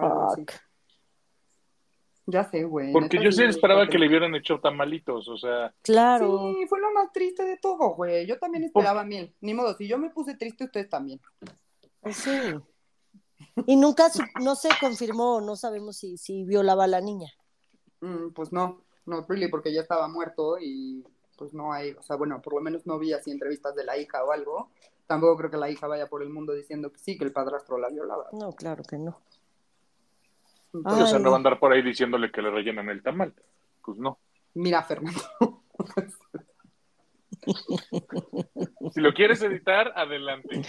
Ya 2.29 2.43
sé, 2.51 2.65
güey. 2.65 2.93
Porque 2.93 3.23
yo 3.23 3.31
sí 3.31 3.45
esperaba 3.45 3.87
que 3.89 3.99
le 3.99 4.09
hubieran 4.09 4.35
hecho 4.35 4.59
tamalitos, 4.59 5.29
o 5.29 5.37
sea, 5.39 5.73
Claro. 5.83 6.53
Sí, 6.55 6.67
fue 6.69 6.81
lo 6.81 6.91
más 6.93 7.13
triste 7.13 7.45
de 7.45 7.57
todo, 7.57 7.95
güey. 7.95 8.27
Yo 8.27 8.37
también 8.39 8.65
esperaba 8.65 9.05
miel. 9.05 9.33
Ni 9.41 9.55
modo, 9.55 9.77
si 9.77 9.87
yo 9.87 9.97
me 9.97 10.11
puse 10.11 10.35
triste, 10.37 10.65
ustedes 10.65 10.89
también. 10.89 11.21
Pues 12.01 12.17
sí. 12.17 12.31
Y 13.67 13.77
nunca, 13.77 14.11
su- 14.11 14.25
no 14.43 14.57
se 14.57 14.69
confirmó, 14.81 15.41
no 15.41 15.55
sabemos 15.55 15.99
si, 15.99 16.17
si 16.19 16.45
violaba 16.45 16.85
a 16.85 16.89
la 16.89 17.01
niña. 17.01 17.31
Mm, 18.07 18.31
pues 18.31 18.53
no, 18.53 18.83
no, 19.07 19.27
really, 19.29 19.49
porque 19.49 19.73
ya 19.73 19.81
estaba 19.81 20.07
muerto 20.07 20.59
y 20.61 21.05
pues 21.37 21.53
no 21.53 21.73
hay, 21.73 21.91
o 21.93 22.03
sea, 22.03 22.15
bueno, 22.17 22.41
por 22.41 22.55
lo 22.55 22.61
menos 22.61 22.87
no 22.87 22.99
vi 22.99 23.13
así 23.13 23.33
entrevistas 23.33 23.75
de 23.75 23.85
la 23.85 23.99
hija 23.99 24.25
o 24.25 24.31
algo. 24.31 24.71
Tampoco 25.07 25.37
creo 25.37 25.51
que 25.51 25.57
la 25.57 25.71
hija 25.71 25.89
vaya 25.89 26.07
por 26.07 26.23
el 26.23 26.31
mundo 26.31 26.53
diciendo 26.53 26.93
que 26.93 26.99
sí, 26.99 27.19
que 27.19 27.25
el 27.25 27.33
padrastro 27.33 27.79
la 27.79 27.89
violaba. 27.89 28.29
No, 28.33 28.53
claro 28.53 28.85
que 28.85 28.97
no. 28.97 29.21
Entonces, 30.73 31.05
o 31.05 31.07
sea, 31.07 31.17
Ay. 31.17 31.23
no 31.23 31.31
va 31.31 31.37
a 31.37 31.39
andar 31.39 31.59
por 31.59 31.73
ahí 31.73 31.83
diciéndole 31.83 32.31
que 32.31 32.43
le 32.43 32.51
rellenan 32.51 32.89
el 32.89 33.03
tamal. 33.03 33.35
Pues 33.85 33.99
no. 33.99 34.19
Mira, 34.55 34.83
Fernando. 34.83 35.21
Si 38.93 39.01
lo 39.01 39.13
quieres 39.15 39.43
editar, 39.43 39.93
adelante. 39.97 40.63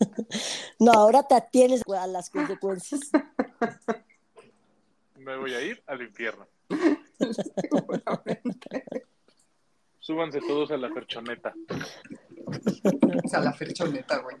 No, 0.80 0.92
ahora 0.92 1.22
te 1.22 1.34
atienes 1.34 1.82
a 1.86 2.06
las 2.06 2.28
consecuencias. 2.28 3.00
Me 5.24 5.36
voy 5.38 5.54
a 5.54 5.60
ir 5.62 5.82
al 5.86 6.02
infierno. 6.02 6.46
Seguramente. 7.62 8.84
Súbanse 9.98 10.40
todos 10.40 10.70
a 10.70 10.76
la 10.76 10.90
perchoneta. 10.90 11.54
O 13.24 13.28
sea, 13.28 13.40
la 13.40 13.54
ferchoneta, 13.54 14.18
güey. 14.18 14.36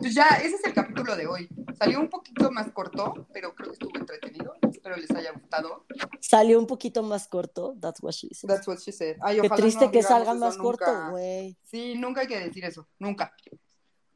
Pues 0.00 0.12
ya, 0.14 0.26
ese 0.42 0.56
es 0.56 0.64
el 0.64 0.74
capítulo 0.74 1.14
de 1.14 1.28
hoy. 1.28 1.48
Salió 1.78 2.00
un 2.00 2.08
poquito 2.10 2.50
más 2.50 2.72
corto, 2.72 3.28
pero 3.32 3.54
creo 3.54 3.68
que 3.68 3.74
estuvo 3.74 3.96
entretenido. 3.96 4.54
Espero 4.68 4.96
les 4.96 5.10
haya 5.12 5.30
gustado. 5.30 5.86
Salió 6.20 6.58
un 6.58 6.66
poquito 6.66 7.04
más 7.04 7.28
corto, 7.28 7.76
that's 7.80 8.02
what 8.02 8.12
she 8.12 8.28
said. 8.34 8.48
That's 8.48 8.66
what 8.66 8.78
she 8.78 8.90
said. 8.90 9.16
Ay, 9.22 9.36
Qué 9.40 9.46
ojalá 9.46 9.56
triste 9.62 9.84
no 9.84 9.90
que 9.92 9.98
digamos 9.98 10.18
salga 10.18 10.32
eso 10.32 10.40
más 10.40 10.58
nunca. 10.58 10.84
corto, 10.86 11.10
güey. 11.12 11.56
Sí, 11.62 11.94
nunca 11.96 12.22
hay 12.22 12.26
que 12.26 12.40
decir 12.40 12.64
eso. 12.64 12.88
Nunca. 12.98 13.32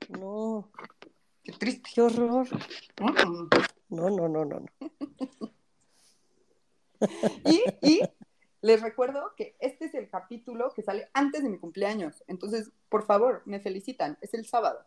No, 0.08 0.72
Qué 1.44 1.52
triste. 1.52 1.88
qué 1.94 2.02
horror. 2.02 2.48
Mm. 3.00 3.48
No, 3.90 4.10
no, 4.10 4.28
no, 4.28 4.44
no. 4.44 4.60
no. 4.60 4.66
Y, 7.44 7.62
y 7.80 8.00
les 8.62 8.80
recuerdo 8.82 9.32
que 9.36 9.56
este 9.60 9.86
es 9.86 9.94
el 9.94 10.08
capítulo 10.08 10.72
que 10.74 10.82
sale 10.82 11.08
antes 11.14 11.42
de 11.42 11.48
mi 11.48 11.58
cumpleaños. 11.58 12.22
Entonces, 12.26 12.70
por 12.88 13.04
favor, 13.06 13.42
me 13.46 13.60
felicitan. 13.60 14.18
Es 14.20 14.34
el 14.34 14.46
sábado. 14.46 14.84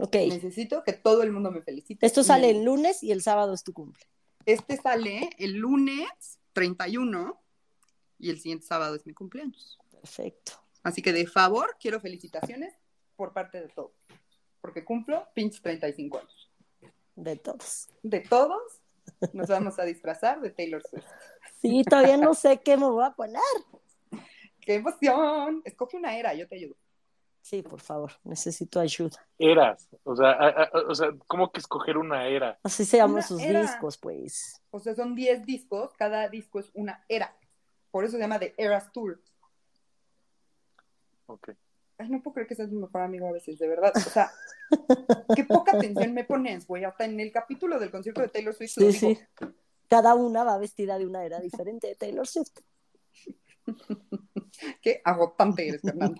Ok, 0.00 0.14
Necesito 0.28 0.84
que 0.84 0.92
todo 0.92 1.22
el 1.22 1.32
mundo 1.32 1.50
me 1.50 1.60
felicite. 1.60 2.06
esto 2.06 2.22
sale 2.22 2.50
el 2.50 2.64
lunes 2.64 3.02
y 3.02 3.10
el 3.12 3.20
sábado 3.20 3.52
es 3.52 3.64
tu 3.64 3.72
cumple. 3.72 4.04
Este 4.46 4.76
sale 4.76 5.28
el 5.38 5.54
lunes 5.54 6.38
31 6.52 7.38
y 8.18 8.30
el 8.30 8.40
siguiente 8.40 8.64
sábado 8.66 8.94
es 8.94 9.04
mi 9.06 9.12
cumpleaños. 9.12 9.78
Perfecto. 9.90 10.52
Así 10.84 11.02
que 11.02 11.12
de 11.12 11.26
favor, 11.26 11.76
quiero 11.80 12.00
felicitaciones 12.00 12.74
por 13.16 13.32
parte 13.32 13.60
de 13.60 13.68
todos. 13.68 13.92
Porque 14.60 14.84
cumplo 14.84 15.26
pinches 15.34 15.60
35 15.60 16.18
años. 16.18 16.50
De 17.16 17.36
todos. 17.36 17.88
De 18.04 18.20
todos, 18.20 18.62
nos 19.32 19.48
vamos 19.48 19.78
a 19.78 19.84
disfrazar 19.84 20.40
de 20.40 20.50
Taylor 20.50 20.82
Swift. 20.82 21.04
Sí, 21.60 21.82
todavía 21.84 22.16
no 22.16 22.34
sé 22.34 22.60
qué 22.60 22.76
me 22.76 22.86
voy 22.88 23.04
a 23.04 23.10
poner. 23.12 23.40
¡Qué 24.60 24.74
emoción! 24.74 25.62
Escoge 25.64 25.96
una 25.96 26.16
era, 26.18 26.34
yo 26.34 26.46
te 26.46 26.56
ayudo. 26.56 26.76
Sí, 27.40 27.62
por 27.62 27.80
favor, 27.80 28.12
necesito 28.24 28.78
ayuda. 28.78 29.26
Eras. 29.38 29.88
O 30.04 30.14
sea, 30.14 30.32
a- 30.32 30.48
a- 30.64 30.70
o 30.88 30.94
sea, 30.94 31.08
¿cómo 31.26 31.50
que 31.50 31.60
escoger 31.60 31.96
una 31.96 32.26
era? 32.26 32.58
Así 32.62 32.84
se 32.84 32.98
llaman 32.98 33.14
Una 33.14 33.22
sus 33.22 33.40
era. 33.40 33.62
discos, 33.62 33.96
pues. 33.96 34.60
O 34.70 34.78
sea, 34.80 34.94
son 34.94 35.14
10 35.14 35.46
discos, 35.46 35.94
cada 35.94 36.28
disco 36.28 36.58
es 36.60 36.70
una 36.74 37.04
era. 37.08 37.34
Por 37.90 38.04
eso 38.04 38.12
se 38.16 38.18
llama 38.18 38.38
The 38.38 38.54
Eras 38.58 38.92
Tour. 38.92 39.22
Ok. 41.26 41.50
Ay, 41.98 42.08
no 42.08 42.22
puedo 42.22 42.34
creer 42.34 42.48
que 42.48 42.54
seas 42.54 42.70
mi 42.70 42.78
mejor 42.80 43.02
amigo 43.02 43.26
a 43.28 43.32
veces, 43.32 43.58
de 43.58 43.68
verdad. 43.68 43.92
O 43.94 44.00
sea, 44.00 44.30
qué 45.36 45.44
poca 45.44 45.76
atención 45.76 46.14
me 46.14 46.24
pones, 46.24 46.66
güey. 46.66 46.84
Hasta 46.84 47.04
en 47.04 47.18
el 47.18 47.32
capítulo 47.32 47.78
del 47.78 47.90
concierto 47.90 48.20
de 48.22 48.28
Taylor 48.28 48.54
Swift 48.54 48.76
lo 48.76 48.92
Sí, 48.92 49.06
digo. 49.08 49.20
sí. 49.20 49.46
Cada 49.88 50.14
una 50.14 50.44
va 50.44 50.58
vestida 50.58 50.98
de 50.98 51.06
una 51.06 51.24
era 51.24 51.40
diferente 51.40 51.88
de 51.88 51.94
Taylor 51.96 52.26
Swift. 52.26 52.58
Qué 54.82 55.00
agotante 55.04 55.68
eres, 55.68 55.82
Fernando. 55.82 56.18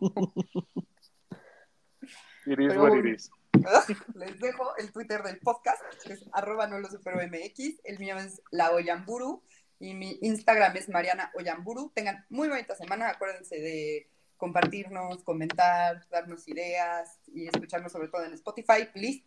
Iris, 2.46 2.68
Pero 2.68 2.82
what 2.82 2.90
bueno. 2.90 3.08
it 3.08 3.14
is. 3.16 3.30
Les 4.14 4.38
dejo 4.40 4.76
el 4.78 4.92
Twitter 4.92 5.22
del 5.22 5.38
podcast, 5.40 5.82
que 6.04 6.14
es 6.14 6.24
arroba 6.32 6.66
no 6.66 6.78
lo 6.78 6.88
supero 6.88 7.18
MX. 7.26 7.80
El 7.84 7.98
mío 7.98 8.16
es 8.18 8.40
la 8.50 8.72
Oyamburu 8.72 9.42
y 9.78 9.94
mi 9.94 10.18
Instagram 10.22 10.76
es 10.76 10.88
Mariana 10.88 11.30
Oyamburu. 11.34 11.90
Tengan 11.94 12.24
muy 12.30 12.48
bonita 12.48 12.74
semana. 12.74 13.10
Acuérdense 13.10 13.56
de 13.56 14.10
compartirnos, 14.38 15.22
comentar, 15.22 16.08
darnos 16.08 16.48
ideas 16.48 17.18
y 17.26 17.46
escucharnos 17.46 17.92
sobre 17.92 18.08
todo 18.08 18.24
en 18.24 18.32
Spotify, 18.32 18.86
please. 18.92 19.24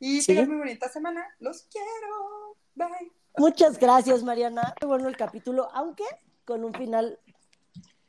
Y 0.00 0.22
Sí. 0.22 0.28
tengan 0.34 0.48
muy 0.48 0.58
bonita 0.58 0.88
semana. 0.88 1.22
Los 1.38 1.62
quiero. 1.64 2.56
Bye. 2.74 3.12
Muchas 3.36 3.78
gracias, 3.78 4.22
Mariana. 4.22 4.74
Qué 4.80 4.86
bueno 4.86 5.08
el 5.08 5.16
capítulo, 5.16 5.68
aunque 5.74 6.04
con 6.44 6.64
un 6.64 6.72
final 6.74 7.18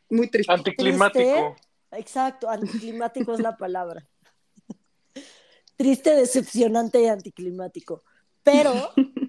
Muy 0.10 0.30
triste. 0.30 0.52
Anticlimático. 0.54 1.56
exacto, 1.92 2.50
anticlimático 2.50 3.34
es 3.34 3.40
la 3.40 3.58
palabra. 3.58 4.08
Triste, 5.78 6.16
decepcionante 6.16 7.02
y 7.02 7.08
anticlimático. 7.08 8.04
Pero, 8.44 8.72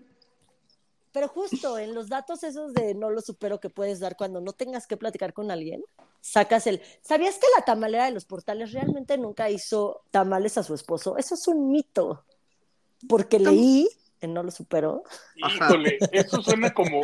pero 1.15 1.29
justo 1.29 1.79
en 1.79 1.95
los 1.95 2.09
datos 2.09 2.43
esos 2.43 2.75
de 2.75 2.93
no 2.97 3.09
lo 3.09 3.21
supero 3.21 3.61
que 3.61 3.71
puedes 3.71 4.01
dar 4.01 4.17
cuando 4.17 4.41
no 4.41 4.53
tengas 4.53 4.89
que 4.89 4.97
platicar 4.97 5.33
con 5.33 5.53
alguien, 5.53 5.85
sacas 6.21 6.67
el. 6.67 6.83
¿Sabías 7.03 7.37
que 7.37 7.47
la 7.57 7.65
tamalera 7.65 8.07
de 8.07 8.11
los 8.11 8.25
portales 8.25 8.73
realmente 8.73 9.17
nunca 9.17 9.49
hizo 9.49 10.03
tamales 10.11 10.59
a 10.59 10.65
su 10.65 10.75
esposo? 10.75 11.17
Eso 11.17 11.37
es 11.37 11.47
un 11.47 11.71
mito. 11.71 12.25
Porque 13.09 13.39
leí, 13.39 13.89
en 14.21 14.35
no 14.35 14.43
lo 14.43 14.51
supero. 14.51 15.05
Híjole, 15.37 15.99
eso 16.11 16.43
suena 16.43 16.75
como. 16.75 17.01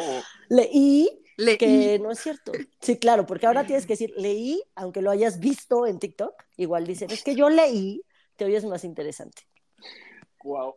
leí 0.48 1.08
Leí. 1.36 1.56
que 1.56 2.00
no 2.00 2.10
es 2.10 2.18
cierto. 2.18 2.50
Sí, 2.80 2.98
claro, 2.98 3.26
porque 3.26 3.46
ahora 3.46 3.64
tienes 3.64 3.86
que 3.86 3.92
decir 3.92 4.12
leí, 4.16 4.60
aunque 4.74 5.02
lo 5.02 5.12
hayas 5.12 5.38
visto 5.38 5.86
en 5.86 6.00
TikTok, 6.00 6.34
igual 6.56 6.84
dicen, 6.84 7.12
es 7.12 7.22
que 7.22 7.36
yo 7.36 7.48
leí, 7.48 8.02
te 8.34 8.44
oyes 8.44 8.64
más 8.64 8.82
interesante. 8.82 9.42
Wow. 10.42 10.74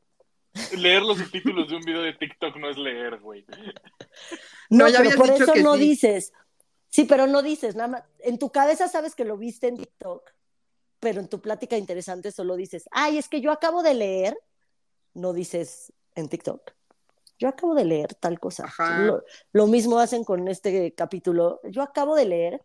Leer 0.78 1.01
los 1.01 1.18
subtítulos 1.18 1.70
de 1.70 1.76
un 1.76 1.84
video 1.84 2.01
de 2.01 2.14
TikTok 2.14 2.56
no 2.58 2.70
es 2.70 2.78
leer, 2.78 3.20
güey. 3.20 3.45
No, 4.70 4.86
No, 4.86 4.89
ya 4.89 4.99
pero 4.99 5.18
por 5.18 5.32
dicho 5.32 5.43
eso 5.43 5.54
que 5.54 5.64
no 5.64 5.74
sí. 5.76 5.80
dices. 5.80 6.34
Sí, 6.89 7.06
pero 7.06 7.26
no 7.26 7.41
dices, 7.41 7.76
nada 7.76 7.88
más. 7.88 8.04
En 8.20 8.38
tu 8.38 8.51
cabeza 8.51 8.88
sabes 8.88 9.16
que 9.16 9.26
lo 9.26 9.36
viste 9.38 9.68
en 9.68 9.78
TikTok, 9.78 10.30
pero 10.99 11.22
en 11.22 11.28
tu 11.28 11.41
plática 11.41 11.76
interesante 11.78 12.32
solo 12.32 12.56
dices, 12.56 12.88
ay, 12.91 13.18
es 13.18 13.30
que 13.30 13.41
yo 13.41 13.51
acabo 13.51 13.82
de 13.82 13.95
leer, 13.95 14.38
no 15.16 15.34
dices 15.34 15.91
en 16.16 16.30
TikTok. 16.30 16.72
Yo 17.39 17.47
acabo 17.47 17.74
de 17.74 17.86
leer 17.86 18.14
tal 18.14 18.39
cosa. 18.39 18.72
Lo 19.51 19.68
mismo 19.68 19.97
hacen 19.99 20.24
con 20.24 20.47
este 20.47 20.93
capítulo. 20.93 21.60
Yo 21.64 21.82
acabo 21.82 22.16
de 22.16 22.26
leer 22.26 22.62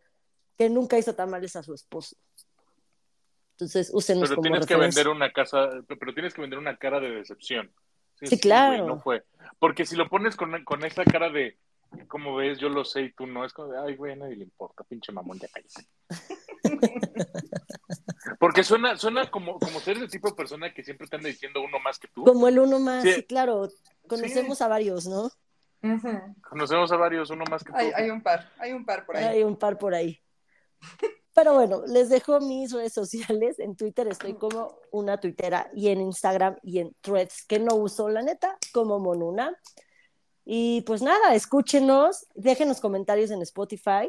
que 0.58 0.68
nunca 0.68 0.98
hizo 0.98 1.14
tamales 1.14 1.56
a 1.56 1.62
su 1.62 1.72
esposo. 1.72 2.16
Entonces, 3.58 3.90
úsenos 3.92 4.28
Pero 4.28 4.36
como 4.36 4.50
tienes 4.50 4.66
que 4.66 4.76
vender 4.76 5.08
una 5.08 5.32
casa, 5.32 5.68
pero 5.88 6.14
tienes 6.14 6.32
que 6.32 6.40
vender 6.40 6.60
una 6.60 6.76
cara 6.76 7.00
de 7.00 7.10
decepción. 7.10 7.72
Sí, 8.22 8.38
claro. 8.38 8.84
güey, 8.84 8.86
no 8.86 9.00
fue. 9.00 9.24
Porque 9.58 9.84
si 9.84 9.96
lo 9.96 10.08
pones 10.08 10.36
con, 10.36 10.62
con 10.62 10.84
esa 10.84 11.04
cara 11.04 11.28
de, 11.28 11.58
como 12.06 12.36
ves, 12.36 12.58
yo 12.58 12.68
lo 12.68 12.84
sé 12.84 13.02
y 13.02 13.12
tú 13.12 13.26
no, 13.26 13.44
es 13.44 13.52
como 13.52 13.72
de, 13.72 13.80
ay, 13.80 13.96
güey, 13.96 14.12
a 14.12 14.16
nadie 14.16 14.36
le 14.36 14.44
importa, 14.44 14.84
pinche 14.84 15.10
mamón, 15.10 15.40
ya 15.40 15.48
cállate. 15.48 15.88
Porque 18.38 18.62
suena, 18.62 18.96
suena 18.96 19.28
como, 19.28 19.58
como 19.58 19.80
ser 19.80 19.96
ese 19.96 20.06
tipo 20.06 20.28
de 20.28 20.36
persona 20.36 20.72
que 20.72 20.84
siempre 20.84 21.08
te 21.08 21.16
anda 21.16 21.26
diciendo 21.26 21.60
uno 21.60 21.80
más 21.80 21.98
que 21.98 22.06
tú. 22.06 22.22
Como 22.22 22.46
el 22.46 22.60
uno 22.60 22.78
más, 22.78 23.02
Sí. 23.02 23.12
sí, 23.12 23.22
claro. 23.24 23.68
Conocemos 24.06 24.62
a 24.62 24.68
varios, 24.68 25.08
¿no? 25.08 25.32
Conocemos 26.48 26.92
a 26.92 26.96
varios, 26.96 27.30
uno 27.30 27.42
más 27.50 27.64
que 27.64 27.72
tú. 27.72 27.76
hay, 27.78 27.90
hay 27.92 28.10
un 28.10 28.22
par, 28.22 28.52
hay 28.60 28.72
un 28.72 28.84
par 28.84 29.04
por 29.04 29.16
ahí. 29.16 29.24
Hay 29.24 29.42
un 29.42 29.56
par 29.56 29.78
por 29.78 29.94
ahí. 29.94 30.22
Pero 31.38 31.54
bueno, 31.54 31.84
les 31.86 32.08
dejo 32.08 32.40
mis 32.40 32.72
redes 32.72 32.92
sociales. 32.92 33.60
En 33.60 33.76
Twitter 33.76 34.08
estoy 34.08 34.34
como 34.34 34.76
una 34.90 35.20
tuitera 35.20 35.70
y 35.72 35.86
en 35.86 36.00
Instagram 36.00 36.56
y 36.64 36.80
en 36.80 36.96
Threads, 37.00 37.44
que 37.46 37.60
no 37.60 37.76
uso, 37.76 38.08
la 38.08 38.22
neta, 38.22 38.58
como 38.72 38.98
Monuna. 38.98 39.56
Y 40.44 40.80
pues 40.80 41.00
nada, 41.00 41.36
escúchenos, 41.36 42.26
déjenos 42.34 42.80
comentarios 42.80 43.30
en 43.30 43.40
Spotify 43.42 44.08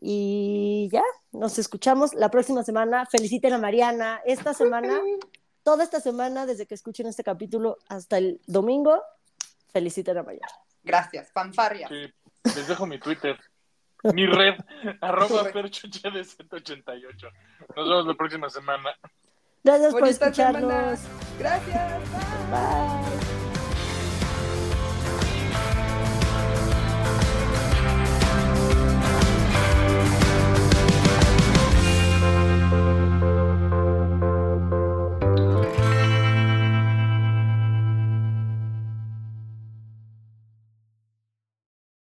y 0.00 0.88
ya, 0.90 1.04
nos 1.30 1.56
escuchamos 1.60 2.14
la 2.14 2.32
próxima 2.32 2.64
semana. 2.64 3.06
Feliciten 3.06 3.52
a 3.52 3.58
Mariana. 3.58 4.20
Esta 4.24 4.52
semana, 4.52 5.00
toda 5.62 5.84
esta 5.84 6.00
semana, 6.00 6.46
desde 6.46 6.66
que 6.66 6.74
escuchen 6.74 7.06
este 7.06 7.22
capítulo 7.22 7.78
hasta 7.88 8.18
el 8.18 8.40
domingo, 8.48 9.00
feliciten 9.72 10.18
a 10.18 10.24
Mariana. 10.24 10.52
Gracias, 10.82 11.30
fanfarria. 11.30 11.86
Sí, 11.86 12.12
les 12.42 12.66
dejo 12.66 12.86
mi 12.86 12.98
Twitter. 12.98 13.38
Mi 14.04 14.26
red, 14.26 14.54
arroba 15.00 15.42
red. 15.44 15.52
perchucha 15.52 16.10
de 16.10 16.24
188. 16.24 17.28
Nos 17.76 17.88
vemos 17.88 18.06
la 18.06 18.14
próxima 18.14 18.50
semana. 18.50 18.90
Gracias 19.64 19.92
por 19.92 20.06
escucharnos. 20.06 21.00
semana. 21.00 21.38
Gracias. 21.38 21.92
bye. 22.50 23.16
Bye. 23.18 23.25